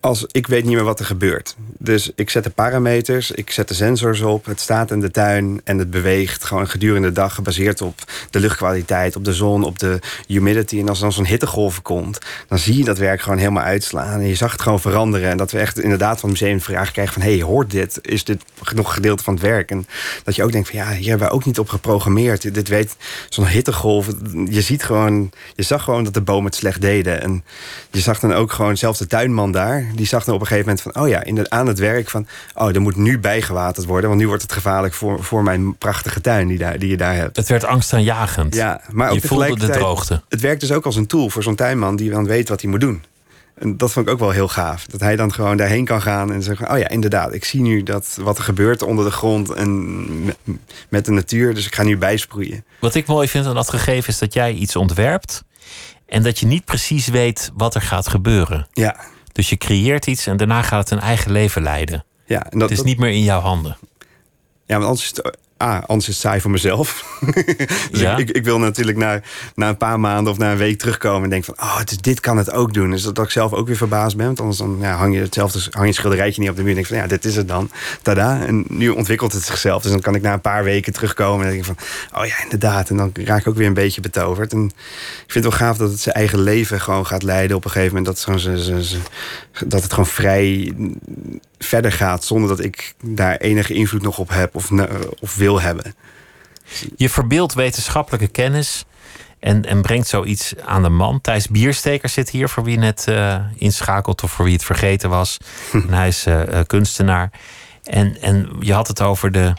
Als 0.00 0.26
ik 0.30 0.46
weet 0.46 0.64
niet 0.64 0.74
meer 0.74 0.84
wat 0.84 0.98
er 1.00 1.04
gebeurt. 1.06 1.56
Dus 1.78 2.10
ik 2.14 2.30
zet 2.30 2.44
de 2.44 2.50
parameters, 2.50 3.30
ik 3.30 3.50
zet 3.50 3.68
de 3.68 3.74
sensors 3.74 4.20
op, 4.20 4.44
het 4.44 4.60
staat 4.60 4.90
in 4.90 5.00
de 5.00 5.10
tuin 5.10 5.60
en 5.64 5.78
het 5.78 5.90
beweegt 5.90 6.44
gewoon 6.44 6.68
gedurende 6.68 7.08
de 7.08 7.14
dag 7.14 7.34
gebaseerd 7.34 7.80
op 7.80 7.94
de 8.30 8.40
luchtkwaliteit, 8.40 9.16
op 9.16 9.24
de 9.24 9.32
zon, 9.32 9.64
op 9.64 9.78
de 9.78 9.98
humidity. 10.26 10.78
En 10.78 10.88
als 10.88 10.96
er 10.98 11.02
dan 11.04 11.12
zo'n 11.12 11.26
hittegolf 11.26 11.82
komt, 11.82 12.18
dan 12.48 12.58
zie 12.58 12.76
je 12.76 12.84
dat 12.84 12.98
werk 12.98 13.20
gewoon 13.20 13.38
helemaal 13.38 13.62
uitslaan. 13.62 14.20
En 14.20 14.26
je 14.26 14.34
zag 14.34 14.52
het 14.52 14.62
gewoon 14.62 14.80
veranderen. 14.80 15.30
En 15.30 15.36
dat 15.36 15.50
we 15.50 15.58
echt 15.58 15.78
inderdaad 15.80 16.20
van 16.20 16.30
het 16.30 16.40
museum 16.40 16.60
vraag 16.60 16.90
krijgen 16.92 17.14
van... 17.14 17.22
hé, 17.22 17.32
hey, 17.36 17.42
hoort 17.42 17.70
dit? 17.70 17.98
Is 18.02 18.24
dit 18.24 18.42
nog 18.74 18.94
gedeelte 18.94 19.22
van 19.24 19.34
het 19.34 19.42
werk? 19.42 19.70
En 19.70 19.86
dat 20.24 20.34
je 20.36 20.44
ook 20.44 20.52
denkt 20.52 20.70
van 20.70 20.78
ja, 20.78 20.92
hier 20.92 21.08
hebben 21.08 21.28
we 21.28 21.34
ook 21.34 21.44
niet 21.44 21.58
op 21.58 21.68
geprogrammeerd. 21.68 22.42
Dit- 22.42 22.54
Dit 22.54 22.68
weet 22.68 22.96
zo'n 23.28 23.46
hittegolf. 23.46 24.06
Je 24.48 24.60
ziet 24.60 24.84
gewoon, 24.84 25.30
je 25.54 25.62
zag 25.62 25.82
gewoon 25.84 26.04
dat 26.04 26.14
de 26.14 26.20
bomen 26.20 26.44
het 26.44 26.54
slecht 26.54 26.80
deden. 26.80 27.22
En 27.22 27.44
je 27.90 28.00
zag 28.00 28.20
dan 28.20 28.32
ook 28.32 28.52
gewoon, 28.52 28.76
zelfs 28.76 28.98
de 28.98 29.06
tuinman 29.06 29.52
daar... 29.52 29.88
die 29.94 30.06
zag 30.06 30.24
dan 30.24 30.34
op 30.34 30.40
een 30.40 30.46
gegeven 30.46 30.68
moment 30.68 30.94
van... 30.94 31.02
oh 31.02 31.08
ja, 31.08 31.22
in 31.22 31.34
de, 31.34 31.50
aan 31.50 31.66
het 31.66 31.78
werk 31.78 32.10
van... 32.10 32.26
oh, 32.54 32.74
er 32.74 32.80
moet 32.80 32.96
nu 32.96 33.18
bijgewaterd 33.18 33.86
worden... 33.86 34.08
want 34.08 34.20
nu 34.20 34.28
wordt 34.28 34.42
het 34.42 34.52
gevaarlijk 34.52 34.94
voor, 34.94 35.24
voor 35.24 35.42
mijn 35.42 35.76
prachtige 35.76 36.20
tuin 36.20 36.48
die, 36.48 36.58
daar, 36.58 36.78
die 36.78 36.90
je 36.90 36.96
daar 36.96 37.14
hebt. 37.14 37.36
Het 37.36 37.48
werd 37.48 37.64
angstaanjagend. 37.64 38.54
Ja, 38.54 38.80
maar 38.90 39.08
ook 39.10 39.14
je 39.14 39.28
voelde 39.28 39.58
de 39.58 39.70
droogte. 39.70 40.22
Het 40.28 40.40
werkt 40.40 40.60
dus 40.60 40.72
ook 40.72 40.84
als 40.84 40.96
een 40.96 41.06
tool 41.06 41.30
voor 41.30 41.42
zo'n 41.42 41.54
tuinman 41.54 41.96
die 41.96 42.10
dan 42.10 42.26
weet 42.26 42.48
wat 42.48 42.60
hij 42.60 42.70
moet 42.70 42.80
doen. 42.80 43.02
En 43.60 43.76
dat 43.76 43.92
vond 43.92 44.06
ik 44.06 44.12
ook 44.12 44.18
wel 44.18 44.30
heel 44.30 44.48
gaaf. 44.48 44.86
Dat 44.86 45.00
hij 45.00 45.16
dan 45.16 45.32
gewoon 45.32 45.56
daarheen 45.56 45.84
kan 45.84 46.02
gaan 46.02 46.32
en 46.32 46.42
zeggen: 46.42 46.70
Oh 46.70 46.78
ja, 46.78 46.88
inderdaad, 46.88 47.34
ik 47.34 47.44
zie 47.44 47.60
nu 47.60 47.82
dat 47.82 48.18
wat 48.20 48.38
er 48.38 48.44
gebeurt 48.44 48.82
onder 48.82 49.04
de 49.04 49.10
grond 49.10 49.50
en 49.50 50.24
met, 50.24 50.36
met 50.88 51.04
de 51.04 51.10
natuur. 51.10 51.54
Dus 51.54 51.66
ik 51.66 51.74
ga 51.74 51.82
nu 51.82 51.96
bijsproeien. 51.96 52.64
Wat 52.78 52.94
ik 52.94 53.06
mooi 53.06 53.28
vind 53.28 53.46
aan 53.46 53.54
dat 53.54 53.70
gegeven 53.70 54.08
is 54.08 54.18
dat 54.18 54.32
jij 54.32 54.52
iets 54.52 54.76
ontwerpt. 54.76 55.44
En 56.06 56.22
dat 56.22 56.38
je 56.38 56.46
niet 56.46 56.64
precies 56.64 57.08
weet 57.08 57.50
wat 57.54 57.74
er 57.74 57.82
gaat 57.82 58.08
gebeuren. 58.08 58.66
Ja, 58.72 58.96
Dus 59.32 59.48
je 59.48 59.56
creëert 59.56 60.06
iets 60.06 60.26
en 60.26 60.36
daarna 60.36 60.62
gaat 60.62 60.80
het 60.80 60.90
een 60.98 61.04
eigen 61.06 61.32
leven 61.32 61.62
leiden. 61.62 62.04
ja, 62.26 62.44
en 62.44 62.50
dat, 62.50 62.60
Het 62.60 62.70
is 62.70 62.76
dat- 62.76 62.86
niet 62.86 62.98
meer 62.98 63.10
in 63.10 63.22
jouw 63.22 63.40
handen. 63.40 63.76
ja 64.66 64.74
want 64.78 64.84
anders 64.84 65.02
is 65.10 65.16
het, 65.16 65.36
ah, 65.60 65.82
anders 65.86 66.08
is 66.08 66.14
het 66.14 66.22
saai 66.22 66.40
voor 66.40 66.50
mezelf. 66.50 67.18
dus 67.90 68.00
Ja? 68.00 68.16
ik, 68.16 68.30
ik, 68.30 68.44
wil 68.44 68.58
natuurlijk 68.58 68.96
na, 68.96 69.20
na 69.54 69.68
een 69.68 69.76
paar 69.76 70.00
maanden 70.00 70.32
of 70.32 70.38
na 70.38 70.50
een 70.50 70.58
week 70.58 70.78
terugkomen 70.78 71.24
en 71.24 71.30
denk 71.30 71.44
van, 71.44 71.54
oh, 71.60 71.80
is, 71.84 71.98
dit 71.98 72.20
kan 72.20 72.36
het 72.36 72.52
ook 72.52 72.74
doen. 72.74 72.90
Dus 72.90 73.02
dat, 73.02 73.14
dat 73.14 73.24
ik 73.24 73.30
zelf 73.30 73.52
ook 73.52 73.66
weer 73.66 73.76
verbaasd 73.76 74.16
ben. 74.16 74.26
Want 74.26 74.40
anders 74.40 74.58
dan, 74.58 74.76
ja, 74.80 74.96
hang 74.96 75.14
je 75.14 75.20
hetzelfde 75.20 75.60
hang 75.70 75.86
je 75.86 75.92
schilderijtje 75.92 76.40
niet 76.40 76.50
op 76.50 76.56
de 76.56 76.62
muur 76.62 76.70
en 76.70 76.76
denk 76.76 76.86
van, 76.86 76.96
ja, 76.96 77.06
dit 77.06 77.24
is 77.24 77.36
het 77.36 77.48
dan. 77.48 77.70
Tada. 78.02 78.46
En 78.46 78.64
nu 78.68 78.88
ontwikkelt 78.88 79.32
het 79.32 79.42
zichzelf. 79.42 79.82
Dus 79.82 79.90
dan 79.90 80.00
kan 80.00 80.14
ik 80.14 80.22
na 80.22 80.32
een 80.32 80.40
paar 80.40 80.64
weken 80.64 80.92
terugkomen 80.92 81.46
en 81.46 81.52
denk 81.52 81.66
ik 81.66 81.74
van, 81.74 82.20
oh 82.20 82.26
ja, 82.26 82.42
inderdaad. 82.42 82.90
En 82.90 82.96
dan 82.96 83.12
raak 83.24 83.40
ik 83.40 83.48
ook 83.48 83.56
weer 83.56 83.66
een 83.66 83.74
beetje 83.74 84.00
betoverd. 84.00 84.52
En 84.52 84.64
ik 84.64 85.32
vind 85.32 85.44
het 85.44 85.58
wel 85.58 85.66
gaaf 85.68 85.76
dat 85.76 85.90
het 85.90 86.00
zijn 86.00 86.14
eigen 86.14 86.40
leven 86.40 86.80
gewoon 86.80 87.06
gaat 87.06 87.22
leiden 87.22 87.56
op 87.56 87.64
een 87.64 87.70
gegeven 87.70 87.96
moment. 87.96 88.16
Dat, 88.16 88.24
het 88.24 88.42
gewoon 88.44 89.00
dat 89.66 89.82
het 89.82 89.90
gewoon 89.90 90.06
vrij 90.06 90.74
verder 91.64 91.92
gaat 91.92 92.24
zonder 92.24 92.48
dat 92.48 92.64
ik 92.64 92.94
daar 93.02 93.36
enige 93.36 93.74
invloed 93.74 94.02
nog 94.02 94.18
op 94.18 94.28
heb 94.28 94.54
of, 94.54 94.70
of 95.20 95.36
wil 95.36 95.60
hebben. 95.60 95.94
Je 96.96 97.08
verbeeldt 97.08 97.54
wetenschappelijke 97.54 98.28
kennis 98.28 98.84
en, 99.40 99.64
en 99.64 99.82
brengt 99.82 100.08
zoiets 100.08 100.54
aan 100.64 100.82
de 100.82 100.88
man. 100.88 101.20
Thijs 101.20 101.48
Biersteker 101.48 102.08
zit 102.08 102.30
hier, 102.30 102.48
voor 102.48 102.64
wie 102.64 102.78
net 102.78 103.06
eh, 103.08 103.36
inschakelt 103.56 104.22
of 104.22 104.30
voor 104.30 104.44
wie 104.44 104.54
het 104.54 104.64
vergeten 104.64 105.10
was. 105.10 105.36
en 105.72 105.92
hij 105.92 106.08
is 106.08 106.26
eh, 106.26 106.58
eh, 106.58 106.66
kunstenaar. 106.66 107.30
En, 107.84 108.20
en 108.20 108.50
je 108.60 108.72
had 108.72 108.88
het 108.88 109.00
over 109.00 109.32
de 109.32 109.52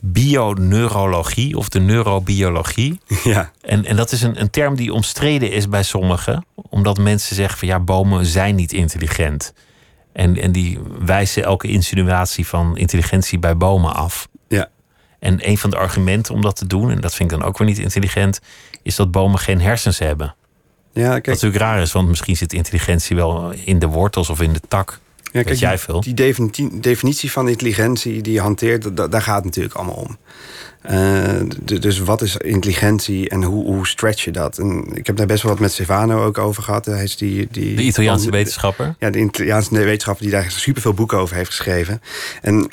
bioneurologie 0.00 1.56
of 1.56 1.68
de 1.68 1.80
neurobiologie. 1.80 3.00
Ja, 3.24 3.50
En, 3.60 3.84
en 3.84 3.96
dat 3.96 4.12
is 4.12 4.22
een, 4.22 4.40
een 4.40 4.50
term 4.50 4.76
die 4.76 4.92
omstreden 4.92 5.50
is 5.50 5.68
bij 5.68 5.82
sommigen. 5.82 6.46
Omdat 6.54 6.98
mensen 6.98 7.36
zeggen 7.36 7.58
van 7.58 7.68
ja, 7.68 7.80
bomen 7.80 8.26
zijn 8.26 8.54
niet 8.54 8.72
intelligent. 8.72 9.52
En, 10.14 10.36
en 10.36 10.52
die 10.52 10.78
wijzen 10.98 11.44
elke 11.44 11.68
insinuatie 11.68 12.46
van 12.46 12.76
intelligentie 12.76 13.38
bij 13.38 13.56
bomen 13.56 13.94
af. 13.94 14.28
ja. 14.48 14.68
En 15.18 15.48
een 15.48 15.58
van 15.58 15.70
de 15.70 15.76
argumenten 15.76 16.34
om 16.34 16.40
dat 16.40 16.56
te 16.56 16.66
doen, 16.66 16.90
en 16.90 17.00
dat 17.00 17.14
vind 17.14 17.32
ik 17.32 17.38
dan 17.38 17.48
ook 17.48 17.58
weer 17.58 17.68
niet 17.68 17.78
intelligent, 17.78 18.40
is 18.82 18.96
dat 18.96 19.10
bomen 19.10 19.38
geen 19.38 19.60
hersens 19.60 19.98
hebben. 19.98 20.34
Ja, 20.92 21.02
Wat 21.02 21.12
kijk, 21.12 21.26
natuurlijk 21.26 21.62
raar 21.62 21.80
is, 21.80 21.92
want 21.92 22.08
misschien 22.08 22.36
zit 22.36 22.52
intelligentie 22.52 23.16
wel 23.16 23.50
in 23.50 23.78
de 23.78 23.86
wortels 23.86 24.30
of 24.30 24.40
in 24.40 24.52
de 24.52 24.60
tak. 24.68 25.00
Ja, 25.34 25.42
kijk 25.42 25.58
jij 25.58 25.70
die, 25.70 25.78
veel? 25.78 26.00
die 26.00 26.14
definitie, 26.14 26.80
definitie 26.80 27.30
van 27.30 27.48
intelligentie 27.48 28.22
die 28.22 28.32
je 28.32 28.40
hanteert, 28.40 28.96
da- 28.96 29.08
daar 29.08 29.22
gaat 29.22 29.36
het 29.36 29.44
natuurlijk 29.44 29.74
allemaal 29.74 29.94
om. 29.94 30.16
Eh, 30.80 31.40
dus 31.80 31.98
wat 31.98 32.22
is 32.22 32.36
intelligentie 32.36 33.28
en 33.28 33.42
hoe, 33.42 33.64
hoe 33.64 33.86
stretch 33.86 34.24
je 34.24 34.30
dat? 34.30 34.58
En 34.58 34.84
ik 34.94 35.06
heb 35.06 35.16
daar 35.16 35.26
best 35.26 35.42
wel 35.42 35.52
wat 35.52 35.60
met 35.60 35.72
Stefano 35.72 36.24
ook 36.24 36.38
over 36.38 36.62
gehad. 36.62 36.84
Hij 36.86 37.02
is 37.02 37.16
die, 37.16 37.48
die, 37.50 37.74
De 37.76 37.82
Italiaanse 37.82 38.30
wetenschapper. 38.30 38.94
Ja, 38.98 39.10
de 39.10 39.18
Italiaanse 39.18 39.78
wetenschapper 39.84 40.22
die 40.24 40.32
daar 40.34 40.50
superveel 40.50 40.94
boeken 40.94 41.18
over 41.18 41.36
heeft 41.36 41.48
geschreven. 41.50 42.02
En 42.42 42.70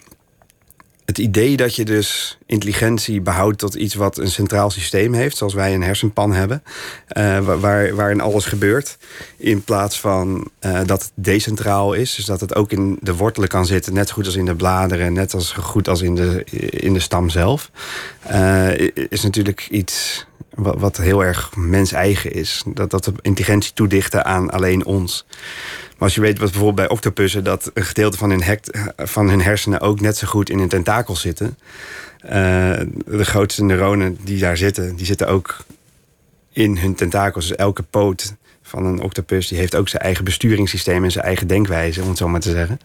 het 1.11 1.19
idee 1.19 1.57
dat 1.57 1.75
je 1.75 1.85
dus 1.85 2.37
intelligentie 2.45 3.21
behoudt 3.21 3.57
tot 3.57 3.75
iets 3.75 3.93
wat 3.93 4.17
een 4.17 4.31
centraal 4.31 4.69
systeem 4.69 5.13
heeft, 5.13 5.37
zoals 5.37 5.53
wij 5.53 5.73
een 5.73 5.83
hersenpan 5.83 6.33
hebben, 6.33 6.63
eh, 7.07 7.39
wa- 7.39 7.57
waar, 7.57 7.95
waarin 7.95 8.21
alles 8.21 8.45
gebeurt, 8.45 8.97
in 9.37 9.63
plaats 9.63 9.99
van 9.99 10.49
eh, 10.59 10.79
dat 10.85 11.01
het 11.01 11.11
decentraal 11.15 11.93
is, 11.93 12.15
dus 12.15 12.25
dat 12.25 12.39
het 12.39 12.55
ook 12.55 12.71
in 12.71 12.97
de 13.01 13.15
wortelen 13.15 13.49
kan 13.49 13.65
zitten, 13.65 13.93
net 13.93 14.07
zo 14.07 14.13
goed 14.13 14.25
als 14.25 14.35
in 14.35 14.45
de 14.45 14.55
bladeren, 14.55 15.13
net 15.13 15.33
als 15.33 15.51
goed 15.51 15.87
als 15.87 16.01
in 16.01 16.15
de, 16.15 16.43
in 16.69 16.93
de 16.93 16.99
stam 16.99 17.29
zelf, 17.29 17.71
eh, 18.21 18.79
is 19.09 19.21
natuurlijk 19.21 19.67
iets 19.71 20.25
wat, 20.55 20.97
heel 20.97 21.23
erg 21.23 21.55
mens-eigen 21.55 22.33
is. 22.33 22.63
Dat, 22.73 22.91
dat 22.91 23.03
de 23.03 23.13
intelligentie 23.21 23.73
toedichten 23.73 24.25
aan 24.25 24.49
alleen 24.49 24.85
ons. 24.85 25.25
Als 26.01 26.15
je 26.15 26.21
weet 26.21 26.39
wat 26.39 26.49
bijvoorbeeld 26.49 26.87
bij 26.87 26.89
octopussen... 26.89 27.43
dat 27.43 27.71
een 27.73 27.85
gedeelte 27.85 28.17
van 28.17 28.29
hun, 28.29 28.43
hekt, 28.43 28.77
van 28.97 29.29
hun 29.29 29.41
hersenen 29.41 29.79
ook 29.79 30.01
net 30.01 30.17
zo 30.17 30.27
goed 30.27 30.49
in 30.49 30.59
hun 30.59 30.67
tentakels 30.67 31.21
zitten. 31.21 31.57
Eh, 32.21 32.31
de 33.05 33.25
grootste 33.25 33.63
neuronen 33.63 34.17
die 34.23 34.39
daar 34.39 34.57
zitten, 34.57 34.95
die 34.95 35.05
zitten 35.05 35.27
ook 35.27 35.57
in 36.51 36.77
hun 36.77 36.95
tentakels. 36.95 37.47
Dus 37.47 37.57
elke 37.57 37.83
poot 37.83 38.35
van 38.71 38.85
een 38.85 39.01
octopus 39.01 39.47
die 39.47 39.57
heeft 39.57 39.75
ook 39.75 39.89
zijn 39.89 40.01
eigen 40.01 40.23
besturingssysteem 40.23 41.03
en 41.03 41.11
zijn 41.11 41.25
eigen 41.25 41.47
denkwijze, 41.47 42.01
om 42.01 42.07
het 42.07 42.17
zo 42.17 42.27
maar 42.27 42.39
te 42.39 42.51
zeggen. 42.51 42.79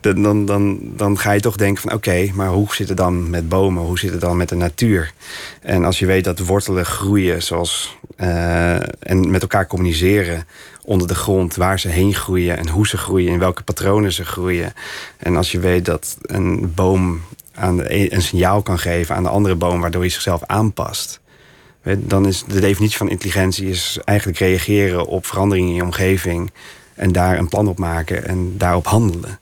Dan, 0.00 0.22
dan, 0.22 0.46
dan, 0.46 0.78
dan 0.82 1.18
ga 1.18 1.32
je 1.32 1.40
toch 1.40 1.56
denken 1.56 1.82
van 1.82 1.92
oké, 1.92 2.30
maar 2.34 2.48
hoe 2.48 2.74
zit 2.74 2.88
het 2.88 2.96
dan 2.96 3.30
met 3.30 3.48
bomen? 3.48 3.82
Hoe 3.82 3.98
zit 3.98 4.10
het 4.10 4.20
dan 4.20 4.36
met 4.36 4.48
de 4.48 4.54
natuur? 4.54 5.12
En 5.60 5.84
als 5.84 5.98
je 5.98 6.06
weet 6.06 6.24
dat 6.24 6.38
wortelen 6.38 6.86
groeien 6.86 7.42
zoals, 7.42 7.96
uh, 8.16 8.74
en 8.98 9.30
met 9.30 9.42
elkaar 9.42 9.66
communiceren 9.66 10.46
onder 10.84 11.08
de 11.08 11.14
grond, 11.14 11.56
waar 11.56 11.80
ze 11.80 11.88
heen 11.88 12.14
groeien 12.14 12.56
en 12.56 12.68
hoe 12.68 12.86
ze 12.86 12.96
groeien, 12.96 13.32
in 13.32 13.38
welke 13.38 13.62
patronen 13.62 14.12
ze 14.12 14.24
groeien. 14.24 14.72
En 15.16 15.36
als 15.36 15.52
je 15.52 15.58
weet 15.58 15.84
dat 15.84 16.16
een 16.22 16.72
boom 16.74 17.20
aan 17.54 17.76
de, 17.76 18.12
een 18.14 18.22
signaal 18.22 18.62
kan 18.62 18.78
geven 18.78 19.14
aan 19.14 19.22
de 19.22 19.28
andere 19.28 19.54
boom, 19.54 19.80
waardoor 19.80 20.00
hij 20.00 20.10
zichzelf 20.10 20.42
aanpast 20.46 21.20
dan 21.94 22.26
is 22.26 22.44
de 22.46 22.60
definitie 22.60 22.96
van 22.96 23.08
intelligentie 23.08 23.68
is 23.68 23.98
eigenlijk 24.04 24.38
reageren 24.38 25.06
op 25.06 25.26
veranderingen 25.26 25.68
in 25.68 25.74
je 25.74 25.82
omgeving. 25.82 26.52
En 26.94 27.12
daar 27.12 27.38
een 27.38 27.48
plan 27.48 27.68
op 27.68 27.78
maken 27.78 28.26
en 28.26 28.58
daarop 28.58 28.86
handelen. 28.86 29.38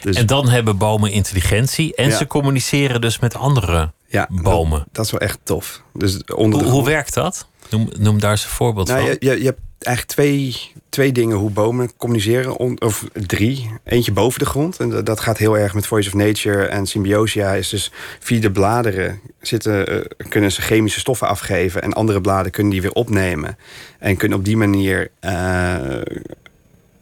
Dus, 0.00 0.16
en 0.16 0.26
dan 0.26 0.48
hebben 0.48 0.76
bomen 0.76 1.10
intelligentie 1.10 1.94
en 1.94 2.12
ze 2.12 2.26
communiceren 2.26 3.00
dus 3.00 3.18
met 3.18 3.34
andere 3.34 3.92
ja, 4.06 4.28
bomen. 4.30 4.78
Dat, 4.78 4.88
dat, 4.92 5.04
is 5.04 5.10
wel 5.10 5.20
echt 5.20 5.38
tof. 5.42 5.82
Dus 5.92 6.24
onder 6.24 6.62
hoe, 6.62 6.70
hoe 6.70 6.84
werkt 6.84 7.14
dat? 7.14 7.46
Noem, 7.70 7.88
noem 7.98 8.20
daar 8.20 8.30
eens 8.30 8.44
een 8.44 8.50
voorbeeld 8.50 8.88
nou, 8.88 9.00
van. 9.00 9.08
Je, 9.08 9.16
je, 9.30 9.38
je 9.38 9.44
hebt 9.44 9.60
eigenlijk 9.82 10.16
twee, 10.16 10.56
twee 10.88 11.12
dingen 11.12 11.36
hoe 11.36 11.50
bomen 11.50 11.96
communiceren. 11.96 12.80
of 12.80 13.04
drie. 13.12 13.70
Eentje 13.84 14.12
boven 14.12 14.38
de 14.38 14.46
grond. 14.46 14.80
En 14.80 15.04
dat 15.04 15.20
gaat 15.20 15.38
heel 15.38 15.58
erg 15.58 15.74
met 15.74 15.86
Voice 15.86 16.08
of 16.08 16.14
Nature 16.14 16.64
en 16.64 16.86
Symbiosia. 16.86 17.52
Is 17.54 17.68
dus 17.68 17.92
via 18.18 18.40
de 18.40 18.50
bladeren 18.50 19.20
zitten, 19.40 19.92
uh, 19.92 20.04
kunnen 20.28 20.52
ze 20.52 20.62
chemische 20.62 21.00
stoffen 21.00 21.28
afgeven. 21.28 21.82
En 21.82 21.92
andere 21.92 22.20
bladeren 22.20 22.52
kunnen 22.52 22.72
die 22.72 22.82
weer 22.82 22.92
opnemen. 22.92 23.58
En 23.98 24.16
kunnen 24.16 24.38
op 24.38 24.44
die 24.44 24.56
manier, 24.56 25.10
uh, 25.20 25.74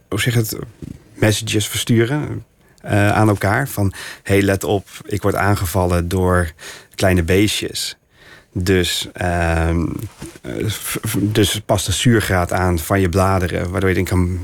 hoe 0.09 0.21
zeg 0.21 0.33
het, 0.33 0.55
messages 1.13 1.67
versturen. 1.67 2.45
Uh, 2.85 3.11
aan 3.11 3.29
elkaar. 3.29 3.67
Van, 3.67 3.93
hey, 4.23 4.41
let 4.41 4.63
op, 4.63 4.87
ik 5.05 5.21
word 5.21 5.35
aangevallen 5.35 6.07
door 6.07 6.51
kleine 6.95 7.23
beestjes. 7.23 7.97
Dus, 8.53 9.09
uh, 9.21 9.85
dus 11.19 11.61
past 11.65 11.85
de 11.85 11.91
zuurgraad 11.91 12.53
aan 12.53 12.79
van 12.79 12.99
je 12.99 13.09
bladeren, 13.09 13.71
waardoor, 13.71 13.89
je 13.93 14.03
kan, 14.03 14.39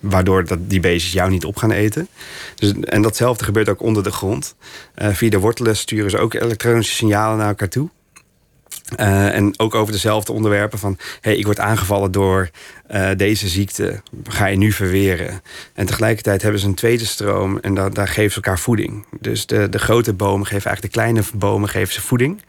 waardoor 0.00 0.44
dat 0.44 0.58
die 0.70 0.80
beestjes 0.80 1.12
jou 1.12 1.30
niet 1.30 1.44
op 1.44 1.56
gaan 1.56 1.70
eten. 1.70 2.08
Dus, 2.54 2.72
en 2.80 3.02
datzelfde 3.02 3.44
gebeurt 3.44 3.68
ook 3.68 3.82
onder 3.82 4.02
de 4.02 4.10
grond. 4.10 4.54
Uh, 4.96 5.08
via 5.08 5.30
de 5.30 5.38
wortelen 5.38 5.76
sturen 5.76 6.10
ze 6.10 6.18
ook 6.18 6.34
elektronische 6.34 6.94
signalen 6.94 7.38
naar 7.38 7.48
elkaar 7.48 7.68
toe. 7.68 7.88
Uh, 9.00 9.34
en 9.34 9.58
ook 9.58 9.74
over 9.74 9.92
dezelfde 9.92 10.32
onderwerpen 10.32 10.78
van... 10.78 10.98
hey, 11.20 11.36
ik 11.36 11.44
word 11.44 11.58
aangevallen 11.58 12.12
door 12.12 12.50
uh, 12.90 13.10
deze 13.16 13.48
ziekte, 13.48 14.02
ga 14.24 14.46
je 14.46 14.56
nu 14.56 14.72
verweren? 14.72 15.42
En 15.74 15.86
tegelijkertijd 15.86 16.42
hebben 16.42 16.60
ze 16.60 16.66
een 16.66 16.74
tweede 16.74 17.04
stroom 17.04 17.58
en 17.58 17.74
da 17.74 17.88
daar 17.88 18.08
geven 18.08 18.30
ze 18.30 18.36
elkaar 18.36 18.58
voeding. 18.58 19.06
Dus 19.20 19.46
de, 19.46 19.68
de 19.68 19.78
grote 19.78 20.12
bomen 20.12 20.46
geven 20.46 20.66
eigenlijk 20.66 20.94
de 20.94 21.00
kleine 21.00 21.22
bomen 21.34 21.68
geven 21.68 21.94
ze 21.94 22.00
voeding... 22.00 22.42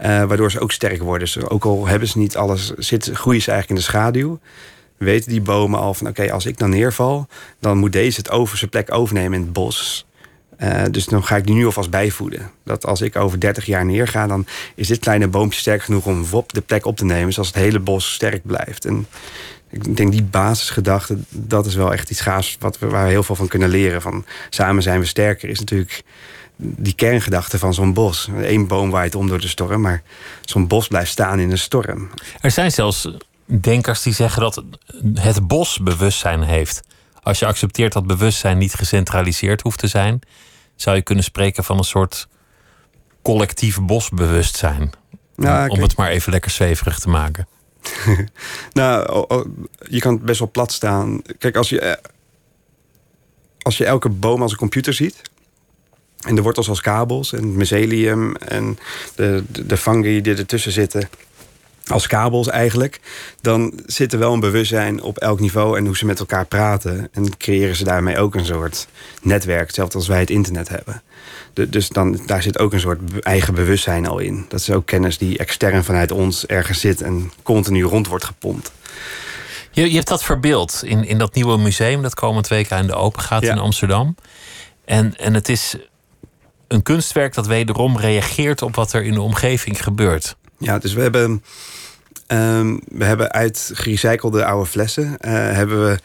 Uh, 0.00 0.04
waardoor 0.04 0.50
ze 0.50 0.60
ook 0.60 0.72
sterk 0.72 1.02
worden. 1.02 1.28
Dus 1.32 1.48
ook 1.48 1.64
al 1.64 1.86
hebben 1.86 2.08
ze 2.08 2.18
niet 2.18 2.36
alles, 2.36 2.72
groeien 3.12 3.42
ze 3.42 3.50
eigenlijk 3.50 3.68
in 3.68 3.74
de 3.74 3.80
schaduw... 3.80 4.38
weten 4.96 5.30
die 5.30 5.40
bomen 5.40 5.80
al 5.80 5.94
van 5.94 6.06
oké, 6.06 6.32
als 6.32 6.46
ik 6.46 6.58
dan 6.58 6.70
neerval... 6.70 7.26
dan 7.60 7.78
moet 7.78 7.92
deze 7.92 8.18
het 8.18 8.30
over 8.30 8.58
zijn 8.58 8.70
plek 8.70 8.92
overnemen 8.92 9.38
in 9.38 9.44
het 9.44 9.52
bos... 9.52 10.05
Uh, 10.62 10.82
dus 10.90 11.04
dan 11.04 11.24
ga 11.24 11.36
ik 11.36 11.46
die 11.46 11.54
nu 11.54 11.64
alvast 11.64 11.90
bijvoeden. 11.90 12.50
Dat 12.64 12.86
als 12.86 13.00
ik 13.00 13.16
over 13.16 13.40
30 13.40 13.66
jaar 13.66 13.84
neerga, 13.84 14.26
dan 14.26 14.46
is 14.74 14.88
dit 14.88 14.98
kleine 14.98 15.28
boompje 15.28 15.60
sterk 15.60 15.82
genoeg 15.82 16.06
om 16.06 16.26
wop 16.26 16.52
de 16.52 16.60
plek 16.60 16.86
op 16.86 16.96
te 16.96 17.04
nemen, 17.04 17.32
zoals 17.32 17.48
het 17.48 17.56
hele 17.56 17.80
bos 17.80 18.12
sterk 18.12 18.46
blijft. 18.46 18.84
En 18.84 19.06
ik 19.70 19.96
denk 19.96 20.12
die 20.12 20.22
basisgedachte, 20.22 21.18
dat 21.28 21.66
is 21.66 21.74
wel 21.74 21.92
echt 21.92 22.10
iets 22.10 22.20
gaafs 22.20 22.56
wat 22.60 22.78
we, 22.78 22.86
waar 22.86 23.04
we 23.04 23.10
heel 23.10 23.22
veel 23.22 23.34
van 23.34 23.48
kunnen 23.48 23.68
leren. 23.68 24.02
Van 24.02 24.24
samen 24.50 24.82
zijn 24.82 25.00
we 25.00 25.06
sterker, 25.06 25.48
is 25.48 25.58
natuurlijk 25.58 26.02
die 26.56 26.94
kerngedachte 26.94 27.58
van 27.58 27.74
zo'n 27.74 27.92
bos. 27.92 28.28
Eén 28.42 28.66
boom 28.66 28.90
waait 28.90 29.14
om 29.14 29.28
door 29.28 29.40
de 29.40 29.48
storm, 29.48 29.80
maar 29.80 30.02
zo'n 30.40 30.66
bos 30.66 30.88
blijft 30.88 31.10
staan 31.10 31.38
in 31.38 31.50
een 31.50 31.58
storm. 31.58 32.08
Er 32.40 32.50
zijn 32.50 32.72
zelfs 32.72 33.08
denkers 33.46 34.02
die 34.02 34.14
zeggen 34.14 34.42
dat 34.42 34.62
het 35.14 35.46
bos 35.46 35.78
bewustzijn 35.78 36.42
heeft. 36.42 36.82
Als 37.26 37.38
je 37.38 37.46
accepteert 37.46 37.92
dat 37.92 38.06
bewustzijn 38.06 38.58
niet 38.58 38.74
gecentraliseerd 38.74 39.62
hoeft 39.62 39.78
te 39.78 39.86
zijn, 39.86 40.20
zou 40.76 40.96
je 40.96 41.02
kunnen 41.02 41.24
spreken 41.24 41.64
van 41.64 41.78
een 41.78 41.84
soort 41.84 42.28
collectief 43.22 43.80
bosbewustzijn. 43.80 44.92
Om 45.68 45.82
het 45.82 45.96
maar 45.96 46.08
even 46.08 46.32
lekker 46.32 46.50
zweverig 46.50 46.98
te 46.98 47.08
maken. 47.08 47.48
nou, 48.72 49.26
je 49.88 50.00
kan 50.00 50.14
het 50.14 50.22
best 50.22 50.38
wel 50.38 50.50
plat 50.50 50.72
staan. 50.72 51.22
Kijk, 51.38 51.56
als 51.56 51.68
je, 51.68 51.80
eh, 51.80 52.02
als 53.62 53.76
je 53.76 53.84
elke 53.84 54.08
boom 54.08 54.42
als 54.42 54.52
een 54.52 54.58
computer 54.58 54.92
ziet. 54.92 55.20
En 56.20 56.34
de 56.34 56.42
wortels 56.42 56.68
als 56.68 56.80
kabels 56.80 57.32
en 57.32 57.42
het 57.42 57.54
mycelium 57.54 58.36
en 58.36 58.78
de, 59.14 59.44
de, 59.48 59.66
de 59.66 59.76
fungi 59.76 60.20
die 60.20 60.34
ertussen 60.34 60.72
zitten 60.72 61.08
als 61.86 62.06
kabels 62.06 62.48
eigenlijk, 62.48 63.00
dan 63.40 63.72
zit 63.86 64.12
er 64.12 64.18
wel 64.18 64.32
een 64.32 64.40
bewustzijn 64.40 65.02
op 65.02 65.18
elk 65.18 65.40
niveau 65.40 65.78
en 65.78 65.86
hoe 65.86 65.96
ze 65.96 66.06
met 66.06 66.18
elkaar 66.18 66.46
praten. 66.46 67.08
En 67.12 67.36
creëren 67.36 67.76
ze 67.76 67.84
daarmee 67.84 68.18
ook 68.18 68.34
een 68.34 68.44
soort 68.44 68.88
netwerk, 69.22 69.66
hetzelfde 69.66 69.98
als 69.98 70.08
wij 70.08 70.20
het 70.20 70.30
internet 70.30 70.68
hebben. 70.68 71.02
dus 71.52 71.88
dan, 71.88 72.20
daar 72.26 72.42
zit 72.42 72.58
ook 72.58 72.72
een 72.72 72.80
soort 72.80 73.00
eigen 73.20 73.54
bewustzijn 73.54 74.06
al 74.06 74.18
in. 74.18 74.44
Dat 74.48 74.60
is 74.60 74.70
ook 74.70 74.86
kennis 74.86 75.18
die 75.18 75.38
extern 75.38 75.84
vanuit 75.84 76.10
ons 76.10 76.46
ergens 76.46 76.80
zit 76.80 77.02
en 77.02 77.32
continu 77.42 77.82
rond 77.82 78.06
wordt 78.06 78.24
gepompt. 78.24 78.72
Je, 79.70 79.88
je 79.88 79.94
hebt 79.94 80.08
dat 80.08 80.24
verbeeld 80.24 80.80
in, 80.84 81.04
in 81.04 81.18
dat 81.18 81.34
nieuwe 81.34 81.58
museum 81.58 82.02
dat 82.02 82.14
komend 82.14 82.48
week 82.48 82.72
aan 82.72 82.86
de 82.86 82.94
open 82.94 83.22
gaat 83.22 83.42
in 83.42 83.58
Amsterdam. 83.58 84.14
En, 84.84 85.16
en 85.16 85.34
het 85.34 85.48
is 85.48 85.76
een 86.68 86.82
kunstwerk 86.82 87.34
dat 87.34 87.46
wederom 87.46 87.98
reageert 87.98 88.62
op 88.62 88.74
wat 88.74 88.92
er 88.92 89.02
in 89.02 89.12
de 89.12 89.20
omgeving 89.20 89.82
gebeurt. 89.82 90.36
Ja, 90.58 90.78
dus 90.78 90.92
we 90.92 91.00
hebben 91.00 91.42
Um, 92.32 92.80
we 92.88 93.04
hebben 93.04 93.32
uit 93.32 93.70
gerecyclede 93.74 94.44
oude 94.44 94.66
flessen 94.66 95.04
uh, 95.04 95.32
hebben 95.32 95.86
we 95.86 95.98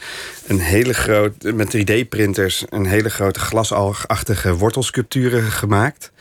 een 0.47 0.59
hele 0.59 0.93
grote, 0.93 1.53
met 1.53 1.77
3D-printers, 1.77 2.63
een 2.69 2.85
hele 2.85 3.09
grote 3.09 3.39
glasalgachtige 3.39 4.55
wortelsculpturen 4.55 5.43
gemaakt. 5.43 6.11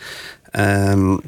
Um, 0.53 1.21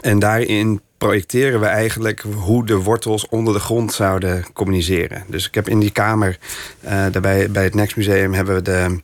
en 0.00 0.18
daarin 0.18 0.80
projecteren 0.98 1.60
we 1.60 1.66
eigenlijk 1.66 2.24
hoe 2.34 2.66
de 2.66 2.76
wortels 2.76 3.28
onder 3.28 3.54
de 3.54 3.60
grond 3.60 3.92
zouden 3.92 4.44
communiceren. 4.52 5.24
Dus 5.28 5.46
ik 5.46 5.54
heb 5.54 5.68
in 5.68 5.80
die 5.80 5.90
kamer, 5.90 6.38
uh, 6.84 6.90
daarbij 6.90 7.50
bij 7.50 7.64
het 7.64 7.74
Next 7.74 7.96
Museum, 7.96 8.32
hebben 8.32 8.54
we 8.54 8.62
de 8.62 9.00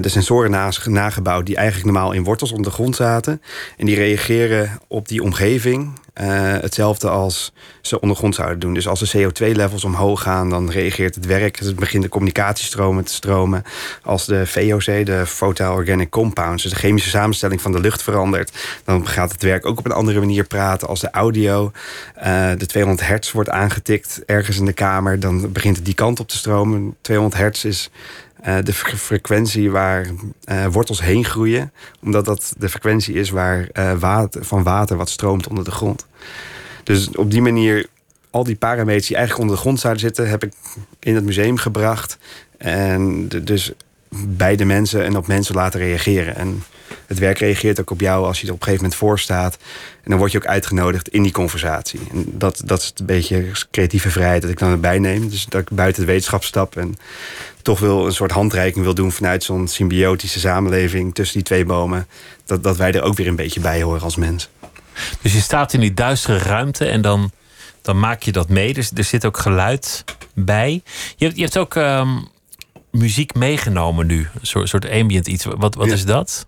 de 0.00 0.08
sensoren 0.08 0.72
nagebouwd 0.84 1.46
die 1.46 1.56
eigenlijk 1.56 1.92
normaal 1.92 2.12
in 2.12 2.24
wortels 2.24 2.50
onder 2.50 2.70
de 2.70 2.76
grond 2.76 2.96
zaten. 2.96 3.42
En 3.76 3.86
die 3.86 3.96
reageren 3.96 4.80
op 4.88 5.08
die 5.08 5.22
omgeving 5.22 5.92
uh, 6.20 6.26
hetzelfde 6.60 7.08
als 7.08 7.52
ze 7.80 8.00
ondergrond 8.00 8.34
zouden 8.34 8.58
doen. 8.58 8.74
Dus 8.74 8.88
als 8.88 9.00
de 9.00 9.18
CO2-levels 9.18 9.84
omhoog 9.84 10.22
gaan, 10.22 10.50
dan 10.50 10.70
reageert 10.70 11.14
het 11.14 11.26
werk. 11.26 11.58
Dus 11.58 11.66
het 11.66 11.76
begint 11.76 12.02
de 12.02 12.08
communicatiestromen 12.08 13.04
te 13.04 13.12
stromen. 13.12 13.62
Als 14.02 14.26
de 14.26 14.46
VOC, 14.46 15.06
de 15.06 15.22
Volatile 15.26 15.70
Organic 15.70 16.10
Compounds, 16.10 16.62
dus 16.62 16.72
de 16.72 16.78
chemische 16.78 17.08
samenstelling 17.08 17.60
van 17.60 17.72
de 17.72 17.80
lucht 17.80 18.02
verandert, 18.02 18.58
dan 18.84 19.08
gaat 19.08 19.32
het 19.32 19.42
werk 19.42 19.66
ook 19.66 19.78
op 19.78 19.84
een 19.84 19.92
andere 19.92 20.18
manier 20.18 20.44
praten. 20.44 20.88
Als 20.88 21.00
de 21.00 21.10
audio, 21.10 21.72
uh, 22.18 22.50
de 22.58 22.66
200 22.66 23.08
hertz 23.08 23.32
wordt 23.32 23.50
aangetikt 23.50 24.22
ergens 24.26 24.58
in 24.58 24.64
de 24.64 24.72
kamer, 24.72 25.20
dan 25.20 25.52
begint 25.52 25.76
het 25.76 25.84
die 25.84 25.94
kant 25.94 26.20
op 26.20 26.28
te 26.28 26.36
stromen. 26.36 26.96
200 27.00 27.40
hertz 27.40 27.64
is 27.64 27.90
uh, 28.46 28.56
de 28.62 28.72
frequentie 28.72 29.70
waar 29.70 30.06
uh, 30.50 30.66
wortels 30.66 31.00
heen 31.00 31.24
groeien. 31.24 31.72
Omdat 32.02 32.24
dat 32.24 32.52
de 32.58 32.68
frequentie 32.68 33.14
is 33.14 33.30
waar, 33.30 33.68
water, 33.98 34.44
van 34.44 34.62
water 34.62 34.96
wat 34.96 35.10
stroomt 35.10 35.48
onder 35.48 35.64
de 35.64 35.70
grond. 35.70 36.06
Dus 36.84 37.10
op 37.16 37.30
die 37.30 37.42
manier, 37.42 37.86
al 38.30 38.44
die 38.44 38.56
parameters 38.56 39.06
die 39.06 39.16
eigenlijk 39.16 39.44
onder 39.44 39.56
de 39.56 39.62
grond 39.62 39.80
zouden 39.80 40.02
zitten, 40.02 40.28
heb 40.28 40.44
ik 40.44 40.52
in 40.98 41.14
het 41.14 41.24
museum 41.24 41.56
gebracht. 41.56 42.18
En 42.58 43.28
dus 43.28 43.72
bij 44.08 44.56
de 44.56 44.64
mensen 44.64 45.04
en 45.04 45.16
op 45.16 45.26
mensen 45.26 45.54
laten 45.54 45.80
reageren. 45.80 46.36
En 46.36 46.62
het 47.06 47.18
werk 47.18 47.38
reageert 47.38 47.80
ook 47.80 47.90
op 47.90 48.00
jou 48.00 48.26
als 48.26 48.40
je 48.40 48.46
er 48.46 48.52
op 48.52 48.58
een 48.58 48.64
gegeven 48.64 48.84
moment 48.84 49.00
voor 49.00 49.18
staat. 49.18 49.58
En 50.02 50.10
dan 50.10 50.18
word 50.18 50.32
je 50.32 50.38
ook 50.38 50.46
uitgenodigd 50.46 51.08
in 51.08 51.22
die 51.22 51.32
conversatie. 51.32 52.00
En 52.12 52.24
dat, 52.26 52.62
dat 52.64 52.80
is 52.80 52.92
een 52.96 53.06
beetje 53.06 53.44
creatieve 53.70 54.10
vrijheid 54.10 54.42
dat 54.42 54.50
ik 54.50 54.58
dan 54.58 54.70
erbij 54.70 54.98
neem. 54.98 55.28
Dus 55.28 55.46
dat 55.48 55.60
ik 55.60 55.70
buiten 55.70 56.02
de 56.02 56.12
wetenschap 56.12 56.44
stap 56.44 56.76
en 56.76 56.96
toch 57.62 57.80
wil 57.80 58.06
een 58.06 58.12
soort 58.12 58.30
handreiking 58.30 58.84
wil 58.84 58.94
doen 58.94 59.12
vanuit 59.12 59.44
zo'n 59.44 59.68
symbiotische 59.68 60.38
samenleving 60.38 61.14
tussen 61.14 61.36
die 61.36 61.46
twee 61.46 61.64
bomen. 61.64 62.06
Dat, 62.44 62.62
dat 62.62 62.76
wij 62.76 62.92
er 62.92 63.02
ook 63.02 63.16
weer 63.16 63.26
een 63.26 63.36
beetje 63.36 63.60
bij 63.60 63.82
horen 63.82 64.02
als 64.02 64.16
mens. 64.16 64.48
Dus 65.22 65.32
je 65.32 65.40
staat 65.40 65.72
in 65.72 65.80
die 65.80 65.94
duistere 65.94 66.38
ruimte 66.38 66.84
en 66.84 67.02
dan, 67.02 67.30
dan 67.82 67.98
maak 67.98 68.22
je 68.22 68.32
dat 68.32 68.48
mee. 68.48 68.74
Dus 68.74 68.90
er 68.94 69.04
zit 69.04 69.24
ook 69.24 69.38
geluid 69.38 70.04
bij. 70.34 70.82
Je 71.16 71.24
hebt, 71.24 71.36
je 71.36 71.42
hebt 71.42 71.58
ook 71.58 71.74
ehm, 71.74 72.18
muziek 72.90 73.34
meegenomen 73.34 74.06
nu. 74.06 74.18
Een 74.18 74.46
soort, 74.46 74.68
soort 74.68 74.90
ambient 74.90 75.26
iets. 75.26 75.44
Wat, 75.44 75.74
wat 75.74 75.86
is 75.86 76.04
dat? 76.04 76.46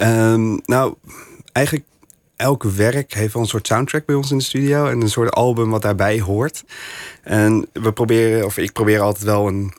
Um, 0.00 0.60
nou, 0.64 0.94
eigenlijk 1.52 1.86
elk 2.36 2.62
werk 2.62 3.14
heeft 3.14 3.32
wel 3.32 3.42
een 3.42 3.48
soort 3.48 3.66
soundtrack 3.66 4.06
bij 4.06 4.14
ons 4.14 4.30
in 4.30 4.38
de 4.38 4.44
studio. 4.44 4.86
En 4.86 5.00
een 5.00 5.10
soort 5.10 5.30
album 5.30 5.70
wat 5.70 5.82
daarbij 5.82 6.20
hoort. 6.20 6.64
En 7.22 7.68
we 7.72 7.92
proberen, 7.92 8.44
of 8.44 8.58
ik 8.58 8.72
probeer 8.72 9.00
altijd 9.00 9.24
wel 9.24 9.46
een, 9.46 9.72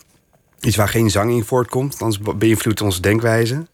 iets 0.62 0.76
waar 0.76 0.90
geen 0.90 1.10
zang 1.10 1.32
in 1.32 1.44
voortkomt. 1.44 2.02
Anders 2.02 2.20
beïnvloedt 2.38 2.82
onze 2.82 3.02
denkwijze. 3.02 3.66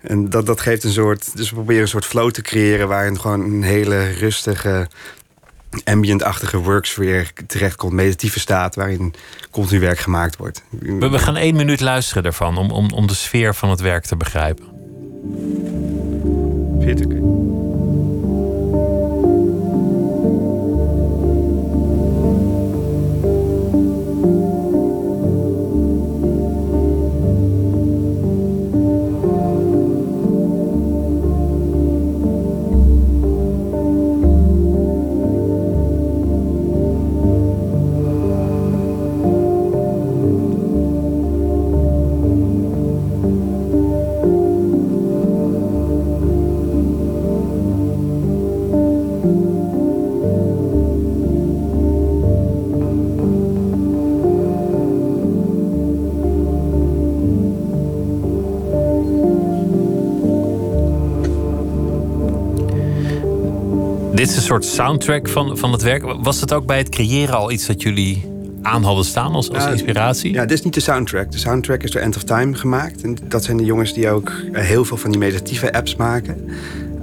En 0.00 0.30
dat, 0.30 0.46
dat 0.46 0.60
geeft 0.60 0.84
een 0.84 0.92
soort. 0.92 1.36
Dus 1.36 1.48
we 1.48 1.54
proberen 1.54 1.82
een 1.82 1.88
soort 1.88 2.04
flow 2.04 2.30
te 2.30 2.42
creëren 2.42 2.88
waarin 2.88 3.20
gewoon 3.20 3.40
een 3.40 3.62
hele 3.62 4.10
rustige, 4.10 4.88
ambient-achtige 5.84 6.58
worksfeer 6.58 7.32
terechtkomt. 7.46 7.92
Meditatieve 7.92 8.40
staat 8.40 8.74
waarin 8.74 9.14
continu 9.50 9.80
werk 9.80 9.98
gemaakt 9.98 10.36
wordt. 10.36 10.62
We, 10.70 11.08
we 11.08 11.18
gaan 11.18 11.36
één 11.36 11.56
minuut 11.56 11.80
luisteren 11.80 12.24
ervan 12.24 12.58
om, 12.58 12.70
om, 12.70 12.90
om 12.90 13.06
de 13.06 13.14
sfeer 13.14 13.54
van 13.54 13.70
het 13.70 13.80
werk 13.80 14.04
te 14.04 14.16
begrijpen. 14.16 14.64
Vind 16.80 17.00
Dit 64.20 64.28
is 64.28 64.36
een 64.36 64.42
soort 64.42 64.64
soundtrack 64.64 65.28
van, 65.28 65.58
van 65.58 65.72
het 65.72 65.82
werk. 65.82 66.02
Was 66.02 66.40
het 66.40 66.52
ook 66.52 66.66
bij 66.66 66.78
het 66.78 66.88
creëren 66.88 67.34
al 67.34 67.50
iets 67.50 67.66
dat 67.66 67.82
jullie 67.82 68.24
aan 68.62 68.82
hadden 68.82 69.04
staan 69.04 69.32
als, 69.32 69.50
als 69.50 69.66
inspiratie? 69.66 70.32
Ja, 70.32 70.40
dit 70.40 70.58
is 70.58 70.64
niet 70.64 70.74
de 70.74 70.80
soundtrack. 70.80 71.32
De 71.32 71.38
soundtrack 71.38 71.82
is 71.82 71.90
door 71.90 72.00
End 72.00 72.16
of 72.16 72.22
Time 72.22 72.54
gemaakt. 72.54 73.02
En 73.02 73.16
dat 73.24 73.44
zijn 73.44 73.56
de 73.56 73.64
jongens 73.64 73.92
die 73.92 74.10
ook 74.10 74.32
eh, 74.52 74.62
heel 74.62 74.84
veel 74.84 74.96
van 74.96 75.10
die 75.10 75.18
meditatieve 75.18 75.72
apps 75.72 75.96
maken. 75.96 76.50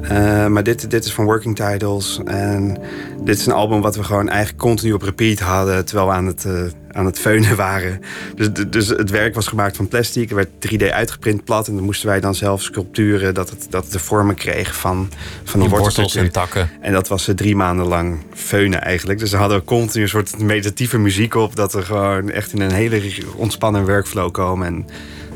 Eh, 0.09 0.47
maar 0.47 0.63
dit, 0.63 0.89
dit 0.89 1.05
is 1.05 1.13
van 1.13 1.25
Working 1.25 1.55
Titles. 1.55 2.19
En 2.25 2.77
dit 3.23 3.39
is 3.39 3.45
een 3.45 3.53
album 3.53 3.81
wat 3.81 3.95
we 3.95 4.03
gewoon 4.03 4.29
eigenlijk 4.29 4.59
continu 4.59 4.93
op 4.93 5.01
repeat 5.01 5.39
hadden... 5.39 5.85
terwijl 5.85 6.07
we 6.07 6.13
aan 6.13 6.25
het, 6.25 6.45
eh, 6.45 6.63
aan 6.91 7.05
het 7.05 7.19
feunen 7.19 7.55
waren. 7.65 8.01
Dus, 8.35 8.49
dus 8.67 8.87
het 8.87 9.09
werk 9.09 9.35
was 9.35 9.47
gemaakt 9.47 9.75
van 9.75 9.87
plastic. 9.87 10.29
Er 10.29 10.35
werd 10.35 10.49
3D 10.59 10.91
uitgeprint 10.91 11.43
plat. 11.43 11.67
En 11.67 11.75
dan 11.75 11.83
moesten 11.83 12.07
wij 12.07 12.19
dan 12.19 12.35
zelf 12.35 12.61
sculpturen... 12.61 13.33
dat 13.33 13.49
het, 13.49 13.67
dat 13.69 13.83
het 13.83 13.91
de 13.91 13.99
vormen 13.99 14.35
kreeg 14.35 14.75
van, 14.75 15.09
van 15.43 15.59
die 15.59 15.69
wortels. 15.69 16.15
en 16.15 16.31
takken. 16.31 16.69
En 16.81 16.93
dat 16.93 17.07
was 17.07 17.27
eh, 17.27 17.35
drie 17.35 17.55
maanden 17.55 17.85
lang 17.85 18.17
feunen 18.33 18.81
eigenlijk. 18.81 19.19
Dus 19.19 19.29
dan 19.29 19.39
hadden 19.39 19.63
continu 19.63 20.03
een 20.03 20.09
soort 20.09 20.39
meditatieve 20.39 20.97
muziek 20.97 21.35
op... 21.35 21.55
dat 21.55 21.73
we 21.73 21.81
gewoon 21.81 22.29
echt 22.29 22.53
in 22.53 22.61
een 22.61 22.73
hele 22.73 23.01
ontspannen 23.35 23.85
workflow 23.85 24.31
komen. 24.31 24.67
En 24.67 24.85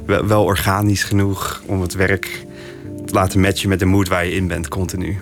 wel, 0.05 0.28
wel 0.28 0.43
organisch 0.43 1.03
genoeg 1.03 1.61
om 1.65 1.82
het 1.82 1.93
werk 1.93 2.45
laten 3.12 3.39
matchen 3.39 3.70
met 3.70 3.80
de 3.80 3.86
mood 3.86 4.07
waar 4.07 4.26
je 4.26 4.32
in 4.32 4.47
bent 4.47 4.68
continu. 4.68 5.20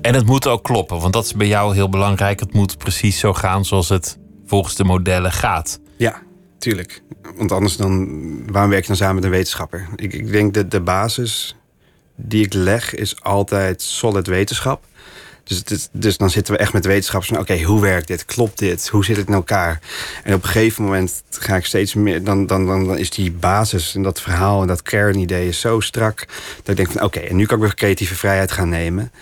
En 0.00 0.14
het 0.14 0.26
moet 0.26 0.46
ook 0.46 0.64
kloppen, 0.64 1.00
want 1.00 1.12
dat 1.12 1.24
is 1.24 1.34
bij 1.34 1.46
jou 1.46 1.74
heel 1.74 1.88
belangrijk. 1.88 2.40
Het 2.40 2.52
moet 2.52 2.78
precies 2.78 3.18
zo 3.18 3.32
gaan 3.32 3.64
zoals 3.64 3.88
het 3.88 4.18
volgens 4.46 4.74
de 4.74 4.84
modellen 4.84 5.32
gaat. 5.32 5.80
Ja, 5.96 6.22
tuurlijk. 6.58 7.02
Want 7.36 7.52
anders 7.52 7.76
dan, 7.76 8.06
waarom 8.52 8.70
werk 8.70 8.82
je 8.82 8.88
dan 8.88 8.96
samen 8.96 9.14
met 9.14 9.24
een 9.24 9.30
wetenschapper? 9.30 9.88
Ik, 9.96 10.12
ik 10.12 10.32
denk 10.32 10.54
dat 10.54 10.70
de 10.70 10.80
basis 10.80 11.56
die 12.16 12.44
ik 12.44 12.54
leg 12.54 12.94
is 12.94 13.22
altijd 13.22 13.82
solid 13.82 14.26
wetenschap. 14.26 14.84
Dus, 15.44 15.88
dus 15.92 16.16
dan 16.16 16.30
zitten 16.30 16.54
we 16.54 16.60
echt 16.60 16.72
met 16.72 16.86
wetenschappers 16.86 17.32
van... 17.32 17.40
oké, 17.40 17.62
hoe 17.62 17.80
werkt 17.80 18.06
dit? 18.06 18.24
Klopt 18.24 18.58
dit? 18.58 18.88
Hoe 18.88 19.04
zit 19.04 19.16
het 19.16 19.28
in 19.28 19.34
elkaar? 19.34 19.80
En 20.24 20.34
op 20.34 20.42
een 20.42 20.48
gegeven 20.48 20.84
moment 20.84 21.22
ga 21.30 21.56
ik 21.56 21.64
steeds 21.64 21.94
meer... 21.94 22.24
dan, 22.24 22.46
dan, 22.46 22.66
dan, 22.66 22.86
dan 22.86 22.98
is 22.98 23.10
die 23.10 23.32
basis 23.32 23.94
en 23.94 24.02
dat 24.02 24.20
verhaal 24.20 24.60
en 24.60 24.66
dat 24.66 24.82
kernidee 24.82 25.52
zo 25.52 25.80
strak... 25.80 26.26
dat 26.56 26.68
ik 26.68 26.76
denk 26.76 26.90
van 26.90 27.02
oké, 27.02 27.20
en 27.20 27.36
nu 27.36 27.46
kan 27.46 27.56
ik 27.56 27.62
weer 27.62 27.74
creatieve 27.74 28.14
vrijheid 28.14 28.52
gaan 28.52 28.68
nemen... 28.68 29.12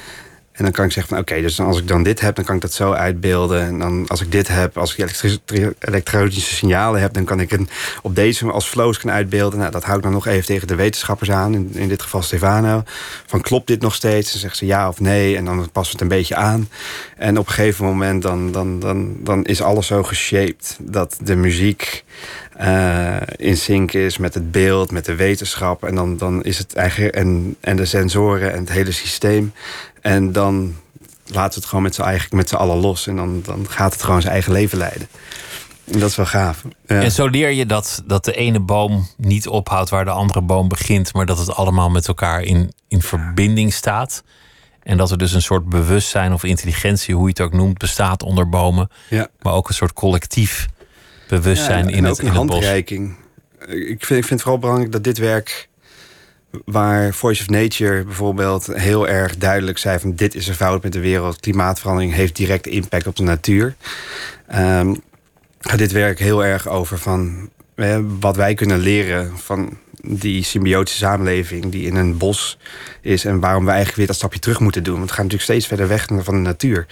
En 0.60 0.66
dan 0.66 0.74
kan 0.74 0.84
ik 0.84 0.92
zeggen 0.92 1.14
van 1.14 1.22
oké, 1.22 1.40
dus 1.40 1.60
als 1.60 1.78
ik 1.78 1.88
dan 1.88 2.02
dit 2.02 2.20
heb, 2.20 2.34
dan 2.34 2.44
kan 2.44 2.54
ik 2.54 2.60
dat 2.60 2.72
zo 2.72 2.92
uitbeelden. 2.92 3.66
En 3.66 3.78
dan 3.78 4.04
als 4.08 4.20
ik 4.20 4.32
dit 4.32 4.48
heb, 4.48 4.78
als 4.78 4.96
ik 4.96 5.10
elektronische 5.78 6.54
signalen 6.54 7.00
heb, 7.00 7.12
dan 7.12 7.24
kan 7.24 7.40
ik 7.40 7.50
het 7.50 7.60
op 8.02 8.14
deze 8.14 8.50
als 8.50 8.66
flows 8.66 8.98
kunnen 8.98 9.16
uitbeelden. 9.16 9.58
Nou, 9.58 9.70
dat 9.70 9.84
hou 9.84 9.96
ik 9.96 10.02
dan 10.02 10.12
nog 10.12 10.26
even 10.26 10.46
tegen 10.46 10.66
de 10.66 10.74
wetenschappers 10.74 11.30
aan, 11.30 11.54
in, 11.54 11.70
in 11.74 11.88
dit 11.88 12.02
geval 12.02 12.22
Stefano. 12.22 12.82
Van 13.26 13.40
klopt 13.40 13.66
dit 13.66 13.80
nog 13.80 13.94
steeds? 13.94 14.30
Dan 14.30 14.40
zegt 14.40 14.56
ze 14.56 14.66
ja 14.66 14.88
of 14.88 15.00
nee. 15.00 15.36
En 15.36 15.44
dan 15.44 15.70
passen 15.72 15.96
we 15.96 16.02
het 16.02 16.12
een 16.12 16.18
beetje 16.18 16.36
aan. 16.36 16.68
En 17.16 17.38
op 17.38 17.46
een 17.46 17.52
gegeven 17.52 17.84
moment 17.84 18.22
dan, 18.22 18.52
dan, 18.52 18.80
dan, 18.80 19.16
dan 19.18 19.44
is 19.44 19.62
alles 19.62 19.86
zo 19.86 20.02
geshaped 20.02 20.76
dat 20.80 21.18
de 21.22 21.36
muziek 21.36 22.04
eh, 22.60 23.16
in 23.36 23.56
sync 23.56 23.92
is 23.92 24.18
met 24.18 24.34
het 24.34 24.50
beeld, 24.50 24.90
met 24.90 25.04
de 25.04 25.14
wetenschap. 25.14 25.84
En 25.84 25.94
dan, 25.94 26.16
dan 26.16 26.42
is 26.42 26.58
het 26.58 26.74
eigen 26.74 27.12
en, 27.12 27.56
en 27.60 27.76
de 27.76 27.84
sensoren 27.84 28.52
en 28.52 28.58
het 28.58 28.70
hele 28.70 28.92
systeem. 28.92 29.52
En 30.00 30.32
dan 30.32 30.76
we 31.24 31.38
het 31.40 31.64
gewoon 31.64 31.82
met 31.82 31.94
z'n 31.94 32.02
eigen- 32.02 32.36
met 32.36 32.48
z'n 32.48 32.54
allen 32.54 32.76
los. 32.76 33.06
En 33.06 33.16
dan, 33.16 33.42
dan 33.44 33.66
gaat 33.68 33.92
het 33.92 34.02
gewoon 34.02 34.20
zijn 34.20 34.32
eigen 34.32 34.52
leven 34.52 34.78
leiden. 34.78 35.08
En 35.92 35.98
dat 35.98 36.10
is 36.10 36.16
wel 36.16 36.26
gaaf. 36.26 36.64
Ja. 36.86 37.00
En 37.02 37.12
zo 37.12 37.26
leer 37.26 37.50
je 37.50 37.66
dat, 37.66 38.02
dat 38.06 38.24
de 38.24 38.32
ene 38.32 38.60
boom 38.60 39.08
niet 39.16 39.48
ophoudt 39.48 39.90
waar 39.90 40.04
de 40.04 40.10
andere 40.10 40.40
boom 40.40 40.68
begint, 40.68 41.12
maar 41.12 41.26
dat 41.26 41.38
het 41.38 41.54
allemaal 41.54 41.90
met 41.90 42.08
elkaar 42.08 42.42
in, 42.42 42.72
in 42.88 43.02
verbinding 43.02 43.72
staat. 43.72 44.22
En 44.82 44.96
dat 44.96 45.10
er 45.10 45.18
dus 45.18 45.32
een 45.32 45.42
soort 45.42 45.68
bewustzijn 45.68 46.32
of 46.32 46.44
intelligentie, 46.44 47.14
hoe 47.14 47.22
je 47.24 47.28
het 47.30 47.40
ook 47.40 47.52
noemt, 47.52 47.78
bestaat 47.78 48.22
onder 48.22 48.48
bomen. 48.48 48.88
Ja. 49.08 49.28
Maar 49.42 49.52
ook 49.52 49.68
een 49.68 49.74
soort 49.74 49.92
collectief 49.92 50.68
bewustzijn 51.28 51.88
Ja, 51.88 51.96
in 51.96 52.04
het, 52.04 52.18
in 52.18 52.26
het 52.26 52.34
bos. 52.34 52.36
handreiking. 52.36 53.16
Ik 53.68 53.76
vind, 53.76 54.00
ik 54.00 54.06
vind 54.08 54.28
het 54.30 54.42
vooral 54.42 54.58
belangrijk 54.58 54.92
dat 54.92 55.04
dit 55.04 55.18
werk... 55.18 55.68
waar 56.64 57.14
Voice 57.14 57.42
of 57.42 57.48
Nature 57.48 58.04
bijvoorbeeld 58.04 58.66
heel 58.66 59.08
erg 59.08 59.36
duidelijk 59.36 59.78
zei... 59.78 59.98
van 59.98 60.14
dit 60.14 60.34
is 60.34 60.48
er 60.48 60.54
fout 60.54 60.82
met 60.82 60.92
de 60.92 61.00
wereld. 61.00 61.40
Klimaatverandering 61.40 62.12
heeft 62.12 62.36
direct 62.36 62.66
impact 62.66 63.06
op 63.06 63.16
de 63.16 63.22
natuur. 63.22 63.74
Ehm, 64.46 64.94
gaat 65.60 65.78
dit 65.78 65.92
werk 65.92 66.18
heel 66.18 66.44
erg 66.44 66.68
over 66.68 66.98
van... 66.98 67.50
wat 68.20 68.36
wij 68.36 68.54
kunnen 68.54 68.78
leren 68.78 69.38
van 69.38 69.78
die 70.02 70.44
symbiotische 70.44 70.98
samenleving... 70.98 71.70
die 71.70 71.86
in 71.86 71.96
een 71.96 72.16
bos 72.16 72.58
is 73.00 73.24
en 73.24 73.40
waarom 73.40 73.62
we 73.62 73.68
eigenlijk 73.68 73.98
weer 73.98 74.06
dat 74.06 74.16
stapje 74.16 74.38
terug 74.38 74.60
moeten 74.60 74.82
doen. 74.82 74.96
Want 74.96 75.08
we 75.08 75.14
gaan 75.14 75.24
natuurlijk 75.24 75.50
steeds 75.50 75.66
verder 75.66 75.88
weg 75.88 76.06
van 76.06 76.34
de 76.34 76.48
natuur. 76.48 76.86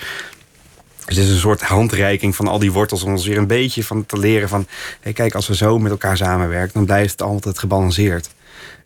Dus 1.06 1.16
het 1.16 1.26
is 1.26 1.32
een 1.32 1.38
soort 1.38 1.62
handreiking 1.62 2.36
van 2.36 2.48
al 2.48 2.58
die 2.58 2.72
wortels 2.72 3.02
om 3.02 3.10
ons 3.10 3.26
weer 3.26 3.38
een 3.38 3.46
beetje 3.46 3.84
van 3.84 4.06
te 4.06 4.18
leren 4.18 4.48
van... 4.48 4.66
Hey, 5.00 5.12
kijk, 5.12 5.34
als 5.34 5.48
we 5.48 5.56
zo 5.56 5.78
met 5.78 5.90
elkaar 5.90 6.16
samenwerken, 6.16 6.72
dan 6.72 6.84
blijft 6.84 7.10
het 7.10 7.22
altijd 7.22 7.58
gebalanceerd. 7.58 8.28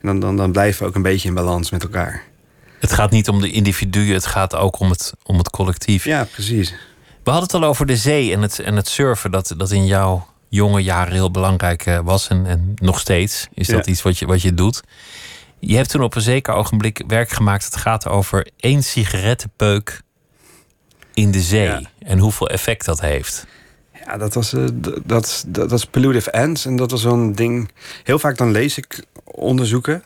En 0.02 0.08
dan, 0.08 0.20
dan, 0.20 0.36
dan 0.36 0.52
blijven 0.52 0.82
we 0.82 0.88
ook 0.88 0.94
een 0.94 1.02
beetje 1.02 1.28
in 1.28 1.34
balans 1.34 1.70
met 1.70 1.82
elkaar. 1.82 2.22
Het 2.80 2.92
gaat 2.92 3.10
niet 3.10 3.28
om 3.28 3.40
de 3.40 3.50
individuen, 3.50 4.14
het 4.14 4.26
gaat 4.26 4.54
ook 4.54 4.78
om 4.78 4.90
het, 4.90 5.12
om 5.24 5.38
het 5.38 5.50
collectief. 5.50 6.04
Ja, 6.04 6.24
precies. 6.24 6.70
We 7.24 7.30
hadden 7.30 7.42
het 7.42 7.54
al 7.62 7.68
over 7.68 7.86
de 7.86 7.96
zee 7.96 8.32
en 8.32 8.42
het, 8.42 8.58
en 8.58 8.76
het 8.76 8.88
surfen, 8.88 9.30
dat, 9.30 9.54
dat 9.56 9.70
in 9.70 9.86
jouw 9.86 10.26
jonge 10.48 10.82
jaren 10.82 11.12
heel 11.12 11.30
belangrijk 11.30 11.86
eh, 11.86 11.98
was. 11.98 12.28
En, 12.28 12.46
en 12.46 12.72
nog 12.74 13.00
steeds 13.00 13.48
is 13.54 13.66
dat 13.66 13.84
Ja. 13.86 13.92
iets 13.92 14.02
wat 14.02 14.18
je, 14.18 14.26
wat 14.26 14.42
je 14.42 14.54
doet. 14.54 14.80
Je 15.58 15.76
hebt 15.76 15.88
toen 15.88 16.02
op 16.02 16.14
een 16.14 16.22
zeker 16.22 16.54
ogenblik 16.54 17.02
werk 17.06 17.30
gemaakt. 17.30 17.64
Het 17.64 17.76
gaat 17.76 18.08
over 18.08 18.48
één 18.56 18.82
sigarettenpeuk 18.82 20.00
in 21.14 21.30
de 21.30 21.40
zee. 21.40 21.66
Ja. 21.66 21.82
En 21.98 22.18
hoeveel 22.18 22.48
effect 22.48 22.84
dat 22.84 23.00
heeft. 23.00 23.46
Dat 24.16 24.34
was, 24.34 24.52
eh, 24.52 24.64
dat, 25.04 25.44
dat, 25.46 25.72
is 25.72 25.84
Pollutive 25.84 26.30
Ends. 26.30 26.66
En 26.66 26.76
dat 26.76 26.90
was 26.90 27.00
zo'n 27.00 27.32
ding... 27.32 27.68
Heel 28.04 28.18
vaak 28.18 28.36
dan 28.36 28.50
lees 28.50 28.78
ik 28.78 29.04
onderzoeken... 29.24 30.02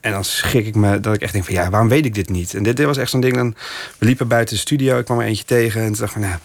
En 0.00 0.12
dan 0.12 0.24
schrik 0.24 0.66
ik 0.66 0.74
me 0.74 1.00
dat 1.00 1.14
ik 1.14 1.20
echt 1.20 1.32
denk 1.32 1.44
van... 1.44 1.54
ja, 1.54 1.70
waarom 1.70 1.88
weet 1.88 2.04
ik 2.04 2.14
dit 2.14 2.28
niet? 2.28 2.54
En 2.54 2.62
dit, 2.62 2.76
dit 2.76 2.86
was 2.86 2.96
echt 2.96 3.10
zo'n 3.10 3.20
ding... 3.20 3.34
Dan, 3.34 3.54
we 3.98 4.06
liepen 4.06 4.28
buiten 4.28 4.54
de 4.54 4.60
studio, 4.60 4.98
ik 4.98 5.04
kwam 5.04 5.20
er 5.20 5.26
eentje 5.26 5.44
tegen... 5.44 5.80
en 5.80 5.86
toen 5.92 6.00
dacht 6.00 6.16
ik 6.16 6.22
van, 6.22 6.28
nou... 6.28 6.38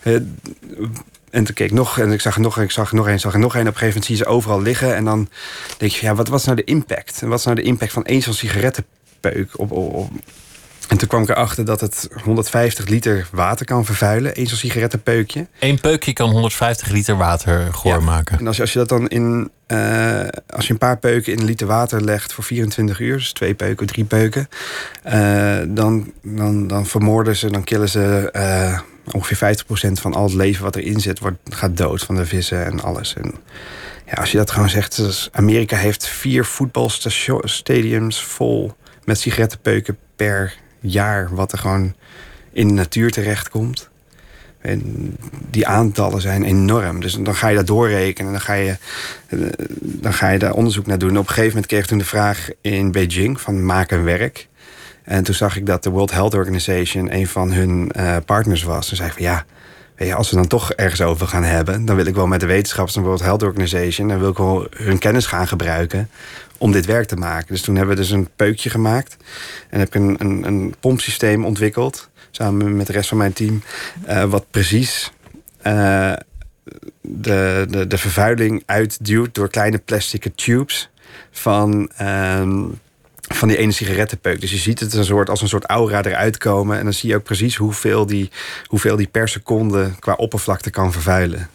eh, 0.00 0.14
en 1.30 1.44
toen 1.44 1.54
keek 1.54 1.70
ik 1.70 1.76
nog 1.76 1.98
en 1.98 2.12
ik 2.12 2.20
zag 2.20 2.34
er 2.34 2.40
nog 2.40 2.56
en 2.56 2.62
ik 2.62 2.70
zag 2.70 2.92
nog 2.92 3.08
een, 3.08 3.20
zag 3.20 3.36
nog 3.36 3.54
een. 3.54 3.60
Op 3.60 3.66
een 3.66 3.72
gegeven 3.72 3.86
moment 3.86 4.04
zie 4.04 4.16
je 4.16 4.22
ze 4.22 4.28
overal 4.28 4.62
liggen. 4.62 4.96
En 4.96 5.04
dan 5.04 5.28
denk 5.78 5.92
je, 5.92 6.06
ja, 6.06 6.14
wat, 6.14 6.32
is 6.32 6.44
nou 6.44 6.56
de 6.56 6.64
impact? 6.64 7.22
En 7.22 7.28
wat 7.28 7.38
is 7.38 7.44
nou 7.44 7.56
de 7.56 7.62
impact 7.62 7.92
van 7.92 8.04
één 8.04 8.22
zo'n 8.22 8.34
sigarettenpeuk 8.34 9.58
op, 9.58 9.70
op- 9.70 10.10
En 10.90 10.98
toen 10.98 11.08
kwam 11.08 11.22
ik 11.22 11.28
erachter 11.28 11.64
dat 11.64 11.80
het 11.80 12.08
150 12.24 12.86
liter 12.88 13.28
water 13.32 13.66
kan 13.66 13.84
vervuilen. 13.84 14.38
Eén 14.40 14.46
zo'n 14.46 14.58
sigarettenpeukje. 14.58 15.46
Eén 15.58 15.80
peukje 15.80 16.12
kan 16.12 16.30
150 16.30 16.88
liter 16.88 17.16
water 17.16 17.74
goor 17.74 17.92
Ja. 17.92 18.00
maken. 18.00 18.38
En 18.38 18.46
als 18.46 18.56
je, 18.56 18.62
als 18.62 18.72
je 18.72 18.78
dat 18.78 18.88
dan 18.88 19.08
in. 19.08 19.50
eh, 19.66 20.28
als 20.48 20.66
je 20.66 20.72
een 20.72 20.78
paar 20.78 20.98
peuken 20.98 21.32
in 21.32 21.38
een 21.38 21.44
liter 21.44 21.66
water 21.66 22.02
legt 22.04 22.32
voor 22.32 22.44
24 22.44 23.00
uur, 23.00 23.16
dus 23.16 23.32
twee 23.32 23.54
peuken, 23.54 23.86
drie 23.86 24.04
peuken, 24.04 24.48
eh, 25.02 25.58
dan, 25.68 26.12
dan, 26.22 26.66
dan 26.66 26.86
vermoorden 26.86 27.36
ze, 27.36 27.50
dan 27.50 27.64
killen 27.64 27.88
ze 27.88 28.30
eh, 28.32 28.78
ongeveer 29.12 29.56
50% 29.88 30.00
van 30.00 30.14
al 30.14 30.22
het 30.24 30.34
leven 30.34 30.64
wat 30.64 30.76
erin 30.76 31.00
zit, 31.00 31.18
wordt, 31.18 31.36
gaat 31.44 31.76
dood 31.76 32.02
van 32.02 32.14
de 32.14 32.26
vissen 32.26 32.64
en 32.64 32.80
alles. 32.82 33.14
En 33.14 33.34
ja, 34.06 34.12
als 34.12 34.30
je 34.30 34.36
dat 34.36 34.50
gewoon 34.50 34.68
zegt, 34.70 34.96
dus 34.96 35.28
Amerika 35.32 35.76
heeft 35.76 36.06
vier 36.06 36.44
voetbalstadiums 36.44 38.22
vol 38.22 38.72
met 39.04 39.18
sigarettenpeuken 39.20 39.96
per 40.16 40.54
jaar, 40.80 41.28
wat 41.34 41.52
er 41.52 41.58
gewoon 41.58 41.94
in 42.52 42.68
de 42.68 42.74
natuur 42.74 43.10
terechtkomt. 43.10 43.88
En 44.60 45.16
die 45.50 45.66
aantallen 45.66 46.20
zijn 46.20 46.42
enorm. 46.42 47.00
Dus 47.00 47.12
dan 47.12 47.34
ga 47.34 47.48
je 47.48 47.56
dat 47.56 47.66
doorrekenen. 47.66 48.32
Dan 48.32 48.40
ga 48.40 48.52
je, 48.52 48.76
eh, 49.26 49.38
dan 49.78 50.12
ga 50.12 50.28
je 50.28 50.38
daar 50.38 50.52
onderzoek 50.52 50.86
naar 50.86 50.98
doen. 50.98 51.10
Op 51.10 51.16
een 51.16 51.28
gegeven 51.28 51.48
moment 51.48 51.66
kreeg 51.66 51.80
ik 51.80 51.86
toen 51.86 51.98
de 51.98 52.04
vraag 52.04 52.48
in 52.60 52.92
Beijing 52.92 53.40
van 53.40 53.64
maak 53.64 53.90
een 53.90 54.04
werk. 54.04 54.48
En 55.04 55.22
toen 55.22 55.34
zag 55.34 55.56
ik 55.56 55.66
dat 55.66 55.82
de 55.82 55.90
World 55.90 56.10
Health 56.10 56.34
Organization 56.34 57.14
een 57.14 57.26
van 57.26 57.52
hun 57.52 57.90
eh, 57.90 58.16
partners 58.26 58.62
was. 58.62 58.88
Toen 58.88 58.96
zei 58.96 59.08
ik 59.08 59.14
van 59.14 59.24
ja, 59.24 59.44
weet 59.96 60.08
je, 60.08 60.14
als 60.14 60.30
we 60.30 60.36
dan 60.36 60.46
toch 60.46 60.72
ergens 60.72 61.02
over 61.02 61.26
gaan 61.26 61.44
hebben... 61.44 61.84
dan 61.84 61.96
wil 61.96 62.06
ik 62.06 62.14
wel 62.14 62.26
met 62.26 62.40
de 62.40 62.46
wetenschappers 62.46 62.94
van 62.94 63.04
World 63.04 63.22
Health 63.22 63.42
Organization... 63.42 64.10
en 64.10 64.20
wil 64.20 64.30
ik 64.30 64.36
wel 64.36 64.66
hun 64.76 64.98
kennis 64.98 65.26
gaan 65.26 65.48
gebruiken 65.48 66.10
om 66.60 66.72
dit 66.72 66.86
werk 66.86 67.06
te 67.06 67.16
maken. 67.16 67.46
Dus 67.48 67.62
toen 67.62 67.76
hebben 67.76 67.94
we 67.94 68.00
dus 68.00 68.10
een 68.10 68.28
peukje 68.36 68.70
gemaakt. 68.70 69.16
En 69.70 69.78
heb 69.78 69.88
ik 69.88 69.94
een, 69.94 70.16
een, 70.18 70.46
een 70.46 70.74
pompsysteem 70.80 71.44
ontwikkeld... 71.44 72.08
samen 72.30 72.76
met 72.76 72.86
de 72.86 72.92
rest 72.92 73.08
van 73.08 73.18
mijn 73.18 73.32
team... 73.32 73.62
eh, 74.04 74.24
wat 74.24 74.46
precies 74.50 75.12
eh, 75.62 76.12
de, 77.00 77.66
de, 77.70 77.86
de 77.86 77.98
vervuiling 77.98 78.62
uitduwt... 78.66 79.34
door 79.34 79.48
kleine 79.48 79.78
plastic 79.78 80.26
tubes 80.34 80.90
van... 81.30 81.90
ehm, 81.96 82.64
van 83.34 83.48
die 83.48 83.56
ene 83.56 83.72
sigarettenpeuk. 83.72 84.40
Dus 84.40 84.50
je 84.50 84.56
ziet 84.56 84.80
het 84.80 84.94
een 84.94 85.04
soort, 85.04 85.30
als 85.30 85.42
een 85.42 85.48
soort 85.48 85.64
aura 85.64 86.04
eruit 86.04 86.38
komen. 86.38 86.78
En 86.78 86.84
dan 86.84 86.92
zie 86.92 87.08
je 87.08 87.16
ook 87.16 87.22
precies 87.22 87.56
hoeveel 87.56 88.06
die, 88.06 88.30
hoeveel 88.66 88.96
die 88.96 89.06
per 89.06 89.28
seconde 89.28 89.90
qua 89.98 90.12
oppervlakte 90.12 90.70
kan 90.70 90.92
vervuilen. 90.92 91.48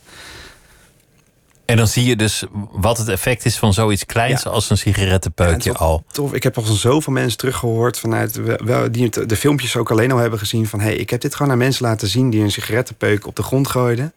En 1.66 1.78
dan 1.78 1.88
zie 1.88 2.06
je 2.06 2.16
dus 2.16 2.44
wat 2.72 2.98
het 2.98 3.08
effect 3.08 3.46
is 3.46 3.58
van 3.58 3.74
zoiets 3.74 4.06
kleins 4.06 4.44
Ja. 4.44 4.50
als 4.52 4.70
een 4.70 4.78
sigarettenpeukje 4.78 5.72
Ja, 5.72 5.78
al. 5.78 6.04
Tof. 6.12 6.34
Ik 6.34 6.44
heb 6.44 6.58
al 6.58 6.64
zoveel 6.64 7.14
mensen 7.14 7.38
teruggehoord 7.38 8.00
vanuit 8.00 8.40
wel, 8.64 8.92
die 8.92 9.26
de 9.26 9.36
filmpjes 9.36 9.78
ook 9.78 9.92
alleen 9.92 10.12
al 10.12 10.18
hebben 10.18 10.40
gezien 10.40 10.68
van 10.68 10.80
hey, 10.80 10.96
ik 10.96 11.10
heb 11.10 11.22
dit 11.22 11.36
gewoon 11.36 11.52
aan 11.52 11.58
mensen 11.58 11.86
laten 11.86 12.08
zien 12.08 12.30
die 12.30 12.42
een 12.44 12.52
sigarettenpeuk 12.52 13.28
op 13.28 13.36
de 13.36 13.44
grond 13.44 13.68
gooiden. 13.68 14.14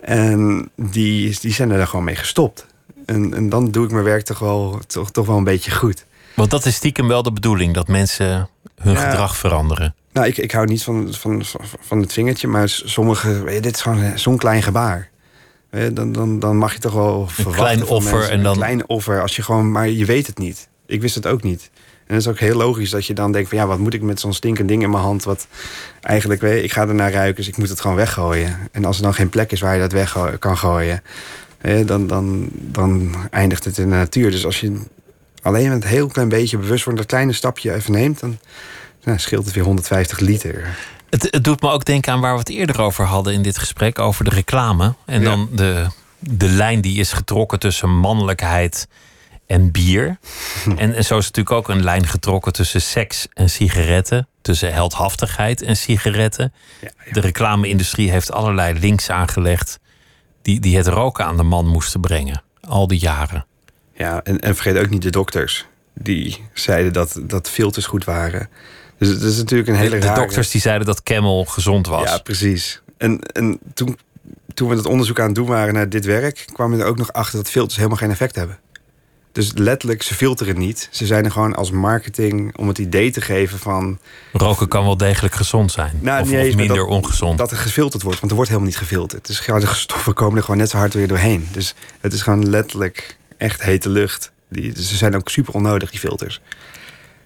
En 0.00 0.70
die, 0.76 1.38
die 1.40 1.52
zijn 1.52 1.70
er 1.70 1.76
dan 1.78 1.88
gewoon 1.88 2.04
mee 2.04 2.16
gestopt. 2.16 2.66
En, 3.06 3.34
en 3.34 3.48
dan 3.48 3.70
doe 3.70 3.84
ik 3.84 3.90
mijn 3.90 4.04
werk 4.04 4.24
toch 4.24 4.38
wel, 4.38 4.80
toch, 4.86 5.10
toch 5.10 5.26
wel 5.26 5.36
een 5.36 5.44
beetje 5.44 5.70
goed. 5.70 6.04
Want 6.34 6.50
dat 6.50 6.66
is 6.66 6.74
stiekem 6.74 7.08
wel 7.08 7.22
de 7.22 7.32
bedoeling, 7.32 7.74
dat 7.74 7.88
mensen 7.88 8.48
hun 8.80 8.94
Ja. 8.94 9.10
gedrag 9.10 9.36
veranderen. 9.36 9.94
Nou, 10.12 10.26
ik, 10.26 10.36
ik 10.36 10.52
hou 10.52 10.66
niet 10.66 10.82
van, 10.82 11.14
van, 11.14 11.42
van, 11.80 12.00
het 12.00 12.12
vingertje, 12.12 12.48
maar 12.48 12.68
sommige, 12.68 13.58
dit 13.60 13.74
is 13.74 13.80
gewoon 13.82 14.18
zo'n 14.18 14.36
klein 14.38 14.62
gebaar. 14.62 15.09
Dan, 15.92 16.12
dan, 16.12 16.38
dan 16.38 16.56
mag 16.56 16.72
je 16.72 16.78
toch 16.78 16.92
wel 16.92 17.26
verwachten 17.28 17.62
klein 17.62 17.78
van 17.78 17.88
offer 17.88 18.12
mensen. 18.18 18.32
en 18.32 18.42
dan- 18.42 18.52
Een 18.52 18.58
klein 18.58 18.88
offer, 18.88 19.20
als 19.22 19.36
je 19.36 19.42
gewoon, 19.42 19.70
maar 19.70 19.88
je 19.88 20.04
weet 20.04 20.26
het 20.26 20.38
niet. 20.38 20.68
Ik 20.86 21.00
wist 21.00 21.14
het 21.14 21.26
ook 21.26 21.42
niet. 21.42 21.70
En 22.06 22.16
het 22.16 22.24
is 22.24 22.28
ook 22.30 22.38
heel 22.38 22.56
logisch 22.56 22.90
dat 22.90 23.06
je 23.06 23.14
dan 23.14 23.32
denkt 23.32 23.48
van 23.48 23.58
ja, 23.58 23.66
wat 23.66 23.78
moet 23.78 23.94
ik 23.94 24.02
met 24.02 24.20
zo'n 24.20 24.32
stinkend 24.32 24.68
ding 24.68 24.82
in 24.82 24.90
mijn 24.90 25.02
hand? 25.02 25.24
Wat 25.24 25.46
eigenlijk, 26.00 26.40
weet 26.40 26.64
ik 26.64 26.72
ga 26.72 26.88
er 26.88 26.94
naar 26.94 27.12
ruiken, 27.12 27.34
dus 27.36 27.48
ik 27.48 27.56
moet 27.56 27.68
het 27.68 27.80
gewoon 27.80 27.96
weggooien. 27.96 28.58
En 28.72 28.84
als 28.84 28.96
er 28.96 29.02
dan 29.02 29.14
geen 29.14 29.28
plek 29.28 29.52
is 29.52 29.60
waar 29.60 29.74
je 29.74 29.80
dat 29.80 29.92
weg 29.92 30.38
kan 30.38 30.58
gooien, 30.58 31.02
dan, 31.86 32.06
dan, 32.06 32.48
dan 32.52 33.14
eindigt 33.30 33.64
het 33.64 33.78
in 33.78 33.90
de 33.90 33.94
natuur. 33.96 34.30
Dus 34.30 34.44
als 34.44 34.60
je 34.60 34.80
alleen 35.42 35.68
met 35.68 35.82
een 35.82 35.88
heel 35.88 36.06
klein 36.06 36.28
beetje 36.28 36.58
bewust 36.58 36.84
wordt, 36.84 36.98
dat 36.98 37.08
kleine 37.08 37.32
stapje 37.32 37.74
even 37.74 37.92
neemt, 37.92 38.20
dan 38.20 38.38
nou, 39.04 39.18
scheelt 39.18 39.44
het 39.44 39.54
weer 39.54 39.64
150 39.64 40.18
liter. 40.18 40.76
Het, 41.10 41.28
het 41.30 41.44
doet 41.44 41.60
me 41.62 41.70
ook 41.70 41.84
denken 41.84 42.12
aan 42.12 42.20
waar 42.20 42.32
we 42.32 42.38
het 42.38 42.48
eerder 42.48 42.80
over 42.80 43.04
hadden 43.04 43.32
in 43.32 43.42
dit 43.42 43.58
gesprek, 43.58 43.98
over 43.98 44.24
de 44.24 44.30
reclame. 44.30 44.94
En 45.06 45.20
Ja. 45.22 45.28
dan 45.28 45.48
de, 45.52 45.86
de 46.18 46.48
lijn 46.48 46.80
die 46.80 46.98
is 46.98 47.12
getrokken 47.12 47.58
tussen 47.58 47.90
mannelijkheid 47.98 48.88
en 49.46 49.70
bier. 49.70 50.18
En, 50.76 50.94
en 50.94 51.04
zo 51.04 51.18
is 51.18 51.24
natuurlijk 51.26 51.56
ook 51.56 51.68
een 51.68 51.82
lijn 51.84 52.06
getrokken 52.06 52.52
tussen 52.52 52.82
seks 52.82 53.26
en 53.34 53.50
sigaretten. 53.50 54.28
Tussen 54.42 54.72
heldhaftigheid 54.72 55.62
en 55.62 55.76
sigaretten. 55.76 56.52
Ja, 56.80 56.90
ja. 57.04 57.12
De 57.12 57.20
reclame-industrie 57.20 58.10
heeft 58.10 58.32
allerlei 58.32 58.78
links 58.78 59.10
aangelegd 59.10 59.78
die, 60.42 60.60
die 60.60 60.76
het 60.76 60.86
roken 60.86 61.24
aan 61.24 61.36
de 61.36 61.42
man 61.42 61.66
moesten 61.66 62.00
brengen. 62.00 62.42
Al 62.60 62.86
die 62.86 62.98
jaren. 62.98 63.46
Ja, 63.94 64.20
en, 64.22 64.40
en 64.40 64.54
vergeet 64.54 64.78
ook 64.78 64.90
niet 64.90 65.02
de 65.02 65.10
dokters. 65.10 65.66
Die 65.94 66.44
zeiden 66.54 66.92
dat, 66.92 67.20
dat 67.22 67.50
filters 67.50 67.86
goed 67.86 68.04
waren. 68.04 68.48
Dus 69.00 69.08
het 69.08 69.22
is 69.22 69.36
natuurlijk 69.36 69.68
een 69.68 69.74
hele 69.76 69.98
de, 69.98 70.06
de 70.06 70.12
dokters 70.12 70.50
die 70.50 70.60
zeiden 70.60 70.86
dat 70.86 71.02
Camel 71.02 71.44
gezond 71.44 71.86
was. 71.86 72.10
Ja, 72.10 72.18
precies. 72.18 72.82
En, 72.98 73.20
en 73.20 73.58
toen, 73.74 73.98
toen 74.54 74.68
we 74.68 74.76
het 74.76 74.86
onderzoek 74.86 75.18
aan 75.20 75.26
het 75.26 75.34
doen 75.34 75.46
waren 75.46 75.74
naar 75.74 75.88
dit 75.88 76.04
werk... 76.04 76.46
kwamen 76.52 76.76
we 76.78 76.82
er 76.82 76.88
ook 76.88 76.98
nog 76.98 77.12
achter 77.12 77.38
dat 77.38 77.50
filters 77.50 77.76
helemaal 77.76 77.98
geen 77.98 78.10
effect 78.10 78.34
hebben. 78.34 78.58
Dus 79.32 79.52
letterlijk, 79.54 80.02
ze 80.02 80.14
filteren 80.14 80.58
niet. 80.58 80.88
Ze 80.90 81.06
zijn 81.06 81.24
er 81.24 81.30
gewoon 81.30 81.54
als 81.54 81.70
marketing 81.70 82.56
om 82.56 82.68
het 82.68 82.78
idee 82.78 83.10
te 83.10 83.20
geven 83.20 83.58
van... 83.58 83.98
Roken 84.32 84.68
kan 84.68 84.84
wel 84.84 84.96
degelijk 84.96 85.34
gezond 85.34 85.72
zijn. 85.72 85.98
Nou, 86.00 86.22
of 86.22 86.30
minder 86.30 86.76
dat- 86.76 86.86
ongezond. 86.86 87.38
dat 87.38 87.50
er 87.50 87.56
gefilterd 87.56 88.02
wordt. 88.02 88.18
Want 88.18 88.30
er 88.30 88.36
wordt 88.36 88.50
helemaal 88.50 88.70
niet 88.70 88.80
gefilterd. 88.80 89.26
Dus 89.26 89.40
gewoon 89.40 89.60
de 89.60 89.66
stoffen 89.66 90.14
komen 90.14 90.36
er 90.36 90.42
gewoon 90.42 90.60
net 90.60 90.70
zo 90.70 90.76
hard 90.76 90.94
weer 90.94 91.08
doorheen. 91.08 91.48
Dus 91.52 91.74
het 92.00 92.12
is 92.12 92.22
gewoon 92.22 92.48
letterlijk 92.48 93.16
echt 93.36 93.62
hete 93.62 93.88
lucht. 93.88 94.32
Die, 94.48 94.72
ze 94.82 94.96
zijn 94.96 95.16
ook 95.16 95.28
super 95.28 95.54
onnodig, 95.54 95.90
die 95.90 96.00
filters. 96.00 96.40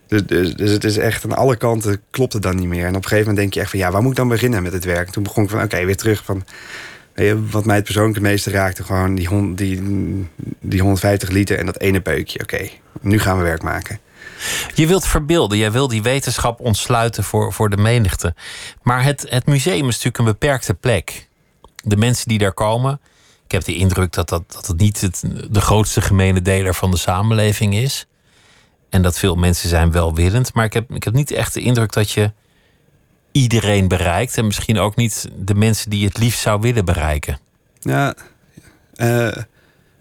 Dus, 0.06 0.22
dus, 0.26 0.54
dus 0.54 0.70
het 0.70 0.84
is 0.84 0.96
echt 0.96 1.24
aan 1.24 1.36
alle 1.36 1.56
kanten 1.56 2.02
klopt 2.10 2.32
het 2.32 2.42
dan 2.42 2.56
niet 2.56 2.68
meer. 2.68 2.86
En 2.86 2.96
op 2.96 3.02
een 3.02 3.08
gegeven 3.08 3.18
moment 3.18 3.36
denk 3.36 3.54
je 3.54 3.60
echt 3.60 3.70
van 3.70 3.78
ja, 3.78 3.90
waar 3.90 4.02
moet 4.02 4.10
ik 4.10 4.16
dan 4.16 4.28
beginnen 4.28 4.62
met 4.62 4.72
het 4.72 4.84
werk? 4.84 5.10
Toen 5.10 5.22
begon 5.22 5.44
ik 5.44 5.50
van 5.50 5.62
oké, 5.62 5.84
weer 5.84 5.96
terug 5.96 6.24
van 6.24 6.44
je, 7.14 7.46
wat 7.50 7.64
mij 7.64 7.74
het 7.74 7.84
persoonlijk 7.84 8.14
het 8.14 8.24
meeste 8.24 8.50
raakte, 8.50 8.84
gewoon 8.84 9.14
die, 9.14 9.54
die, 9.54 9.82
die 10.60 10.80
150 10.80 11.28
liter 11.28 11.58
en 11.58 11.66
dat 11.66 11.80
ene 11.80 12.00
peukje. 12.00 12.40
Oké, 12.40 12.68
nu 13.00 13.18
gaan 13.18 13.38
we 13.38 13.42
werk 13.42 13.62
maken. 13.62 13.98
Je 14.74 14.86
wilt 14.86 15.06
verbeelden, 15.06 15.58
jij 15.58 15.72
wil 15.72 15.88
die 15.88 16.02
wetenschap 16.02 16.60
ontsluiten 16.60 17.24
voor, 17.24 17.52
voor 17.52 17.70
de 17.70 17.76
menigte. 17.76 18.34
Maar 18.82 19.04
het, 19.04 19.26
het 19.28 19.46
museum 19.46 19.88
is 19.88 19.94
natuurlijk 19.94 20.18
een 20.18 20.24
beperkte 20.24 20.74
plek. 20.74 21.28
De 21.82 21.96
mensen 21.96 22.28
die 22.28 22.38
daar 22.38 22.52
komen, 22.52 23.00
ik 23.44 23.52
heb 23.52 23.64
de 23.64 23.74
indruk 23.74 24.12
dat, 24.12 24.28
dat, 24.28 24.52
dat 24.52 24.66
het 24.66 24.78
niet 24.78 25.00
het, 25.00 25.24
de 25.50 25.60
grootste 25.60 26.00
gemene 26.00 26.42
deler 26.42 26.74
van 26.74 26.90
de 26.90 26.96
samenleving 26.96 27.74
is. 27.74 28.06
En 28.94 29.02
dat 29.02 29.18
veel 29.18 29.34
mensen 29.34 29.68
zijn 29.68 29.90
welwillend. 29.92 30.54
Maar 30.54 30.64
ik 30.64 30.72
heb, 30.72 30.90
ik 30.90 31.04
heb 31.04 31.14
niet 31.14 31.30
echt 31.30 31.54
de 31.54 31.60
indruk 31.60 31.92
dat 31.92 32.10
je 32.10 32.32
iedereen 33.32 33.88
bereikt. 33.88 34.36
En 34.38 34.46
misschien 34.46 34.78
ook 34.78 34.96
niet 34.96 35.28
de 35.36 35.54
mensen 35.54 35.90
die 35.90 36.00
je 36.00 36.06
het 36.06 36.18
liefst 36.18 36.40
zou 36.40 36.60
willen 36.60 36.84
bereiken. 36.84 37.38
Ja, 37.80 38.14
eh, 38.94 39.36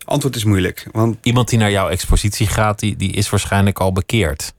antwoord 0.05 0.35
is 0.35 0.43
moeilijk. 0.43 0.87
Want 0.91 1.17
Iemand 1.21 1.49
die 1.49 1.59
naar 1.59 1.71
jouw 1.71 1.89
expositie 1.89 2.47
gaat, 2.47 2.79
die, 2.79 2.95
die 2.95 3.11
is 3.11 3.29
waarschijnlijk 3.29 3.79
al 3.79 3.91
bekeerd. 3.91 4.53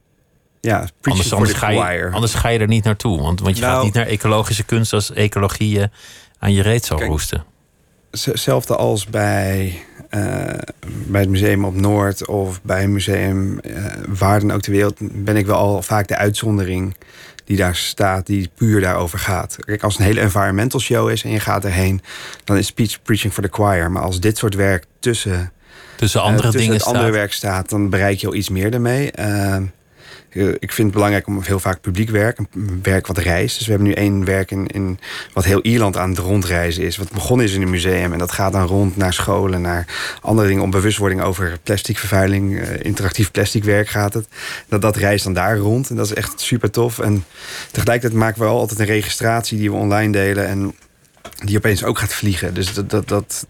ja, 0.61 0.87
Anders, 1.01 1.33
anders, 1.33 1.53
ga 1.53 1.69
je, 1.69 2.09
anders 2.11 2.33
ga 2.33 2.49
je 2.49 2.59
er 2.59 2.67
niet 2.67 2.83
naartoe. 2.83 3.21
Want, 3.21 3.39
want 3.39 3.55
je 3.55 3.61
Nou- 3.61 3.75
gaat 3.75 3.83
niet 3.83 3.93
naar 3.93 4.05
ecologische 4.07 4.63
kunst 4.63 4.93
als 4.93 5.13
ecologie 5.13 5.69
je 5.69 5.89
aan 6.39 6.53
je 6.53 6.61
reet 6.61 6.85
zal 6.85 6.97
Kijk, 6.97 7.09
roesten. 7.09 7.45
Hetzelfde 8.23 8.75
als 8.75 9.05
bij, 9.05 9.81
eh, 10.09 10.21
bij 11.07 11.21
het 11.21 11.29
museum 11.29 11.65
op 11.65 11.75
Noord 11.75 12.27
of 12.27 12.61
bij 12.61 12.83
een 12.83 12.91
museum 12.91 13.59
eh, 13.59 13.83
waar 14.07 14.39
dan 14.39 14.51
ook 14.51 14.61
ter 14.61 14.71
wereld 14.71 14.97
ben 14.99 15.35
ik 15.35 15.45
wel 15.45 15.55
al 15.55 15.81
vaak 15.81 16.07
de 16.07 16.15
uitzondering 16.17 16.95
die 17.45 17.57
daar 17.57 17.75
staat, 17.75 18.25
die 18.25 18.49
puur 18.55 18.81
daarover 18.81 19.19
gaat. 19.19 19.57
Kijk, 19.59 19.83
als 19.83 19.99
een 19.99 20.05
hele 20.05 20.19
environmental 20.19 20.79
show 20.79 21.09
is 21.09 21.23
en 21.23 21.29
je 21.29 21.39
gaat 21.39 21.65
erheen, 21.65 22.01
dan 22.43 22.57
is 22.57 22.65
speech 22.65 23.01
preaching 23.01 23.33
for 23.33 23.43
the 23.43 23.49
choir. 23.51 23.91
Maar 23.91 24.03
als 24.03 24.19
dit 24.19 24.37
soort 24.37 24.55
werk 24.55 24.85
tussen, 24.99 25.51
Tussen 25.95 26.19
eh, 26.19 26.25
andere 26.25 26.43
tussen 26.43 26.61
dingen 26.61 26.77
het 26.77 26.85
andere 26.85 27.05
staat. 27.05 27.15
werk 27.15 27.33
staat, 27.33 27.69
dan 27.69 27.89
bereik 27.89 28.19
je 28.19 28.27
al 28.27 28.35
iets 28.35 28.49
meer 28.49 28.71
daarmee. 28.71 29.11
Eh, 30.35 30.47
ik 30.47 30.71
vind 30.71 30.87
het 30.87 30.91
belangrijk 30.91 31.27
om 31.27 31.41
heel 31.41 31.59
vaak 31.59 31.81
publiek 31.81 32.09
werk, 32.09 32.39
werk 32.81 33.07
wat 33.07 33.17
reist. 33.17 33.57
Dus 33.57 33.65
we 33.65 33.71
hebben 33.71 33.89
nu 33.89 33.95
één 33.95 34.25
werk 34.25 34.51
in, 34.51 34.67
in 34.67 34.99
wat 35.33 35.45
heel 35.45 35.61
Ierland 35.61 35.97
aan 35.97 36.09
het 36.09 36.17
rondreizen 36.17 36.83
is. 36.83 36.97
Wat 36.97 37.11
begonnen 37.11 37.45
is 37.45 37.53
in 37.53 37.61
een 37.61 37.69
museum 37.69 38.13
en 38.13 38.19
dat 38.19 38.31
gaat 38.31 38.51
dan 38.51 38.67
rond 38.67 38.97
naar 38.97 39.13
scholen, 39.13 39.61
naar 39.61 39.85
andere 40.21 40.47
dingen 40.47 40.63
om 40.63 40.69
bewustwording 40.71 41.21
over 41.21 41.57
plasticvervuiling, 41.63 42.59
eh, 42.59 42.85
interactief 42.85 43.31
plasticwerk 43.31 43.87
gaat 43.87 44.13
het. 44.13 44.27
Dat, 44.67 44.81
dat 44.81 44.95
reist 44.95 45.23
dan 45.23 45.33
daar 45.33 45.57
rond 45.57 45.89
en 45.89 45.95
dat 45.95 46.05
is 46.05 46.13
echt 46.13 46.41
super 46.41 46.71
tof. 46.71 46.99
En 46.99 47.25
tegelijkertijd 47.71 48.19
maken 48.19 48.41
we 48.41 48.47
altijd 48.47 48.79
een 48.79 48.85
registratie 48.85 49.57
die 49.57 49.71
we 49.71 49.77
online 49.77 50.11
delen. 50.11 50.47
En 50.47 50.73
die 51.43 51.57
opeens 51.57 51.83
ook 51.83 51.99
gaat 51.99 52.13
vliegen. 52.13 52.53
Dus 52.53 52.73
dat, 52.73 52.89
dat, 52.89 53.07
dat, 53.07 53.47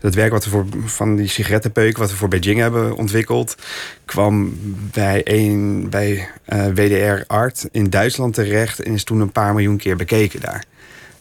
dat 0.00 0.14
werk 0.14 0.32
wat 0.32 0.44
we 0.44 0.50
voor, 0.50 0.66
van 0.84 1.16
die 1.16 1.28
sigarettenpeuk, 1.28 1.96
wat 1.96 2.10
we 2.10 2.16
voor 2.16 2.28
Beijing 2.28 2.60
hebben 2.60 2.96
ontwikkeld, 2.96 3.56
kwam 4.04 4.58
bij, 4.92 5.20
een, 5.24 5.90
bij 5.90 6.28
uh, 6.48 6.66
WDR 6.66 7.24
Art 7.26 7.68
in 7.70 7.90
Duitsland 7.90 8.34
terecht 8.34 8.80
en 8.80 8.92
is 8.92 9.04
toen 9.04 9.20
een 9.20 9.32
paar 9.32 9.54
miljoen 9.54 9.76
keer 9.76 9.96
bekeken 9.96 10.40
daar. 10.40 10.64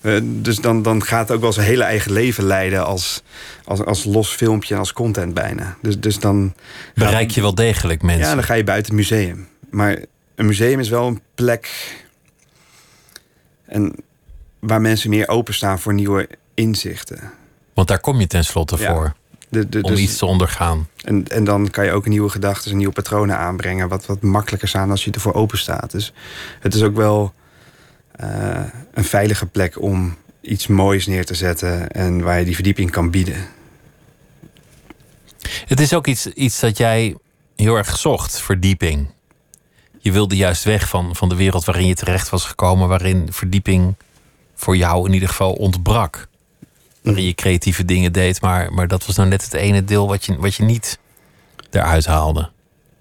Uh, 0.02 0.20
dus 0.24 0.58
dan, 0.58 0.82
dan 0.82 1.04
gaat 1.04 1.28
het 1.28 1.38
ook 1.38 1.42
wel 1.42 1.54
zijn 1.54 1.68
hele 1.68 1.84
eigen 1.84 2.12
leven 2.12 2.44
leiden 2.44 2.86
als, 2.86 3.24
als, 3.64 3.86
als 3.86 4.04
los 4.04 4.30
filmpje 4.30 4.74
en 4.74 4.80
als 4.80 4.94
content 4.94 5.34
bijna. 5.34 5.78
Dus, 5.82 6.00
dus 6.00 6.20
dan. 6.20 6.54
Bereik 6.94 7.32
je 7.32 7.42
wel 7.42 7.56
degelijk 7.56 8.02
mensen? 8.02 8.28
Ja, 8.28 8.36
dan 8.36 8.44
ga 8.44 8.54
je 8.54 8.64
buiten 8.64 8.96
het 8.96 9.02
museum. 9.02 9.48
Maar 9.70 9.98
een 10.36 10.46
museum 10.46 10.80
is 10.80 10.90
wel 10.90 11.08
een 11.08 11.22
plek. 11.36 11.70
En 13.66 13.96
waar 14.66 14.82
mensen 14.82 15.09
meer 15.09 15.28
openstaan 15.28 15.80
voor 15.80 15.93
nieuwe 15.93 16.30
inzichten. 16.53 17.32
Want 17.74 17.88
daar 17.88 17.99
kom 17.99 18.20
je 18.20 18.28
tenslotte 18.28 18.78
ja. 18.78 18.93
voor. 18.93 19.13
De, 19.49 19.70
de, 19.70 19.82
om 19.82 19.91
dus, 19.91 19.99
iets 19.99 20.18
te 20.18 20.26
ondergaan. 20.26 20.88
En, 21.03 21.28
en 21.28 21.43
dan 21.43 21.70
kan 21.70 21.86
je 21.86 21.91
ook 21.91 22.07
nieuwe 22.07 22.30
gedachten 22.30 22.72
en 22.72 22.78
nieuwe 22.78 22.93
patronen 22.93 23.38
aanbrengen. 23.38 23.88
Wat, 23.88 24.05
wat 24.05 24.22
makkelijker 24.22 24.68
staan 24.68 24.91
als 24.91 25.05
je 25.05 25.11
ervoor 25.11 25.34
open 25.34 25.57
staat. 25.57 25.91
Dus 25.91 26.13
het 26.59 26.74
is 26.74 26.82
ook 26.82 26.95
wel 26.95 27.34
uh, 28.22 28.63
een 28.93 29.03
veilige 29.03 29.45
plek 29.45 29.82
om 29.82 30.16
iets 30.41 30.68
moois 30.68 31.05
neer 31.05 31.26
te 31.26 31.36
zetten. 31.36 31.89
En 31.89 32.22
waar 32.22 32.39
je 32.39 32.45
die 32.45 32.55
verdieping 32.55 32.91
kan 32.91 33.11
bieden. 33.11 33.47
Het 35.66 35.80
is 35.80 35.93
ook 35.93 36.07
iets, 36.07 36.28
iets 36.28 36.59
dat 36.59 36.78
jij 36.78 37.16
heel 37.55 37.76
erg 37.76 37.97
zocht, 37.97 38.39
verdieping. 38.39 39.07
Je 39.99 40.11
wilde 40.11 40.36
juist 40.36 40.63
weg 40.63 40.89
van, 40.89 41.16
van 41.16 41.30
de 41.30 41.36
wereld 41.36 41.66
waarin 41.66 41.88
je 41.88 41.95
terecht 41.95 42.30
was 42.30 42.45
gekomen, 42.45 42.88
waarin 42.88 43.28
verdieping 43.32 43.95
voor 44.56 44.78
jou 44.78 45.08
in 45.08 45.14
ieder 45.14 45.30
geval 45.30 45.53
ontbrak. 45.53 46.28
Waarin 47.01 47.26
je 47.26 47.34
creatieve 47.34 47.86
dingen 47.86 48.12
deed, 48.14 48.41
maar, 48.41 48.74
maar 48.74 48.88
dat 48.88 49.06
was 49.06 49.16
nou 49.16 49.30
net 49.30 49.43
het 49.43 49.53
ene 49.53 49.84
deel 49.84 50.08
wat 50.08 50.26
je, 50.26 50.38
wat 50.38 50.56
je 50.56 50.64
niet 50.64 50.99
eruit 51.70 52.06
haalde. 52.06 52.49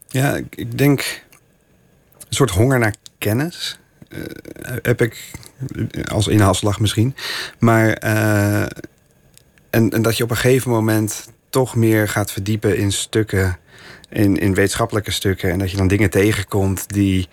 Ja, 0.09 0.40
ik 0.50 0.78
denk 0.78 1.24
een 2.18 2.34
soort 2.34 2.50
honger 2.50 2.78
naar 2.78 2.94
kennis. 3.18 3.78
Uh, 4.09 4.22
heb 4.82 5.02
ik 5.02 5.30
als 6.11 6.28
inhaalslag 6.28 6.80
misschien. 6.80 7.14
Maar 7.59 8.05
uh, 8.05 8.62
en, 9.70 9.90
en 9.90 10.02
dat 10.02 10.16
je 10.16 10.22
op 10.22 10.30
een 10.30 10.36
gegeven 10.36 10.70
moment 10.70 11.28
toch 11.50 11.74
meer 11.74 12.09
gaat 12.09 12.32
verdiepen 12.32 12.76
in 12.76 12.92
stukken, 12.92 13.59
in, 14.09 14.36
in 14.36 14.55
wetenschappelijke 14.55 15.11
stukken. 15.11 15.50
En 15.50 15.59
dat 15.59 15.70
je 15.70 15.76
dan 15.76 15.88
dingen 15.88 16.11
tegenkomt 16.11 16.92
die 16.92 17.28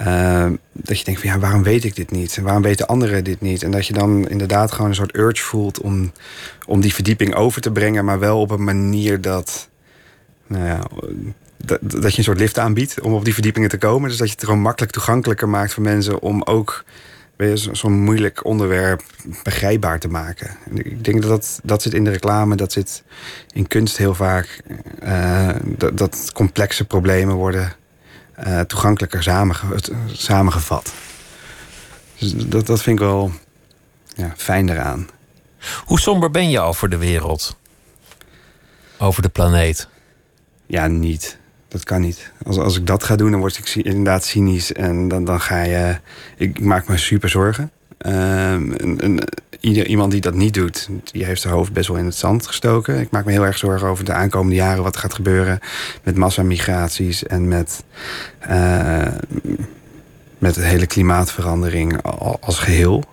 uh, 0.00 0.46
dat 0.72 0.98
je 0.98 1.04
denkt 1.04 1.20
van 1.20 1.30
ja, 1.30 1.38
waarom 1.38 1.62
weet 1.62 1.84
ik 1.84 1.96
dit 1.96 2.10
niet? 2.10 2.36
En 2.36 2.42
waarom 2.42 2.62
weten 2.62 2.86
anderen 2.86 3.24
dit 3.24 3.40
niet? 3.40 3.62
En 3.62 3.70
dat 3.70 3.86
je 3.86 3.92
dan 3.92 4.28
inderdaad 4.28 4.72
gewoon 4.72 4.88
een 4.88 4.96
soort 4.96 5.16
urge 5.16 5.42
voelt 5.42 5.80
om, 5.80 6.12
om 6.66 6.80
die 6.80 6.94
verdieping 6.94 7.34
over 7.34 7.60
te 7.60 7.72
brengen, 7.72 8.04
maar 8.04 8.18
wel 8.18 8.40
op 8.40 8.50
een 8.50 8.64
manier 8.64 9.20
dat, 9.20 9.68
nou 10.46 10.64
ja, 10.64 10.80
dat, 11.56 11.78
dat 11.82 12.12
je 12.12 12.18
een 12.18 12.24
soort 12.24 12.38
lift 12.38 12.58
aanbiedt 12.58 13.00
om 13.00 13.12
op 13.12 13.24
die 13.24 13.34
verdiepingen 13.34 13.68
te 13.68 13.78
komen. 13.78 14.08
Dus 14.08 14.18
dat 14.18 14.28
je 14.28 14.34
het 14.34 14.44
gewoon 14.44 14.60
makkelijk 14.60 14.92
toegankelijker 14.92 15.48
maakt 15.48 15.72
voor 15.72 15.82
mensen 15.82 16.22
om 16.22 16.42
ook 16.42 16.84
zo'n 17.72 18.00
moeilijk 18.00 18.44
onderwerp 18.44 19.02
begrijpbaar 19.42 19.98
te 19.98 20.08
maken. 20.08 20.56
Ik 20.74 21.04
denk 21.04 21.22
dat, 21.22 21.30
dat 21.30 21.60
dat 21.62 21.82
zit 21.82 21.94
in 21.94 22.04
de 22.04 22.10
reclame, 22.10 22.56
dat 22.56 22.72
zit 22.72 23.02
in 23.52 23.66
kunst 23.66 23.96
heel 23.96 24.14
vaak. 24.14 24.60
Uh, 25.04 25.48
dat, 25.64 25.98
dat 25.98 26.30
complexe 26.32 26.84
problemen 26.84 27.34
worden 27.34 27.72
uh, 28.46 28.60
toegankelijker 28.60 29.22
samenge 29.22 29.80
samengevat. 30.12 30.92
Dus 32.18 32.34
dat, 32.36 32.66
dat 32.66 32.82
vind 32.82 32.98
ik 32.98 33.04
wel 33.04 33.32
ja, 34.14 34.32
fijn 34.36 34.68
eraan. 34.68 35.08
Hoe 35.84 36.00
somber 36.00 36.30
ben 36.30 36.50
je 36.50 36.60
over 36.60 36.88
de 36.88 36.96
wereld? 36.96 37.56
Over 38.98 39.22
de 39.22 39.28
planeet? 39.28 39.88
Ja, 40.66 40.86
niet. 40.86 41.38
Dat 41.68 41.84
kan 41.84 42.00
niet. 42.00 42.32
Als, 42.46 42.58
als 42.58 42.76
ik 42.76 42.86
dat 42.86 43.04
ga 43.04 43.16
doen, 43.16 43.30
dan 43.30 43.40
word 43.40 43.58
ik 43.58 43.74
inderdaad 43.74 44.24
cynisch. 44.24 44.72
En 44.72 45.08
dan, 45.08 45.24
dan 45.24 45.40
ga 45.40 45.62
je. 45.62 45.98
Ik, 46.36 46.58
ik 46.58 46.64
maak 46.64 46.88
me 46.88 46.96
super 46.96 47.28
zorgen. 47.28 47.70
Um, 47.98 48.72
een, 48.76 49.00
ieder, 49.02 49.24
iemand 49.74 50.10
die 50.12 50.20
dat 50.20 50.34
niet 50.34 50.54
doet, 50.54 50.88
die 51.12 51.24
heeft 51.24 51.40
zijn 51.40 51.54
hoofd 51.54 51.72
best 51.72 51.88
wel 51.88 51.96
in 51.96 52.04
het 52.04 52.14
zand 52.14 52.46
gestoken. 52.46 53.00
Ik 53.00 53.10
maak 53.10 53.24
me 53.24 53.32
heel 53.32 53.44
erg 53.44 53.58
zorgen 53.58 53.88
over 53.88 54.04
de 54.04 54.12
aankomende 54.12 54.54
jaren, 54.54 54.82
wat 54.82 54.96
gaat 54.96 55.14
gebeuren 55.14 55.58
met 56.02 56.16
massamigraties 56.16 57.26
en 57.26 57.48
met, 57.48 57.84
uh, 58.50 59.06
met 60.38 60.54
de 60.54 60.64
hele 60.64 60.86
klimaatverandering 60.86 62.02
als 62.40 62.58
geheel. 62.58 63.04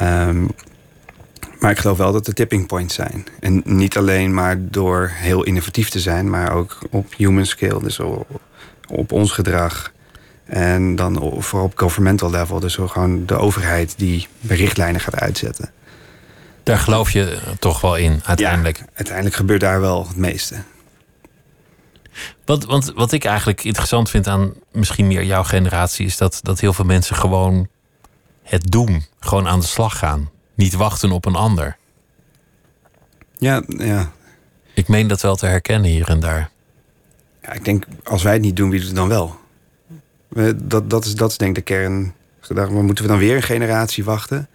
Um, 0.00 0.48
maar 1.58 1.70
ik 1.70 1.78
geloof 1.78 1.98
wel 1.98 2.12
dat 2.12 2.26
er 2.26 2.34
tipping 2.34 2.66
points 2.66 2.94
zijn. 2.94 3.26
En 3.40 3.62
niet 3.64 3.96
alleen 3.96 4.34
maar 4.34 4.56
door 4.60 5.10
heel 5.12 5.44
innovatief 5.44 5.88
te 5.88 6.00
zijn, 6.00 6.30
maar 6.30 6.52
ook 6.52 6.78
op 6.90 7.14
human 7.16 7.46
scale, 7.46 7.82
dus 7.82 8.00
op 8.88 9.12
ons 9.12 9.32
gedrag. 9.32 9.92
En 10.44 10.96
dan 10.96 11.42
vooral 11.42 11.66
op 11.66 11.78
governmental 11.78 12.30
level, 12.30 12.60
dus 12.60 12.74
gewoon 12.74 13.26
de 13.26 13.36
overheid 13.36 13.94
die 13.96 14.26
richtlijnen 14.46 15.00
gaat 15.00 15.16
uitzetten. 15.16 15.70
Daar 16.62 16.78
geloof 16.78 17.10
je 17.10 17.38
toch 17.58 17.80
wel 17.80 17.96
in, 17.96 18.20
uiteindelijk? 18.24 18.78
Ja, 18.78 18.84
uiteindelijk 18.94 19.36
gebeurt 19.36 19.60
daar 19.60 19.80
wel 19.80 20.06
het 20.08 20.16
meeste. 20.16 20.56
Wat, 22.44 22.64
want 22.64 22.92
wat 22.94 23.12
ik 23.12 23.24
eigenlijk 23.24 23.64
interessant 23.64 24.10
vind 24.10 24.26
aan 24.26 24.52
misschien 24.72 25.06
meer 25.06 25.24
jouw 25.24 25.42
generatie, 25.42 26.06
is 26.06 26.16
dat, 26.16 26.38
dat 26.42 26.60
heel 26.60 26.72
veel 26.72 26.84
mensen 26.84 27.16
gewoon 27.16 27.68
het 28.42 28.70
doen, 28.70 29.04
gewoon 29.20 29.48
aan 29.48 29.60
de 29.60 29.66
slag 29.66 29.98
gaan. 29.98 30.30
Niet 30.54 30.74
wachten 30.74 31.10
op 31.10 31.24
een 31.24 31.34
ander. 31.34 31.76
Ja, 33.38 33.62
ja. 33.66 34.12
Ik 34.74 34.88
meen 34.88 35.06
dat 35.06 35.20
wel 35.20 35.36
te 35.36 35.46
herkennen 35.46 35.90
hier 35.90 36.08
en 36.08 36.20
daar. 36.20 36.50
Ja, 37.42 37.52
ik 37.52 37.64
denk, 37.64 37.86
als 38.04 38.22
wij 38.22 38.32
het 38.32 38.42
niet 38.42 38.56
doen, 38.56 38.70
wie 38.70 38.78
doet 38.78 38.88
het 38.88 38.96
dan 38.96 39.08
wel? 39.08 39.38
Dat, 40.56 40.90
dat, 40.90 41.04
is, 41.04 41.14
dat 41.14 41.30
is 41.30 41.36
denk 41.36 41.56
ik 41.56 41.66
de 41.66 41.74
kern. 41.74 42.14
Moeten 42.70 43.04
we 43.04 43.10
dan 43.10 43.18
weer 43.18 43.36
een 43.36 43.42
generatie 43.42 44.04
wachten? 44.04 44.48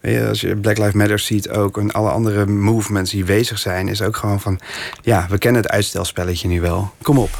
Je, 0.00 0.26
als 0.28 0.40
je 0.40 0.56
Black 0.56 0.78
Lives 0.78 0.94
Matter 0.94 1.18
ziet 1.18 1.50
ook... 1.50 1.78
en 1.78 1.92
alle 1.92 2.10
andere 2.10 2.46
movements 2.46 3.10
die 3.10 3.24
bezig 3.24 3.58
zijn... 3.58 3.88
is 3.88 4.02
ook 4.02 4.16
gewoon 4.16 4.40
van... 4.40 4.60
ja, 5.02 5.26
we 5.30 5.38
kennen 5.38 5.62
het 5.62 5.70
uitstelspelletje 5.70 6.48
nu 6.48 6.60
wel. 6.60 6.92
Kom 7.02 7.18
op, 7.18 7.38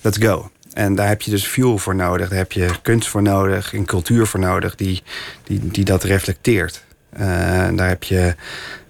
let's 0.00 0.18
go. 0.18 0.50
En 0.72 0.94
daar 0.94 1.08
heb 1.08 1.22
je 1.22 1.30
dus 1.30 1.46
fuel 1.46 1.78
voor 1.78 1.94
nodig. 1.94 2.28
Daar 2.28 2.38
heb 2.38 2.52
je 2.52 2.70
kunst 2.82 3.08
voor 3.08 3.22
nodig 3.22 3.74
en 3.74 3.84
cultuur 3.84 4.26
voor 4.26 4.40
nodig... 4.40 4.74
die, 4.74 5.02
die, 5.44 5.60
die 5.66 5.84
dat 5.84 6.02
reflecteert. 6.02 6.84
Uh, 7.20 7.26
daar 7.76 7.88
heb 7.88 8.02
je 8.02 8.34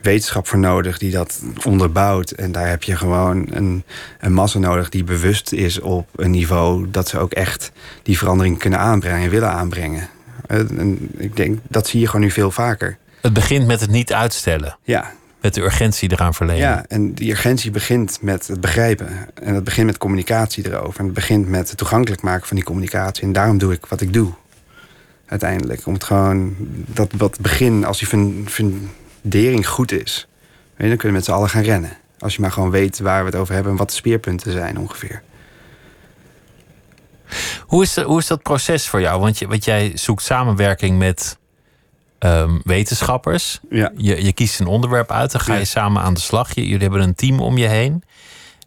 wetenschap 0.00 0.46
voor 0.46 0.58
nodig 0.58 0.98
die 0.98 1.10
dat 1.10 1.42
onderbouwt. 1.64 2.30
En 2.30 2.52
daar 2.52 2.68
heb 2.68 2.82
je 2.82 2.96
gewoon 2.96 3.46
een, 3.50 3.84
een 4.20 4.32
massa 4.32 4.58
nodig 4.58 4.88
die 4.88 5.04
bewust 5.04 5.52
is 5.52 5.80
op 5.80 6.08
een 6.16 6.30
niveau 6.30 6.90
dat 6.90 7.08
ze 7.08 7.18
ook 7.18 7.32
echt 7.32 7.72
die 8.02 8.18
verandering 8.18 8.58
kunnen 8.58 8.78
aanbrengen 8.78 9.22
en 9.22 9.30
willen 9.30 9.50
aanbrengen. 9.50 10.08
Eh, 10.46 10.58
en 10.58 11.10
ik 11.16 11.36
denk 11.36 11.58
dat 11.68 11.88
zie 11.88 12.00
je 12.00 12.06
gewoon 12.06 12.20
nu 12.20 12.30
veel 12.30 12.50
vaker. 12.50 12.98
Het 13.20 13.32
begint 13.32 13.66
met 13.66 13.80
het 13.80 13.90
niet 13.90 14.12
uitstellen. 14.12 14.78
Ja. 14.82 15.12
Met 15.40 15.54
de 15.54 15.62
urgentie 15.62 16.12
eraan 16.12 16.34
verlenen. 16.34 16.62
Ja, 16.62 16.84
en 16.88 17.14
die 17.14 17.30
urgentie 17.30 17.70
begint 17.70 18.18
met 18.20 18.46
het 18.46 18.60
begrijpen. 18.60 19.08
En 19.42 19.54
het 19.54 19.64
begint 19.64 19.86
met 19.86 19.98
communicatie 19.98 20.66
erover. 20.66 20.98
En 20.98 21.04
het 21.04 21.14
begint 21.14 21.48
met 21.48 21.68
het 21.68 21.78
toegankelijk 21.78 22.22
maken 22.22 22.46
van 22.46 22.56
die 22.56 22.64
communicatie. 22.64 23.22
En 23.22 23.32
daarom 23.32 23.58
doe 23.58 23.72
ik 23.72 23.86
wat 23.86 24.00
ik 24.00 24.12
doe. 24.12 24.32
Uiteindelijk. 25.26 25.86
Om 25.86 25.92
het 25.92 26.04
gewoon, 26.04 26.54
dat, 26.86 27.10
dat 27.16 27.40
begin, 27.40 27.84
als 27.84 27.98
die 27.98 28.08
fundering 28.46 29.68
goed 29.68 29.92
is, 29.92 30.28
weet 30.76 30.76
je, 30.76 30.88
dan 30.88 30.96
kunnen 30.96 31.06
we 31.06 31.12
met 31.12 31.24
z'n 31.24 31.30
allen 31.30 31.48
gaan 31.48 31.62
rennen. 31.62 31.96
Als 32.18 32.34
je 32.34 32.40
maar 32.40 32.52
gewoon 32.52 32.70
weet 32.70 32.98
waar 32.98 33.20
we 33.20 33.30
het 33.30 33.38
over 33.38 33.54
hebben 33.54 33.72
en 33.72 33.78
wat 33.78 33.88
de 33.88 33.94
speerpunten 33.94 34.52
zijn 34.52 34.78
ongeveer. 34.78 35.22
Hoe 37.60 37.82
is, 37.82 38.00
hoe 38.00 38.18
is 38.18 38.26
dat 38.26 38.42
proces 38.42 38.88
voor 38.88 39.00
jou? 39.00 39.20
Want, 39.20 39.38
je, 39.38 39.46
want 39.46 39.64
jij 39.64 39.92
zoekt 39.94 40.22
samenwerking 40.22 40.98
met 40.98 41.38
um, 42.18 42.60
wetenschappers. 42.64 43.60
Ja. 43.70 43.92
Je, 43.96 44.24
je 44.24 44.32
kiest 44.32 44.60
een 44.60 44.66
onderwerp 44.66 45.10
uit, 45.10 45.32
dan 45.32 45.40
ga 45.40 45.54
je 45.54 45.64
samen 45.64 46.02
aan 46.02 46.14
de 46.14 46.20
slag. 46.20 46.54
jullie 46.54 46.78
hebben 46.78 47.02
een 47.02 47.14
team 47.14 47.40
om 47.40 47.58
je 47.58 47.66
heen. 47.66 48.02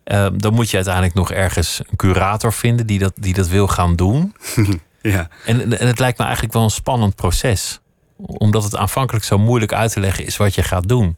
Um, 0.03 0.41
dan 0.41 0.53
moet 0.53 0.69
je 0.69 0.75
uiteindelijk 0.75 1.15
nog 1.15 1.31
ergens 1.31 1.81
een 1.89 1.97
curator 1.97 2.53
vinden 2.53 2.87
die 2.87 2.99
dat, 2.99 3.13
die 3.15 3.33
dat 3.33 3.47
wil 3.47 3.67
gaan 3.67 3.95
doen. 3.95 4.35
ja. 5.11 5.29
En, 5.45 5.79
en 5.79 5.87
het 5.87 5.99
lijkt 5.99 6.17
me 6.17 6.23
eigenlijk 6.23 6.53
wel 6.53 6.63
een 6.63 6.69
spannend 6.69 7.15
proces 7.15 7.79
omdat 8.21 8.63
het 8.63 8.75
aanvankelijk 8.75 9.25
zo 9.25 9.37
moeilijk 9.37 9.73
uit 9.73 9.91
te 9.91 9.99
leggen 9.99 10.25
is 10.25 10.37
wat 10.37 10.55
je 10.55 10.63
gaat 10.63 10.87
doen. 10.87 11.17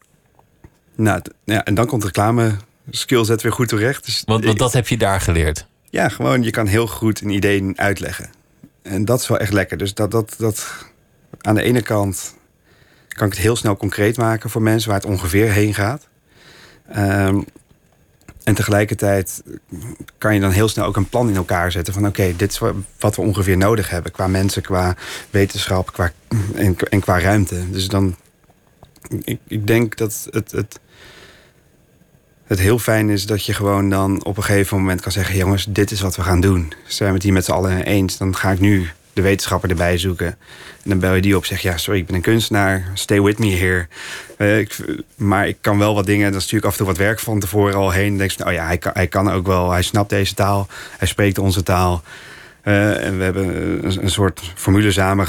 Nou, 0.96 1.20
ja, 1.44 1.64
en 1.64 1.74
dan 1.74 1.86
komt 1.86 2.04
reclame 2.04 2.56
skillset 2.90 3.42
weer 3.42 3.52
goed 3.52 3.68
terecht. 3.68 4.04
Dus 4.04 4.22
want, 4.26 4.44
want 4.44 4.58
dat 4.58 4.72
heb 4.72 4.88
je 4.88 4.96
daar 4.96 5.20
geleerd? 5.20 5.66
Ja, 5.90 6.08
gewoon 6.08 6.42
je 6.42 6.50
kan 6.50 6.66
heel 6.66 6.86
goed 6.86 7.20
een 7.20 7.30
idee 7.30 7.72
uitleggen. 7.74 8.30
En 8.82 9.04
dat 9.04 9.20
is 9.20 9.28
wel 9.28 9.38
echt 9.38 9.52
lekker. 9.52 9.76
Dus 9.76 9.94
dat, 9.94 10.10
dat, 10.10 10.34
dat 10.38 10.86
aan 11.40 11.54
de 11.54 11.62
ene 11.62 11.82
kant 11.82 12.36
kan 13.08 13.26
ik 13.26 13.32
het 13.32 13.42
heel 13.42 13.56
snel 13.56 13.76
concreet 13.76 14.16
maken 14.16 14.50
voor 14.50 14.62
mensen 14.62 14.90
waar 14.90 15.00
het 15.00 15.08
ongeveer 15.08 15.50
heen 15.50 15.74
gaat. 15.74 16.08
Um, 16.96 17.44
en 18.44 18.54
tegelijkertijd 18.54 19.42
kan 20.18 20.34
je 20.34 20.40
dan 20.40 20.50
heel 20.50 20.68
snel 20.68 20.84
ook 20.84 20.96
een 20.96 21.08
plan 21.08 21.28
in 21.28 21.36
elkaar 21.36 21.72
zetten 21.72 21.94
van 21.94 22.06
oké, 22.06 22.36
dit 22.36 22.50
is 22.50 22.60
wat 22.98 23.16
we 23.16 23.22
ongeveer 23.22 23.56
nodig 23.56 23.90
hebben 23.90 24.12
qua 24.12 24.26
mensen, 24.26 24.62
qua 24.62 24.96
wetenschap 25.30 25.92
qua, 25.92 26.12
en, 26.54 27.00
qua 27.00 27.20
ruimte. 27.20 27.70
Dus 27.70 27.88
dan 27.88 28.16
ik, 29.24 29.38
ik 29.46 29.66
denk 29.66 29.96
dat 29.96 30.28
het, 30.30 30.50
het, 30.50 30.80
het 32.44 32.58
heel 32.58 32.78
fijn 32.78 33.10
is 33.10 33.26
dat 33.26 33.44
je 33.44 33.54
gewoon 33.54 33.90
dan 33.90 34.24
op 34.24 34.36
een 34.36 34.42
gegeven 34.42 34.76
moment 34.76 35.00
kan 35.00 35.12
zeggen: 35.12 35.36
jongens, 35.36 35.66
dit 35.68 35.90
is 35.90 36.00
wat 36.00 36.16
we 36.16 36.22
gaan 36.22 36.40
doen. 36.40 36.72
Zijn 36.86 37.08
we 37.08 37.14
het 37.14 37.24
hier 37.24 37.32
met 37.32 37.44
z'n 37.44 37.52
allen 37.52 37.84
eens? 37.84 38.18
Dan 38.18 38.36
ga 38.36 38.50
ik 38.50 38.60
nu 38.60 38.90
de 39.12 39.22
wetenschapper 39.22 39.70
erbij 39.70 39.98
zoeken. 39.98 40.26
En 40.26 40.90
dan 40.90 40.98
bel 40.98 41.14
je 41.14 41.20
die 41.20 41.36
op, 41.36 41.44
zeg 41.44 41.60
ja, 41.60 41.76
sorry, 41.76 42.00
ik 42.00 42.06
ben 42.06 42.14
een 42.14 42.22
kunstenaar, 42.22 42.90
stay 42.94 43.22
with 43.22 43.38
me 43.38 43.50
here. 43.56 43.86
Ik, 44.58 44.76
maar 45.16 45.48
ik 45.48 45.56
kan 45.60 45.78
wel 45.78 45.94
wat 45.94 46.06
dingen, 46.06 46.32
dan 46.32 46.40
stuur 46.40 46.58
ik 46.58 46.64
af 46.64 46.70
en 46.70 46.76
toe 46.76 46.86
wat 46.86 46.96
werk 46.96 47.20
van 47.20 47.40
tevoren 47.40 47.74
al 47.74 47.90
heen. 47.90 48.08
Dan 48.08 48.18
denk 48.18 48.30
je, 48.30 48.46
oh 48.46 48.52
ja, 48.52 48.66
hij 48.66 48.78
kan, 48.78 48.92
hij 48.94 49.06
kan 49.06 49.30
ook 49.30 49.46
wel, 49.46 49.70
hij 49.70 49.82
snapt 49.82 50.10
deze 50.10 50.34
taal, 50.34 50.68
hij 50.98 51.08
spreekt 51.08 51.38
onze 51.38 51.62
taal. 51.62 52.02
Uh, 52.64 53.04
en 53.04 53.18
we 53.18 53.24
hebben 53.24 53.84
een, 54.02 54.10
soort 54.10 54.52
formule 54.54 54.92
samen 54.92 55.26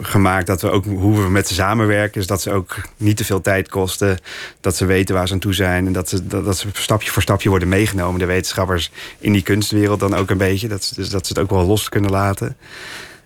gemaakt 0.00 0.46
dat 0.46 0.62
we 0.62 0.70
ook 0.70 0.84
hoe 0.84 1.22
we 1.22 1.30
met 1.30 1.48
ze 1.48 1.54
samenwerken. 1.54 2.12
Dus 2.12 2.26
dat 2.26 2.42
ze 2.42 2.52
ook 2.52 2.76
niet 2.96 3.16
te 3.16 3.24
veel 3.24 3.40
tijd 3.40 3.68
kosten. 3.68 4.18
Dat 4.60 4.76
ze 4.76 4.84
weten 4.84 5.14
waar 5.14 5.26
ze 5.26 5.32
aan 5.32 5.38
toe 5.38 5.54
zijn. 5.54 5.86
En 5.86 5.92
dat 5.92 6.08
ze, 6.08 6.26
dat 6.26 6.58
ze 6.58 6.68
stapje 6.72 7.10
voor 7.10 7.22
stapje 7.22 7.48
worden 7.48 7.68
meegenomen, 7.68 8.18
de 8.18 8.26
wetenschappers, 8.26 8.90
in 9.18 9.32
die 9.32 9.42
kunstwereld 9.42 10.00
dan 10.00 10.14
ook 10.14 10.30
een 10.30 10.38
beetje. 10.38 10.68
Dat, 10.68 10.92
dus 10.96 11.08
dat 11.08 11.26
ze 11.26 11.32
het 11.32 11.42
ook 11.42 11.50
wel 11.50 11.66
los 11.66 11.88
kunnen 11.88 12.10
laten. 12.10 12.56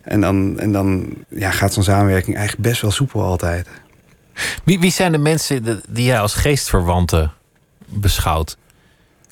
En 0.02 0.20
dan, 0.20 0.58
en 0.58 0.72
dan 0.72 1.14
ja, 1.28 1.50
gaat 1.50 1.72
zo'n 1.72 1.82
samenwerking 1.82 2.36
eigenlijk 2.36 2.68
best 2.68 2.82
wel 2.82 2.90
soepel 2.90 3.22
altijd. 3.22 3.68
Wie, 4.64 4.80
wie 4.80 4.90
zijn 4.90 5.12
de 5.12 5.18
mensen 5.18 5.82
die 5.88 6.04
jij 6.04 6.20
als 6.20 6.34
geestverwanten 6.34 7.32
beschouwt? 7.86 8.56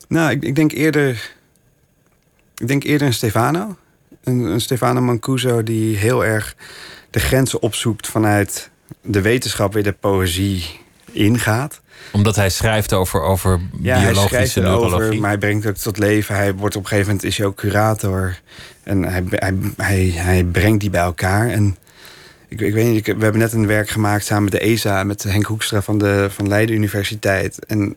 Nou, 0.08 0.30
ik, 0.30 0.42
ik 0.42 0.54
denk 0.54 0.72
eerder. 0.72 1.30
Ik 2.56 2.68
denk 2.68 2.84
eerder 2.84 3.06
een 3.06 3.14
Stefano. 3.14 3.76
Een, 4.24 4.38
een 4.38 4.60
Stefano 4.60 5.00
Mancuso 5.00 5.62
die 5.62 5.96
heel 5.96 6.24
erg 6.24 6.56
de 7.10 7.20
grenzen 7.20 7.62
opzoekt 7.62 8.06
vanuit 8.06 8.70
de 9.02 9.20
wetenschap 9.20 9.72
weer 9.72 9.82
de 9.82 9.92
poëzie 9.92 10.80
ingaat 11.12 11.80
omdat 12.12 12.36
hij 12.36 12.50
schrijft 12.50 12.92
over, 12.92 13.22
over 13.22 13.60
ja, 13.80 14.00
biologische 14.00 14.36
hij 14.36 14.46
schrijft 14.46 14.70
Over, 14.70 15.18
maar 15.18 15.30
hij 15.30 15.38
brengt 15.38 15.64
het 15.64 15.82
tot 15.82 15.98
leven. 15.98 16.34
Hij 16.34 16.54
wordt 16.54 16.76
op 16.76 16.82
een 16.82 16.88
gegeven 16.88 17.10
moment 17.10 17.26
is 17.26 17.36
hij 17.36 17.46
ook 17.46 17.56
curator. 17.56 18.40
En 18.82 19.02
hij, 19.02 19.24
hij, 19.30 19.54
hij, 19.76 20.12
hij 20.14 20.44
brengt 20.44 20.80
die 20.80 20.90
bij 20.90 21.00
elkaar. 21.00 21.48
En 21.48 21.76
ik, 22.48 22.60
ik 22.60 22.74
weet 22.74 22.86
niet, 22.86 23.06
we 23.06 23.22
hebben 23.22 23.38
net 23.40 23.52
een 23.52 23.66
werk 23.66 23.88
gemaakt 23.88 24.24
samen 24.24 24.44
met 24.44 24.52
de 24.52 24.60
ESA... 24.60 25.04
met 25.04 25.22
Henk 25.22 25.46
Hoekstra 25.46 25.82
van 25.82 25.98
de 25.98 26.28
van 26.30 26.48
Leiden 26.48 26.74
Universiteit. 26.74 27.64
En 27.66 27.94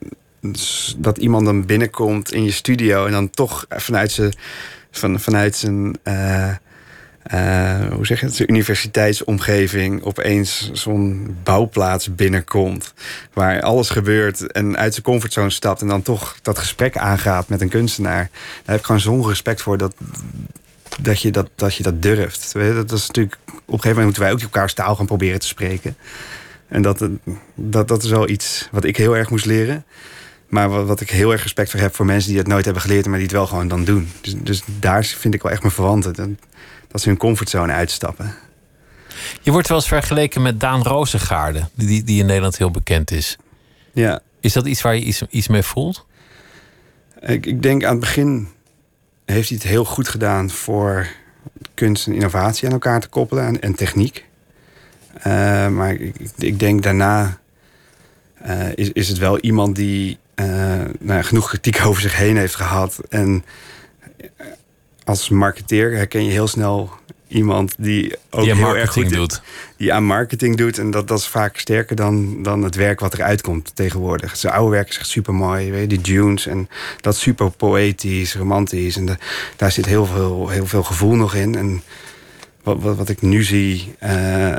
dat 0.96 1.18
iemand 1.18 1.44
dan 1.44 1.66
binnenkomt 1.66 2.32
in 2.32 2.44
je 2.44 2.50
studio... 2.52 3.06
en 3.06 3.12
dan 3.12 3.30
toch 3.30 3.66
vanuit 3.68 4.12
zijn, 4.12 4.34
van, 4.90 5.20
vanuit 5.20 5.56
zijn 5.56 5.98
uh, 6.04 6.54
uh, 7.34 7.80
hoe 7.92 8.06
zeg 8.06 8.20
je 8.20 8.26
het, 8.26 8.48
universiteitsomgeving 8.48 10.02
opeens 10.02 10.70
zo'n 10.72 11.36
bouwplaats 11.42 12.14
binnenkomt. 12.14 12.94
Waar 13.32 13.60
alles 13.60 13.90
gebeurt 13.90 14.52
en 14.52 14.76
uit 14.76 14.92
zijn 14.92 15.04
comfortzone 15.04 15.50
stapt 15.50 15.80
en 15.80 15.88
dan 15.88 16.02
toch 16.02 16.36
dat 16.42 16.58
gesprek 16.58 16.96
aangaat 16.96 17.48
met 17.48 17.60
een 17.60 17.68
kunstenaar. 17.68 18.30
Daar 18.32 18.62
heb 18.64 18.78
ik 18.78 18.84
gewoon 18.84 19.00
zo'n 19.00 19.28
respect 19.28 19.62
voor 19.62 19.78
dat, 19.78 19.94
dat, 21.00 21.20
je 21.20 21.30
dat, 21.30 21.50
dat 21.54 21.74
je 21.74 21.82
dat 21.82 22.02
durft. 22.02 22.52
Dat 22.52 22.92
is 22.92 23.06
natuurlijk, 23.06 23.36
op 23.46 23.50
een 23.50 23.64
gegeven 23.64 23.88
moment 23.88 24.04
moeten 24.04 24.22
wij 24.22 24.32
ook 24.32 24.40
elkaars 24.40 24.74
taal 24.74 24.96
gaan 24.96 25.06
proberen 25.06 25.40
te 25.40 25.46
spreken. 25.46 25.96
En 26.68 26.82
dat, 26.82 27.08
dat, 27.54 27.88
dat 27.88 28.02
is 28.02 28.10
wel 28.10 28.28
iets 28.28 28.68
wat 28.70 28.84
ik 28.84 28.96
heel 28.96 29.16
erg 29.16 29.30
moest 29.30 29.46
leren. 29.46 29.84
Maar 30.48 30.68
wat, 30.68 30.86
wat, 30.86 31.00
ik 31.00 31.10
heel 31.10 31.32
erg 31.32 31.42
respect 31.42 31.70
voor 31.70 31.80
heb 31.80 31.94
voor 31.94 32.06
mensen 32.06 32.28
die 32.28 32.38
het 32.38 32.46
nooit 32.46 32.64
hebben 32.64 32.82
geleerd, 32.82 33.06
maar 33.06 33.14
die 33.14 33.26
het 33.26 33.36
wel 33.36 33.46
gewoon 33.46 33.68
dan 33.68 33.84
doen. 33.84 34.08
Dus, 34.20 34.34
dus 34.36 34.62
daar 34.78 35.04
vind 35.04 35.34
ik 35.34 35.42
wel 35.42 35.52
echt 35.52 35.62
mijn 35.62 35.74
verwanten 35.74 36.38
dat 36.92 37.00
ze 37.00 37.08
hun 37.08 37.18
comfortzone 37.18 37.72
uitstappen. 37.72 38.34
Je 39.40 39.50
wordt 39.50 39.68
wel 39.68 39.76
eens 39.76 39.88
vergeleken 39.88 40.42
met 40.42 40.60
Daan 40.60 40.82
Rozengaarde, 40.82 41.68
die, 41.74 42.04
die 42.04 42.20
in 42.20 42.26
Nederland 42.26 42.58
heel 42.58 42.70
bekend 42.70 43.10
is. 43.10 43.36
Ja. 43.92 44.20
Is 44.40 44.52
dat 44.52 44.66
iets 44.66 44.82
waar 44.82 44.94
je 44.94 45.04
iets, 45.04 45.22
iets 45.30 45.48
mee 45.48 45.62
voelt? 45.62 46.06
Ik, 47.20 47.46
ik 47.46 47.62
denk 47.62 47.84
aan 47.84 47.90
het 47.90 48.00
begin 48.00 48.48
heeft 49.24 49.48
hij 49.48 49.58
het 49.58 49.66
heel 49.66 49.84
goed 49.84 50.08
gedaan 50.08 50.50
voor 50.50 51.06
kunst 51.74 52.06
en 52.06 52.12
innovatie 52.12 52.66
aan 52.66 52.72
elkaar 52.72 53.00
te 53.00 53.08
koppelen 53.08 53.46
en, 53.46 53.60
en 53.60 53.74
techniek. 53.74 54.24
Uh, 55.16 55.68
maar 55.68 55.92
ik, 55.92 56.14
ik, 56.38 56.58
denk 56.58 56.82
daarna 56.82 57.38
uh, 58.46 58.68
is, 58.74 58.92
is 58.92 59.08
het 59.08 59.18
wel 59.18 59.38
iemand 59.38 59.76
die 59.76 60.18
uh, 60.36 60.80
nou, 60.98 61.22
genoeg 61.22 61.48
kritiek 61.48 61.80
over 61.86 62.02
zich 62.02 62.16
heen 62.16 62.36
heeft 62.36 62.54
gehad. 62.54 63.00
En 63.08 63.44
als 65.04 65.28
marketeer 65.28 65.96
herken 65.96 66.24
je 66.24 66.30
heel 66.30 66.48
snel 66.48 66.90
iemand 67.32 67.74
die 67.78 68.16
ook 68.30 68.44
die 68.44 68.54
heel 68.54 68.76
erg 68.76 68.92
goed 68.92 69.10
doet. 69.10 69.42
Die 69.76 69.92
aan 69.92 70.04
marketing 70.04 70.56
doet. 70.56 70.78
En 70.78 70.90
dat, 70.90 71.08
dat 71.08 71.18
is 71.18 71.26
vaak 71.26 71.58
sterker 71.58 71.96
dan, 71.96 72.42
dan 72.42 72.62
het 72.62 72.74
werk 72.74 73.00
wat 73.00 73.14
eruit 73.14 73.40
komt 73.40 73.76
tegenwoordig. 73.76 74.36
Zijn 74.36 74.52
oude 74.52 74.70
werk 74.70 74.88
is 74.88 74.98
echt 74.98 75.08
super 75.08 75.34
mooi. 75.34 75.70
Weet 75.70 75.80
je, 75.80 75.86
die 75.86 76.00
dunes. 76.00 76.46
En 76.46 76.68
dat 77.00 77.16
super 77.16 77.50
poëtisch, 77.50 78.34
romantisch. 78.34 78.96
En 78.96 79.06
de, 79.06 79.16
daar 79.56 79.72
zit 79.72 79.86
heel 79.86 80.06
veel, 80.06 80.48
heel 80.48 80.66
veel 80.66 80.82
gevoel 80.82 81.14
nog 81.14 81.34
in. 81.34 81.54
En 81.54 81.82
wat, 82.62 82.80
wat, 82.80 82.96
wat 82.96 83.08
ik 83.08 83.22
nu 83.22 83.42
zie, 83.42 83.94
uh, 84.02 84.56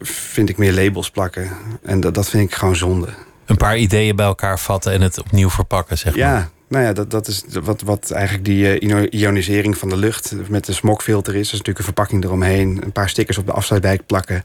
vind 0.00 0.48
ik 0.48 0.56
meer 0.56 0.72
labels 0.72 1.10
plakken. 1.10 1.50
En 1.82 2.00
dat, 2.00 2.14
dat 2.14 2.28
vind 2.28 2.50
ik 2.50 2.54
gewoon 2.54 2.76
zonde. 2.76 3.08
Een 3.46 3.56
paar 3.56 3.78
ideeën 3.78 4.16
bij 4.16 4.26
elkaar 4.26 4.58
vatten 4.58 4.92
en 4.92 5.00
het 5.00 5.18
opnieuw 5.18 5.50
verpakken, 5.50 5.98
zeg 5.98 6.16
maar. 6.16 6.26
Ja, 6.26 6.50
nou 6.68 6.84
ja, 6.84 6.92
dat, 6.92 7.10
dat 7.10 7.28
is 7.28 7.44
wat, 7.62 7.82
wat 7.82 8.10
eigenlijk 8.10 8.44
die 8.44 8.80
uh, 8.80 9.06
ionisering 9.10 9.78
van 9.78 9.88
de 9.88 9.96
lucht 9.96 10.34
met 10.48 10.64
de 10.64 10.72
smogfilter 10.72 11.34
is. 11.34 11.44
Dat 11.44 11.52
is 11.52 11.58
natuurlijk 11.58 11.78
een 11.78 11.84
verpakking 11.84 12.24
eromheen. 12.24 12.82
Een 12.82 12.92
paar 12.92 13.08
stickers 13.08 13.38
op 13.38 13.46
de 13.46 13.52
afsluitdijk 13.52 14.06
plakken. 14.06 14.44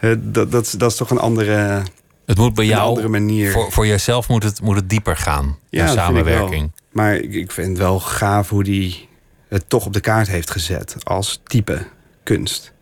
Uh, 0.00 0.14
dat, 0.18 0.50
dat, 0.52 0.74
dat 0.78 0.90
is 0.90 0.96
toch 0.96 1.10
een 1.10 1.18
andere 1.18 1.82
Het 2.26 2.38
moet 2.38 2.54
bij 2.54 2.66
jou, 2.66 2.88
andere 2.88 3.08
manier. 3.08 3.50
Voor, 3.50 3.72
voor 3.72 3.86
jezelf 3.86 4.28
moet 4.28 4.42
het, 4.42 4.60
moet 4.60 4.76
het 4.76 4.90
dieper 4.90 5.16
gaan, 5.16 5.58
ja, 5.68 5.86
samenwerking. 5.86 6.70
Maar 6.90 7.14
ik, 7.14 7.34
ik 7.34 7.52
vind 7.52 7.68
het 7.68 7.78
wel 7.78 8.00
gaaf 8.00 8.48
hoe 8.48 8.64
die 8.64 9.08
het 9.48 9.68
toch 9.68 9.86
op 9.86 9.92
de 9.92 10.00
kaart 10.00 10.28
heeft 10.28 10.50
gezet 10.50 10.96
als 11.02 11.40
type 11.44 11.86
kunst. 12.22 12.72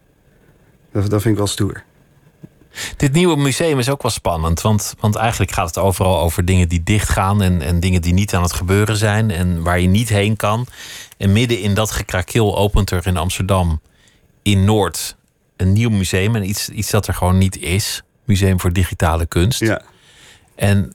Dat, 0.92 1.10
dat 1.10 1.22
vind 1.22 1.34
ik 1.34 1.38
wel 1.38 1.46
stoer. 1.46 1.82
Dit 2.96 3.12
nieuwe 3.12 3.36
museum 3.36 3.78
is 3.78 3.88
ook 3.88 4.02
wel 4.02 4.10
spannend. 4.10 4.60
Want, 4.60 4.94
want 5.00 5.16
eigenlijk 5.16 5.52
gaat 5.52 5.66
het 5.66 5.78
overal 5.78 6.20
over 6.20 6.44
dingen 6.44 6.68
die 6.68 6.82
dichtgaan. 6.82 7.42
En, 7.42 7.62
en 7.62 7.80
dingen 7.80 8.02
die 8.02 8.12
niet 8.12 8.34
aan 8.34 8.42
het 8.42 8.52
gebeuren 8.52 8.96
zijn. 8.96 9.30
En 9.30 9.62
waar 9.62 9.80
je 9.80 9.88
niet 9.88 10.08
heen 10.08 10.36
kan. 10.36 10.66
En 11.16 11.32
midden 11.32 11.60
in 11.60 11.74
dat 11.74 11.90
gekrakeel 11.90 12.56
opent 12.56 12.90
er 12.90 13.06
in 13.06 13.16
Amsterdam. 13.16 13.80
In 14.42 14.64
Noord. 14.64 15.16
Een 15.56 15.72
nieuw 15.72 15.90
museum. 15.90 16.36
En 16.36 16.48
iets, 16.48 16.68
iets 16.68 16.90
dat 16.90 17.06
er 17.06 17.14
gewoon 17.14 17.38
niet 17.38 17.56
is. 17.56 18.02
Museum 18.24 18.60
voor 18.60 18.72
digitale 18.72 19.26
kunst. 19.26 19.60
Ja. 19.60 19.82
En 20.54 20.94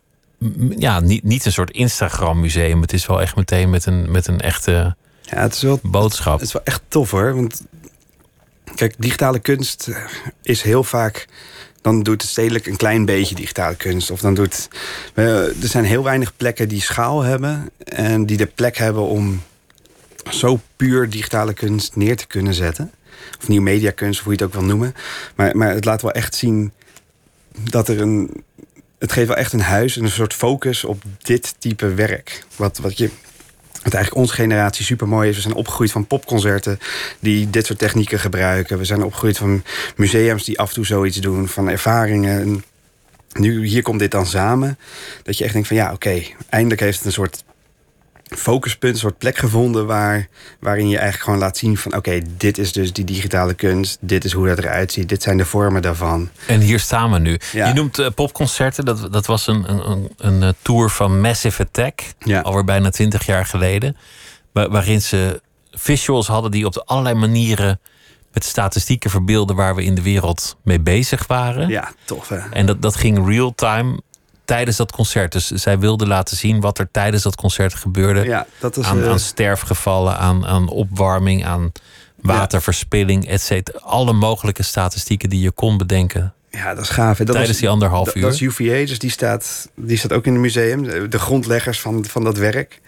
ja, 0.78 1.00
niet, 1.00 1.24
niet 1.24 1.46
een 1.46 1.52
soort 1.52 1.72
Instagram-museum. 1.72 2.82
Het 2.82 2.94
is 2.94 3.06
wel 3.06 3.22
echt 3.22 3.36
meteen 3.36 3.70
met 3.70 3.86
een, 3.86 4.12
met 4.12 4.28
een 4.28 4.40
echte 4.42 4.96
ja, 5.30 5.42
het 5.42 5.54
is 5.54 5.62
wel, 5.62 5.80
boodschap. 5.84 6.34
Het 6.34 6.48
is 6.48 6.54
wel 6.54 6.64
echt 6.64 6.82
tof 6.88 7.12
hoor. 7.12 7.36
Want 7.36 7.62
kijk, 8.76 8.96
digitale 8.98 9.40
kunst 9.40 9.90
is 10.42 10.62
heel 10.62 10.84
vaak 10.84 11.28
dan 11.82 12.04
doet 12.04 12.22
het 12.22 12.32
stedelijk 12.32 12.66
een 12.66 12.76
klein 12.76 13.06
beetje 13.06 13.36
digitale 13.36 13.76
kunst. 13.76 14.12
Of 14.12 14.22
dan 14.22 14.34
doet. 14.34 14.70
er 15.14 15.54
zijn 15.60 15.86
heel 15.86 16.04
weinig 16.04 16.36
plekken 16.38 16.70
die 16.70 16.82
schaal 16.82 17.22
hebben. 17.22 17.70
En 17.84 18.26
die 18.26 18.38
de 18.38 18.46
plek 18.46 18.78
hebben 18.78 19.04
om 19.04 19.42
zo 20.32 20.60
puur 20.76 21.10
digitale 21.10 21.54
kunst 21.54 21.96
neer 21.96 22.18
te 22.18 22.28
kunnen 22.28 22.54
zetten. 22.54 22.92
Of 23.40 23.48
nieuw 23.48 23.62
mediakunst, 23.62 24.20
of 24.20 24.26
hoe 24.26 24.34
je 24.34 24.44
het 24.44 24.48
ook 24.48 24.60
wil 24.60 24.70
noemen. 24.70 24.96
Maar, 25.36 25.58
maar 25.58 25.74
het 25.74 25.86
laat 25.86 26.02
wel 26.02 26.12
echt 26.12 26.36
zien 26.36 26.72
dat 27.70 27.88
er 27.88 28.02
een. 28.02 28.44
Het 29.00 29.12
geeft 29.12 29.28
wel 29.28 29.38
echt 29.38 29.54
een 29.54 29.62
huis 29.62 29.98
en 29.98 30.04
een 30.04 30.10
soort 30.10 30.34
focus 30.34 30.84
op 30.84 31.04
dit 31.18 31.56
type 31.60 31.94
werk. 31.94 32.46
Wat, 32.56 32.78
wat 32.78 32.98
je 32.98 33.10
wat 33.84 33.94
eigenlijk 33.94 34.16
onze 34.16 34.34
generatie 34.34 34.86
super 34.86 35.08
mooi 35.08 35.30
is. 35.30 35.36
We 35.36 35.42
zijn 35.42 35.54
opgegroeid 35.54 35.92
van 35.92 36.08
popconcerten 36.08 36.80
die 37.20 37.50
dit 37.50 37.66
soort 37.66 37.80
technieken 37.80 38.20
gebruiken. 38.20 38.78
We 38.78 38.86
zijn 38.86 39.04
opgegroeid 39.04 39.38
van 39.38 39.64
museums 39.96 40.44
die 40.44 40.60
af 40.60 40.68
en 40.68 40.74
toe 40.74 40.86
zoiets 40.86 41.18
doen, 41.18 41.48
van 41.48 41.70
ervaringen. 41.70 42.64
nu, 43.34 43.66
hier 43.66 43.82
komt 43.82 44.00
dit 44.00 44.12
dan 44.12 44.26
samen. 44.26 44.78
Dat 45.24 45.38
je 45.38 45.44
echt 45.44 45.54
denkt 45.54 45.68
van 45.68 45.78
ja, 45.78 45.92
oké, 45.94 46.22
eindelijk 46.50 46.82
heeft 46.82 46.98
het 46.98 47.06
een 47.06 47.12
soort 47.12 47.44
focuspunt, 48.38 48.94
een 48.94 49.00
soort 49.00 49.18
plek 49.18 49.38
gevonden 49.38 49.86
waar, 49.86 50.28
waarin 50.60 50.90
je 50.90 50.96
eigenlijk 50.96 51.24
gewoon 51.24 51.40
laat 51.40 51.58
zien 51.58 51.78
van 51.78 51.96
oké, 51.96 52.22
dit 52.38 52.58
is 52.58 52.72
dus 52.72 52.94
die 52.94 53.06
digitale 53.06 53.54
kunst, 53.54 53.98
dit 54.02 54.26
is 54.26 54.32
hoe 54.32 54.48
dat 54.48 54.58
eruit 54.58 54.92
ziet, 54.92 55.10
dit 55.10 55.24
zijn 55.24 55.38
de 55.38 55.46
vormen 55.46 55.82
daarvan. 55.82 56.30
En 56.48 56.60
hier 56.60 56.80
staan 56.80 57.12
we 57.12 57.20
nu. 57.20 57.40
Je 57.52 57.72
noemt 57.74 58.00
uh, 58.00 58.08
popconcerten, 58.16 58.86
dat, 58.86 59.14
dat 59.14 59.26
was 59.26 59.48
een, 59.48 59.72
een, 59.72 60.12
een, 60.18 60.44
eh, 60.44 60.50
tour 60.62 60.90
van 60.90 61.22
Massive 61.22 61.64
Attack, 61.64 62.02
ja. 62.20 62.42
alweer 62.42 62.64
bijna 62.64 62.90
twintig 62.90 63.26
jaar 63.26 63.46
geleden, 63.46 63.98
waarin 64.52 65.02
ze 65.02 65.42
visuals 65.72 66.28
hadden 66.28 66.52
die 66.52 66.66
op 66.66 66.84
allerlei 66.86 67.16
manieren 67.16 67.80
met 68.34 68.46
statistieken 68.46 69.10
verbeelden 69.10 69.56
waar 69.56 69.76
we 69.76 69.84
in 69.84 69.96
de 69.96 70.02
wereld 70.02 70.58
mee 70.64 70.80
bezig 70.80 71.28
waren. 71.28 71.68
Ja, 71.68 71.92
tof 72.06 72.30
hè. 72.30 72.38
En 72.38 72.66
dat, 72.66 72.82
dat 72.82 72.96
ging 72.96 73.28
real 73.28 73.56
time 73.56 74.02
tijdens 74.50 74.78
dat 74.78 74.92
concert. 74.92 75.32
Dus 75.32 75.48
zij 75.48 75.80
wilde 75.80 76.08
laten 76.08 76.38
zien 76.38 76.60
wat 76.60 76.80
er 76.80 76.88
tijdens 76.92 77.24
dat 77.24 77.36
concert 77.36 77.74
gebeurde. 77.74 78.24
Ja, 78.24 78.46
dat 78.60 78.78
is, 78.78 78.86
aan, 78.86 79.00
uh... 79.00 79.10
aan 79.10 79.20
sterfgevallen, 79.20 80.18
aan, 80.18 80.46
aan 80.46 80.68
opwarming, 80.70 81.46
aan 81.46 81.72
waterverspilling, 82.22 83.28
et 83.28 83.42
cetera. 83.42 83.80
Alle 83.80 84.14
mogelijke 84.14 84.64
statistieken 84.64 85.30
die 85.30 85.42
je 85.42 85.52
kon 85.52 85.78
bedenken, 85.78 86.34
Ja, 86.50 86.74
dat 86.74 86.84
is 86.84 86.90
gaaf. 86.90 87.18
Dat 87.18 87.28
Tijdens 87.28 87.48
was- 87.48 87.58
die 87.60 87.70
anderhalf 87.70 88.16
uur. 88.16 88.22
Dat 88.22 88.34
is 88.34 88.42
UVA, 88.42 88.86
dus 88.86 89.00
die 89.00 89.10
staat, 89.12 89.70
die 89.76 89.98
staat 89.98 90.14
ook 90.14 90.26
in 90.26 90.34
het 90.34 90.42
museum. 90.42 91.10
De, 91.10 91.20
grondleggers 91.20 91.82
van, 91.82 92.06
van 92.06 92.24
dat 92.24 92.38
werk. 92.38 92.82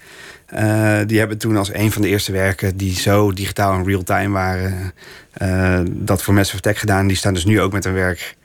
Eh, 0.46 1.00
die 1.06 1.20
hebben 1.20 1.38
toen 1.38 1.58
als 1.58 1.74
een 1.74 1.92
van 1.92 2.02
de 2.02 2.08
eerste 2.08 2.32
werken 2.32 2.78
die 2.78 3.00
zo 3.00 3.32
digitaal 3.32 3.74
en 3.74 3.86
real-time 3.86 4.30
waren, 4.34 4.94
eh, 5.32 5.80
dat 5.90 6.24
voor 6.24 6.34
Massive 6.34 6.62
Tech 6.62 6.80
gedaan. 6.80 7.08
Die 7.08 7.18
staan 7.18 7.34
dus 7.34 7.46
nu 7.46 7.62
ook 7.62 7.72
met 7.72 7.86
een 7.86 7.94
werk. 7.94 8.36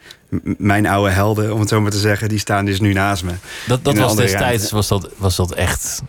Mijn 0.59 0.87
oude 0.87 1.11
helden, 1.11 1.53
om 1.55 1.61
het 1.61 1.69
zo 1.69 1.81
maar 1.81 1.91
te 1.91 1.99
zeggen, 1.99 2.29
die 2.29 2.39
staan 2.39 2.65
dus 2.65 2.81
nu 2.81 2.93
naast 2.93 3.25
me. 3.25 3.33
Dat, 3.67 3.85
dat 3.85 3.97
was 3.99 4.17
destijds 4.17 4.71
was 4.71 4.89
dat, 4.89 5.09
was 5.17 5.37
dat 5.37 5.53
echt. 5.53 6.03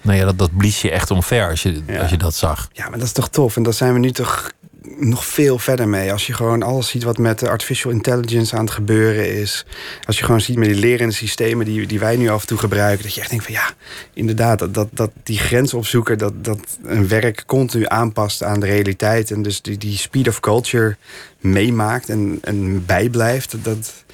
Nou 0.00 0.18
ja, 0.18 0.24
dat, 0.24 0.38
dat 0.38 0.56
blies 0.56 0.82
je 0.82 0.90
echt 0.90 1.10
omver 1.10 1.48
als 1.48 1.62
je, 1.62 1.82
Ja. 1.86 2.00
als 2.00 2.10
je 2.10 2.16
dat 2.16 2.34
zag. 2.34 2.68
Ja, 2.72 2.88
maar 2.88 2.98
dat 2.98 3.06
is 3.06 3.12
toch 3.12 3.28
tof. 3.28 3.56
En 3.56 3.62
daar 3.62 3.72
zijn 3.72 3.92
we 3.92 3.98
nu 3.98 4.10
toch 4.10 4.50
nog 4.98 5.26
veel 5.26 5.58
verder 5.58 5.88
mee. 5.88 6.12
Als 6.12 6.26
je 6.26 6.32
gewoon 6.32 6.62
alles 6.62 6.88
ziet 6.88 7.02
wat 7.02 7.18
met 7.18 7.38
de 7.38 7.48
artificial 7.48 7.92
intelligence 7.92 8.56
aan 8.56 8.64
het 8.64 8.74
gebeuren 8.74 9.40
is. 9.40 9.66
Als 10.04 10.18
je 10.18 10.24
gewoon 10.24 10.40
ziet 10.40 10.56
met 10.56 10.68
die 10.68 10.78
lerende 10.78 11.14
systemen 11.14 11.66
die, 11.66 11.86
die 11.86 11.98
wij 11.98 12.16
nu 12.16 12.28
af 12.28 12.40
en 12.40 12.46
toe 12.46 12.58
gebruiken. 12.58 13.04
Dat 13.04 13.14
je 13.14 13.20
echt 13.20 13.30
denkt 13.30 13.44
van 13.44 13.54
ja, 13.54 13.70
inderdaad, 14.14 14.58
dat, 14.58 14.74
dat, 14.74 14.88
dat 14.92 15.10
die 15.22 15.38
grens 15.38 15.74
opzoeken. 15.74 16.18
Dat, 16.18 16.44
dat 16.44 16.78
een 16.82 17.08
werk 17.08 17.42
continu 17.46 17.84
aanpast 17.86 18.42
aan 18.42 18.60
de 18.60 18.66
realiteit. 18.66 19.30
En 19.30 19.42
dus 19.42 19.62
die, 19.62 19.78
die 19.78 19.96
speed 19.96 20.28
of 20.28 20.40
culture 20.40 20.96
meemaakt 21.40 22.08
en, 22.08 22.38
en 22.42 22.84
bijblijft. 22.86 23.64
Dat, 23.64 24.04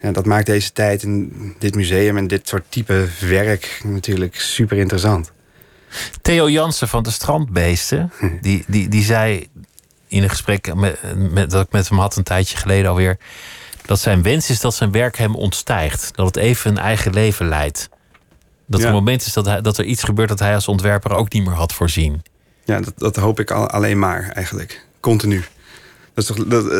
ja, 0.00 0.12
dat 0.12 0.26
maakt 0.26 0.46
deze 0.46 0.72
tijd 0.72 1.02
en 1.02 1.32
dit 1.58 1.74
museum 1.74 2.16
en 2.16 2.26
dit 2.26 2.48
soort 2.48 2.64
type 2.68 3.06
werk 3.20 3.80
natuurlijk 3.84 4.40
super 4.40 4.78
interessant. 4.78 5.32
Theo 6.22 6.50
Jansen 6.50 6.88
van 6.88 7.02
de 7.02 7.10
Strandbeesten, 7.10 8.12
die, 8.40 8.64
die, 8.66 8.88
die 8.88 9.02
zei 9.02 9.48
in 10.14 10.22
een 10.22 10.30
gesprek 10.30 10.74
met, 10.74 10.98
met, 11.30 11.50
dat 11.50 11.64
ik 11.66 11.72
met 11.72 11.88
hem 11.88 11.98
had 11.98 12.16
een 12.16 12.22
tijdje 12.22 12.56
geleden 12.56 12.90
alweer, 12.90 13.18
dat 13.86 14.00
zijn 14.00 14.22
wens 14.22 14.50
is 14.50 14.60
dat 14.60 14.74
zijn 14.74 14.92
werk 14.92 15.16
hem 15.16 15.34
ontstijgt. 15.34 16.10
Dat 16.14 16.26
het 16.26 16.36
even 16.36 16.70
een 16.70 16.78
eigen 16.78 17.12
leven 17.12 17.48
leidt. 17.48 17.88
Dat 18.66 18.80
er 18.80 18.86
Ja. 18.86 18.92
een 18.92 18.98
moment 18.98 19.26
is 19.26 19.32
dat, 19.32 19.46
hij, 19.46 19.60
dat 19.60 19.78
er 19.78 19.84
iets 19.84 20.02
gebeurt 20.02 20.28
dat 20.28 20.38
hij 20.38 20.54
als 20.54 20.68
ontwerper 20.68 21.14
ook 21.14 21.32
niet 21.32 21.44
meer 21.44 21.54
had 21.54 21.72
voorzien. 21.72 22.22
Ja, 22.64 22.80
dat, 22.80 22.92
dat 22.96 23.16
hoop 23.16 23.40
ik 23.40 23.50
al, 23.50 23.68
alleen 23.68 23.98
maar 23.98 24.28
eigenlijk. 24.28 24.86
Continu. 25.00 25.44
Dat 26.14 26.24
is 26.30 26.36
toch, 26.36 26.46
dat, 26.46 26.70
eh, 26.70 26.78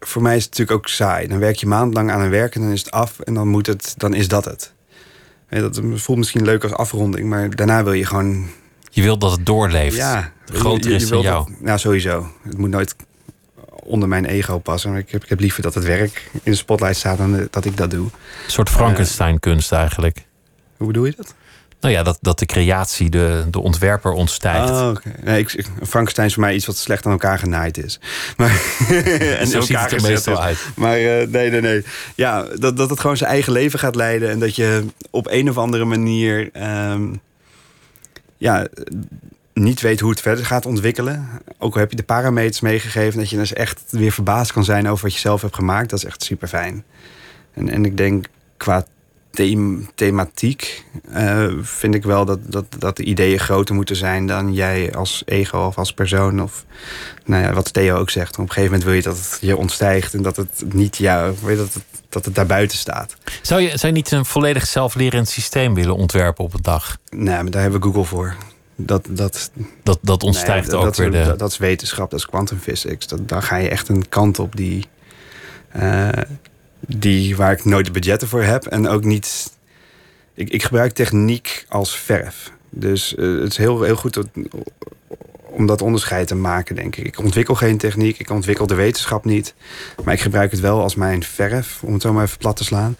voor 0.00 0.22
mij 0.22 0.36
is 0.36 0.42
het 0.44 0.50
natuurlijk 0.50 0.78
ook 0.78 0.88
saai. 0.88 1.26
Dan 1.28 1.38
werk 1.38 1.56
je 1.56 1.66
maandlang 1.66 2.10
aan 2.10 2.20
een 2.20 2.30
werk 2.30 2.54
en 2.54 2.60
dan 2.60 2.70
is 2.72 2.82
het 2.84 2.90
af 2.90 3.20
en 3.20 3.34
dan, 3.34 3.48
moet 3.48 3.66
het, 3.66 3.94
dan 3.96 4.14
is 4.14 4.28
dat 4.28 4.44
het. 4.44 4.72
Je, 5.50 5.60
dat 5.60 5.80
voelt 5.94 6.18
misschien 6.18 6.44
leuk 6.44 6.62
als 6.62 6.72
afronding, 6.72 7.28
maar 7.28 7.56
daarna 7.56 7.84
wil 7.84 7.92
je 7.92 8.06
gewoon. 8.06 8.48
Je 8.98 9.04
wilt 9.04 9.20
dat 9.20 9.30
het 9.30 9.46
doorleeft. 9.46 9.96
Ja, 9.96 10.32
groter 10.52 10.90
is 10.90 11.08
dan 11.08 11.20
jou. 11.20 11.52
nou, 11.58 11.78
sowieso. 11.78 12.32
Het 12.42 12.58
moet 12.58 12.70
nooit 12.70 12.96
onder 13.70 14.08
mijn 14.08 14.24
ego 14.24 14.58
passen. 14.58 14.90
Maar 14.90 14.98
ik 14.98 15.10
heb, 15.10 15.22
ik 15.22 15.28
heb 15.28 15.40
liever 15.40 15.62
dat 15.62 15.74
het 15.74 15.84
werk 15.84 16.30
in 16.32 16.50
de 16.50 16.56
spotlight 16.56 16.96
staat 16.96 17.18
dan 17.18 17.38
eh, 17.38 17.44
dat 17.50 17.64
ik 17.64 17.76
dat 17.76 17.90
doe. 17.90 18.04
Een 18.04 18.50
soort 18.50 18.70
Frankenstein-kunst 18.70 19.72
eigenlijk. 19.72 20.24
Hoe 20.76 20.86
bedoel 20.86 21.04
je 21.04 21.14
dat? 21.16 21.34
Nou 21.80 21.94
ja, 21.94 22.02
dat, 22.02 22.18
dat 22.20 22.38
de 22.38 22.46
creatie 22.46 23.10
de, 23.10 23.44
de 23.50 23.60
ontwerper 23.60 24.12
ontstijgt. 24.12 24.70
Oh, 24.70 24.96
nee, 25.22 25.40
ik, 25.40 25.66
Frankenstein 25.82 26.26
is 26.26 26.34
voor 26.34 26.42
mij 26.42 26.54
iets 26.54 26.66
wat 26.66 26.76
slecht 26.76 27.06
aan 27.06 27.12
elkaar 27.12 27.38
genaaid 27.38 27.84
is. 27.84 28.00
Maar, 28.36 28.60
en 29.38 29.46
Zo 29.56 29.60
ziet 29.60 29.80
het 29.80 29.92
er 29.92 30.02
meestal 30.02 30.42
uit. 30.42 30.58
Maar 30.76 30.96
eh, 30.96 31.28
nee, 31.28 31.50
nee, 31.50 31.60
nee. 31.60 31.84
Ja, 32.14 32.42
dat, 32.54 32.76
dat 32.76 32.90
het 32.90 33.00
gewoon 33.00 33.16
zijn 33.16 33.30
eigen 33.30 33.52
leven 33.52 33.78
gaat 33.78 33.94
leiden. 33.94 34.30
En 34.30 34.38
dat 34.38 34.56
je 34.56 34.84
op 35.10 35.26
een 35.26 35.48
of 35.48 35.58
andere 35.58 35.84
manier... 35.84 36.50
ehm, 36.52 37.08
ja, 38.38 38.66
niet 39.52 39.80
weet 39.80 40.00
hoe 40.00 40.10
het 40.10 40.20
verder 40.20 40.46
gaat 40.46 40.66
ontwikkelen. 40.66 41.28
Ook 41.58 41.74
al 41.74 41.80
heb 41.80 41.90
je 41.90 41.96
de 41.96 42.02
parameters 42.02 42.60
meegegeven... 42.60 43.18
dat 43.18 43.30
je 43.30 43.36
dus 43.36 43.52
echt 43.52 43.82
weer 43.90 44.12
verbaasd 44.12 44.52
kan 44.52 44.64
zijn 44.64 44.88
over 44.88 45.04
wat 45.04 45.14
je 45.14 45.20
zelf 45.20 45.42
hebt 45.42 45.54
gemaakt. 45.54 45.90
Dat 45.90 45.98
is 45.98 46.04
echt 46.04 46.22
super 46.22 46.48
fijn. 46.48 46.84
En, 47.54 47.68
en 47.68 47.84
ik 47.84 47.96
denk 47.96 48.26
qua 48.56 48.84
thematiek 49.94 50.84
eh, 51.12 51.46
vind 51.60 51.94
ik 51.94 52.02
wel 52.02 52.24
dat, 52.24 52.38
dat, 52.42 52.64
dat 52.78 52.96
de 52.96 53.04
ideeën 53.04 53.38
groter 53.38 53.74
moeten 53.74 53.96
zijn 53.96 54.26
dan 54.26 54.52
jij 54.52 54.94
als 54.94 55.22
ego 55.26 55.58
of 55.58 55.78
als 55.78 55.92
persoon. 55.92 56.42
Of 56.42 56.64
nou 57.24 57.42
ja, 57.42 57.52
wat 57.52 57.72
Theo 57.72 57.96
ook 57.96 58.10
zegt. 58.10 58.32
Op 58.32 58.38
een 58.38 58.52
gegeven 58.52 58.70
moment 58.70 58.84
wil 58.84 58.94
je 58.94 59.02
dat 59.02 59.16
het 59.16 59.38
je 59.40 59.56
ontstijgt 59.56 60.14
en 60.14 60.22
dat 60.22 60.36
het 60.36 60.64
niet 60.72 60.96
jou, 60.96 61.34
dat 61.42 61.74
het, 61.74 61.84
dat 62.08 62.24
het 62.24 62.34
daarbuiten 62.34 62.78
staat. 62.78 63.16
Zou, 63.42 63.60
je, 63.60 63.68
zou 63.68 63.86
je 63.86 63.98
niet 63.98 64.10
een 64.10 64.24
volledig 64.24 64.66
zelflerend 64.66 65.28
systeem 65.28 65.74
willen 65.74 65.96
ontwerpen 65.96 66.44
op 66.44 66.54
een 66.54 66.62
dag? 66.62 66.98
Nee, 67.10 67.42
maar 67.42 67.50
daar 67.50 67.62
hebben 67.62 67.80
we 67.80 67.86
Google 67.86 68.04
voor. 68.04 68.36
Dat, 68.76 69.06
dat, 69.10 69.50
Dat, 69.82 69.98
dat 70.02 70.22
ontstijgt 70.22 70.66
nee, 70.70 70.76
ook 70.76 70.84
dat, 70.84 70.96
weer 70.96 71.10
de... 71.10 71.24
dat, 71.24 71.38
dat 71.38 71.50
is 71.50 71.58
wetenschap, 71.58 72.10
dat 72.10 72.18
is 72.18 72.26
quantum 72.26 72.58
physics. 72.58 73.06
Dat, 73.06 73.28
daar 73.28 73.42
ga 73.42 73.56
je 73.56 73.68
echt 73.68 73.88
een 73.88 74.08
kant 74.08 74.38
op 74.38 74.56
die, 74.56 74.86
eh, 75.68 76.08
die 76.80 77.36
waar 77.36 77.52
ik 77.52 77.64
nooit 77.64 77.86
de 77.86 77.92
budgetten 77.92 78.28
voor 78.28 78.42
heb. 78.42 78.66
En 78.66 78.88
ook 78.88 79.04
niet. 79.04 79.52
Ik, 80.34 80.50
ik 80.50 80.62
gebruik 80.62 80.92
techniek 80.92 81.64
als 81.68 81.98
verf. 81.98 82.52
Dus 82.70 83.14
eh, 83.14 83.40
het 83.40 83.50
is 83.50 83.56
heel, 83.56 83.82
heel 83.82 83.96
goed 83.96 84.18
om 85.58 85.66
dat 85.66 85.82
onderscheid 85.82 86.26
te 86.26 86.34
maken, 86.34 86.74
denk 86.74 86.96
ik. 86.96 87.06
Ik 87.06 87.18
ontwikkel 87.18 87.54
geen 87.54 87.78
techniek, 87.78 88.18
ik 88.18 88.30
ontwikkel 88.30 88.66
de 88.66 88.74
wetenschap 88.74 89.24
niet. 89.24 89.54
Maar 90.04 90.14
ik 90.14 90.20
gebruik 90.20 90.50
het 90.50 90.60
wel 90.60 90.82
als 90.82 90.94
mijn 90.94 91.22
verf, 91.22 91.82
om 91.82 91.92
het 91.92 92.02
zo 92.02 92.12
maar 92.12 92.24
even 92.24 92.38
plat 92.38 92.56
te 92.56 92.64
slaan, 92.64 92.96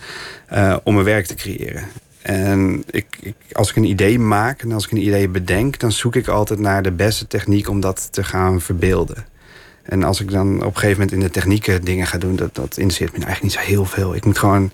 eh, 0.47 0.77
om 0.85 0.95
mijn 0.95 1.07
werk 1.07 1.27
te 1.27 1.35
creëren. 1.35 1.85
En 2.23 2.83
ik, 2.91 3.07
ik, 3.21 3.35
als 3.53 3.71
ik 3.71 3.77
een 3.77 3.85
idee 3.85 4.19
maak 4.19 4.63
en 4.63 4.73
als 4.73 4.85
ik 4.85 4.91
een 4.91 5.07
idee 5.07 5.29
bedenk, 5.29 5.79
dan 5.79 5.93
zoek 5.93 6.17
ik 6.17 6.29
altijd 6.29 6.59
naar 6.59 6.83
de 6.83 6.93
beste 6.93 7.27
techniek 7.27 7.69
om 7.69 7.81
dat 7.81 8.13
te 8.13 8.25
gaan 8.25 8.61
verbeelden. 8.61 9.27
En 9.89 10.03
als 10.03 10.21
ik 10.21 10.31
dan 10.31 10.55
op 10.57 10.61
een 10.75 10.81
gegeven 10.81 10.91
moment 10.91 11.13
in 11.13 11.21
de 11.21 11.31
technieken 11.31 11.85
dingen 11.85 12.07
ga 12.07 12.19
doen, 12.19 12.37
dat, 12.37 12.55
dat 12.55 12.77
interesseert 12.77 13.13
me 13.13 13.25
eigenlijk 13.25 13.43
niet 13.43 13.53
zo 13.65 13.71
heel 13.73 13.85
veel. 13.85 14.15
Ik 14.15 14.25
moet 14.25 14.39
gewoon, 14.39 14.73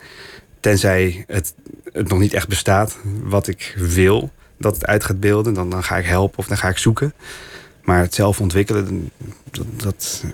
tenzij 0.60 1.24
het, 1.26 1.54
het 1.92 2.08
nog 2.08 2.18
niet 2.18 2.32
echt 2.34 2.48
bestaat, 2.48 2.96
wat 3.22 3.46
ik 3.46 3.74
wil 3.76 4.30
dat 4.58 4.74
het 4.74 4.86
uit 4.86 5.04
gaat 5.04 5.20
beelden, 5.20 5.54
dan, 5.54 5.70
dan 5.70 5.84
ga 5.84 5.96
ik 5.96 6.06
helpen 6.06 6.38
of 6.38 6.46
dan 6.46 6.56
ga 6.56 6.68
ik 6.68 6.78
zoeken. 6.78 7.14
Maar 7.82 7.98
het 8.00 8.14
zelf 8.14 8.40
ontwikkelen, 8.40 9.10
dat, 9.50 9.66
dat, 9.76 10.24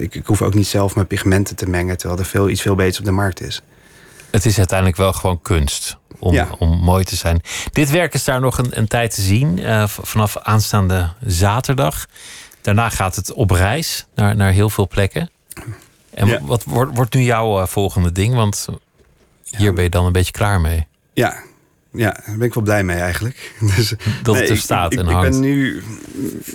ik, 0.00 0.14
ik 0.14 0.26
hoef 0.26 0.42
ook 0.42 0.54
niet 0.54 0.66
zelf 0.66 0.94
mijn 0.94 1.06
pigmenten 1.06 1.56
te 1.56 1.68
mengen, 1.68 1.96
terwijl 1.96 2.20
er 2.20 2.26
veel, 2.26 2.48
iets 2.48 2.62
veel 2.62 2.74
beters 2.74 2.98
op 2.98 3.04
de 3.04 3.10
markt 3.10 3.40
is. 3.40 3.62
Het 4.30 4.44
is 4.46 4.58
uiteindelijk 4.58 4.98
wel 4.98 5.12
gewoon 5.12 5.42
kunst 5.42 5.96
om, 6.18 6.32
Ja. 6.34 6.48
om 6.58 6.78
mooi 6.78 7.04
te 7.04 7.16
zijn. 7.16 7.40
Dit 7.72 7.90
werk 7.90 8.14
is 8.14 8.24
daar 8.24 8.40
nog 8.40 8.58
een, 8.58 8.78
een 8.78 8.88
tijd 8.88 9.14
te 9.14 9.20
zien, 9.20 9.58
eh, 9.58 9.88
vanaf 9.88 10.36
aanstaande 10.36 11.12
zaterdag. 11.26 12.06
Daarna 12.68 12.88
gaat 12.88 13.16
het 13.16 13.32
op 13.32 13.50
reis 13.50 14.06
naar, 14.14 14.36
naar 14.36 14.52
heel 14.52 14.70
veel 14.70 14.88
plekken. 14.88 15.30
En 16.14 16.26
Ja. 16.26 16.40
wat 16.42 16.64
wordt, 16.64 16.96
wordt 16.96 17.14
nu 17.14 17.22
jouw 17.22 17.60
eh, 17.60 17.66
volgende 17.66 18.12
ding? 18.12 18.34
Want 18.34 18.66
hier 19.44 19.72
ben 19.72 19.84
je 19.84 19.90
dan 19.90 20.06
een 20.06 20.12
beetje 20.12 20.32
klaar 20.32 20.60
mee. 20.60 20.86
Ja, 21.12 21.36
ja, 21.92 22.10
daar 22.26 22.36
ben 22.36 22.46
ik 22.46 22.54
wel 22.54 22.62
blij 22.62 22.84
mee 22.84 22.96
eigenlijk. 22.96 23.52
Dus, 23.76 23.94
Dat 24.22 24.36
het 24.38 24.48
er 24.48 24.56
staat 24.56 24.92
ik, 24.92 24.98
en 24.98 25.04
ik, 25.06 25.10
hangt. 25.12 25.30
ben 25.30 25.40
nu, 25.40 25.82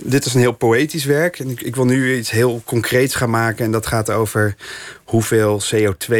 dit 0.03 0.26
is 0.26 0.34
een 0.34 0.39
heel 0.39 0.51
poëtisch 0.51 1.05
werk. 1.05 1.39
En 1.39 1.49
ik, 1.49 1.61
ik 1.61 1.76
wil 1.76 1.86
nu 1.86 2.18
iets 2.18 2.32
heel 2.32 2.61
concreets 2.66 3.16
gaan 3.16 3.30
maken. 3.30 3.66
En 3.66 3.72
dat 3.72 3.88
gaat 3.88 4.09
over 4.09 4.55
hoeveel 5.03 5.61
CO2 5.76 6.16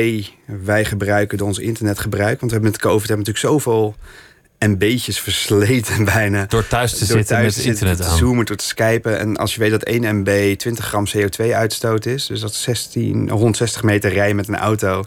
wij 0.46 0.86
gebruiken 0.86 1.38
door 1.38 1.48
ons 1.48 1.60
internetgebruik. 1.60 2.40
Want 2.40 2.52
we 2.52 2.58
hebben 2.58 2.72
met 2.72 2.82
COVID 2.82 3.08
hebben 3.08 3.26
natuurlijk 3.26 3.54
zoveel 3.54 3.96
MB'tjes 4.68 5.20
versleten 5.20 6.06
bijna. 6.16 6.46
Door 6.46 6.68
thuis 6.68 6.92
te 6.92 6.98
Door 6.98 7.08
zitten 7.08 7.26
thuis 7.26 7.46
met 7.46 7.54
te 7.54 7.62
zitten, 7.62 7.72
internet 7.72 7.98
te 7.98 8.12
aan. 8.12 8.18
zoomen, 8.18 8.46
door 8.46 8.56
te 8.56 8.66
skypen. 8.66 9.20
En 9.20 9.36
als 9.38 9.54
je 9.54 9.60
weet 9.60 9.72
dat 9.72 9.84
1 9.84 10.18
MB 10.20 10.56
20 10.58 10.86
gram 10.86 11.06
CO2 11.18 11.52
uitstoot 11.52 12.06
is... 12.06 12.26
dus 12.26 12.40
dat 12.40 12.50
is 12.50 12.62
16, 12.62 13.30
160 13.30 13.84
meter 13.84 14.14
rijden 14.14 14.36
met 14.36 14.48
een 14.48 14.58
auto 14.58 15.04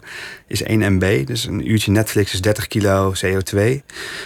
is 0.47 0.63
1 0.63 0.93
MB. 0.93 1.27
Dus 1.27 1.45
een 1.45 1.71
uurtje 1.71 1.91
Netflix 1.91 2.33
is 2.33 2.41
30 2.41 2.67
kilo 2.67 3.13
CO2. 3.25 3.59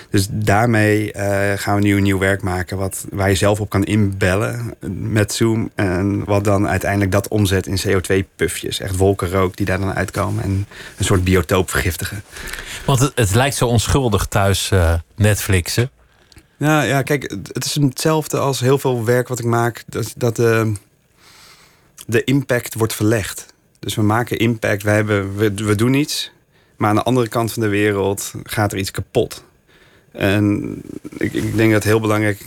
Dus 0.09 0.28
daarmee 0.32 1.11
eh, 1.11 1.57
gaan 1.57 1.76
we 1.76 1.82
nu 1.82 1.95
een 1.95 2.03
nieuw 2.03 2.19
werk 2.19 2.41
maken... 2.41 2.78
Wat, 2.78 3.05
waar 3.09 3.30
je 3.30 3.36
zelf 3.36 3.59
op 3.59 3.69
kan 3.69 3.84
inbellen 3.84 4.74
met 5.09 5.34
Zoom... 5.34 5.72
en 5.76 6.24
wat 6.26 6.43
dan 6.43 6.67
uiteindelijk 6.67 7.11
dat 7.11 7.28
omzet 7.28 7.67
in 7.67 7.80
CO2-pufjes. 7.88 8.80
Echt 8.80 8.97
wolkenrook 8.97 9.57
die 9.57 9.65
daar 9.65 9.80
dan 9.80 9.93
uitkomen... 9.93 10.43
en 10.43 10.67
een 10.97 11.05
soort 11.05 11.24
biotoop 11.24 11.69
vergiftigen. 11.69 12.24
Want 12.86 12.99
het, 12.99 13.11
het 13.15 13.36
lijkt 13.36 13.55
zo 13.55 13.67
onschuldig 13.67 14.26
thuis 14.26 14.72
eh, 14.72 14.93
Netflixen. 15.15 15.89
Ja, 16.57 16.82
ja, 16.82 17.01
kijk, 17.01 17.36
het 17.51 17.65
is 17.65 17.76
hetzelfde 17.76 18.38
als 18.38 18.59
heel 18.59 18.78
veel 18.78 19.05
werk 19.05 19.28
wat 19.28 19.39
ik 19.39 19.45
maak. 19.45 19.84
Dat, 19.88 20.13
dat 20.17 20.36
de, 20.36 20.74
de 22.07 22.24
impact 22.24 22.74
wordt 22.74 22.93
verlegd. 22.93 23.51
Dus 23.82 23.96
we 23.96 24.02
maken 24.02 24.38
impact, 24.38 24.84
we, 24.84 24.90
hebben, 24.90 25.36
we, 25.36 25.54
we 25.54 25.76
doen 25.76 25.94
iets. 25.94 26.32
Maar 26.78 26.90
aan 26.90 26.96
de 26.96 27.04
andere 27.04 27.28
kant 27.28 27.54
van 27.54 27.62
de 27.62 27.68
wereld 27.68 28.34
gaat 28.44 28.72
er 28.72 28.78
iets 28.78 28.92
kapot. 28.92 29.44
En 30.12 30.76
ik, 31.18 31.34
ik 31.34 31.56
denk 31.56 31.72
dat 31.72 31.84
heel 31.84 32.00
belangrijk... 32.00 32.46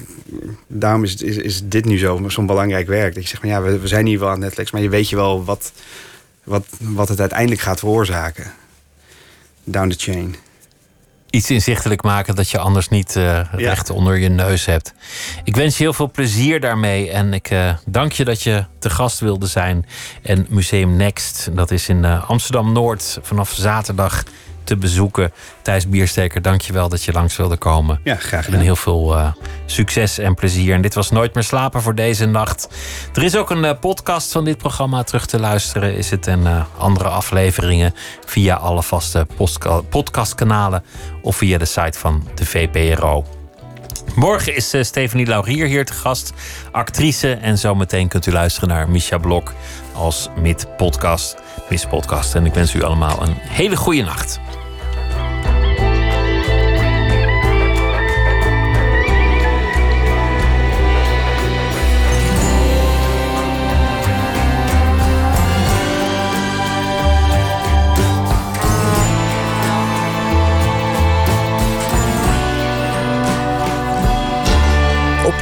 Daarom 0.66 1.05
is, 1.05 1.22
is, 1.22 1.37
is 1.37 1.62
dit 1.64 1.85
nu 1.85 1.99
zo- 1.99 2.28
zo'n 2.28 2.47
belangrijk 2.47 2.87
werk. 2.87 3.14
Dat 3.14 3.22
je 3.22 3.28
zegt 3.28 3.41
van 3.41 3.51
ja, 3.51 3.62
we, 3.62 3.78
we 3.78 3.89
zijn 3.89 4.07
hier 4.07 4.18
wel 4.18 4.28
aan 4.28 4.39
Netflix... 4.39 4.70
maar 4.70 4.82
je 4.82 4.89
weet 4.89 5.09
je 5.09 5.16
wel 5.16 5.45
wat, 5.45 5.72
wat, 6.45 6.66
wat 6.80 7.09
het 7.09 7.20
uiteindelijk 7.20 7.61
gaat 7.61 7.78
veroorzaken. 7.78 8.53
Down 9.64 9.89
the 9.89 9.99
chain. 9.99 10.35
Iets 11.35 11.51
inzichtelijk 11.51 12.03
maken 12.03 12.35
dat 12.35 12.51
je 12.51 12.59
anders 12.59 12.89
niet 12.89 13.14
uh, 13.16 13.41
recht 13.53 13.91
onder 13.91 14.18
je 14.18 14.28
neus 14.28 14.64
hebt. 14.64 14.95
Ik 15.45 15.57
wens 15.57 15.76
je 15.76 15.82
heel 15.82 15.93
veel 15.93 16.11
plezier 16.11 16.61
daarmee 16.61 17.11
en 17.11 17.32
ik 17.32 17.51
uh, 17.51 17.74
dank 17.87 18.12
je 18.12 18.24
dat 18.24 18.43
je 18.43 18.64
te 18.78 18.91
gast 18.91 19.20
wilde 19.20 19.47
zijn. 19.47 19.87
En 20.22 20.47
Museum 20.49 20.97
Next, 20.97 21.49
dat 21.53 21.70
is 21.70 21.89
in 21.89 22.05
uh, 22.05 22.30
Amsterdam 22.30 22.72
Noord 22.72 23.18
vanaf 23.22 23.53
zaterdag 23.53 24.22
te 24.64 24.76
bezoeken. 24.76 25.32
Thijs 25.62 25.88
Biersteker, 25.88 26.42
dank 26.42 26.60
je 26.60 26.72
wel 26.72 26.88
dat 26.88 27.02
je 27.02 27.12
langs 27.12 27.36
wilde 27.36 27.56
komen. 27.56 28.00
Ja, 28.04 28.14
graag 28.14 28.44
gedaan. 28.44 28.60
En 28.60 28.64
heel 28.64 28.76
veel 28.76 29.16
uh, 29.16 29.32
succes 29.66 30.18
en 30.18 30.34
plezier. 30.34 30.74
En 30.74 30.82
dit 30.82 30.94
was 30.94 31.10
Nooit 31.10 31.34
meer 31.34 31.44
slapen 31.44 31.82
voor 31.82 31.94
deze 31.94 32.26
nacht. 32.26 32.68
Er 33.14 33.22
is 33.22 33.36
ook 33.36 33.50
een 33.50 33.64
uh, 33.64 33.70
podcast 33.80 34.32
van 34.32 34.44
dit 34.44 34.58
programma 34.58 35.02
terug 35.02 35.26
te 35.26 35.40
luisteren. 35.40 35.96
Is 35.96 36.10
het 36.10 36.26
en 36.26 36.40
uh, 36.40 36.64
andere 36.78 37.08
afleveringen 37.08 37.94
via 38.26 38.54
alle 38.54 38.82
vaste 38.82 39.26
podcastkanalen 39.88 40.84
of 41.22 41.36
via 41.36 41.58
de 41.58 41.64
site 41.64 41.98
van 41.98 42.28
de 42.34 42.46
VPRO. 42.46 43.24
Morgen 44.14 44.56
is 44.56 44.74
Stephanie 44.80 45.26
Laurier 45.26 45.66
hier 45.66 45.84
te 45.84 45.92
gast, 45.92 46.32
actrice. 46.72 47.32
En 47.32 47.58
zometeen 47.58 48.08
kunt 48.08 48.26
u 48.26 48.32
luisteren 48.32 48.68
naar 48.68 48.88
Misha 48.88 49.18
Blok 49.18 49.52
als 49.92 50.28
mid-podcast. 50.40 51.36
Miss 51.68 51.86
Podcast. 51.86 52.34
En 52.34 52.46
ik 52.46 52.54
wens 52.54 52.74
u 52.74 52.82
allemaal 52.82 53.22
een 53.22 53.34
hele 53.38 53.76
goede 53.76 54.02
nacht. 54.02 54.40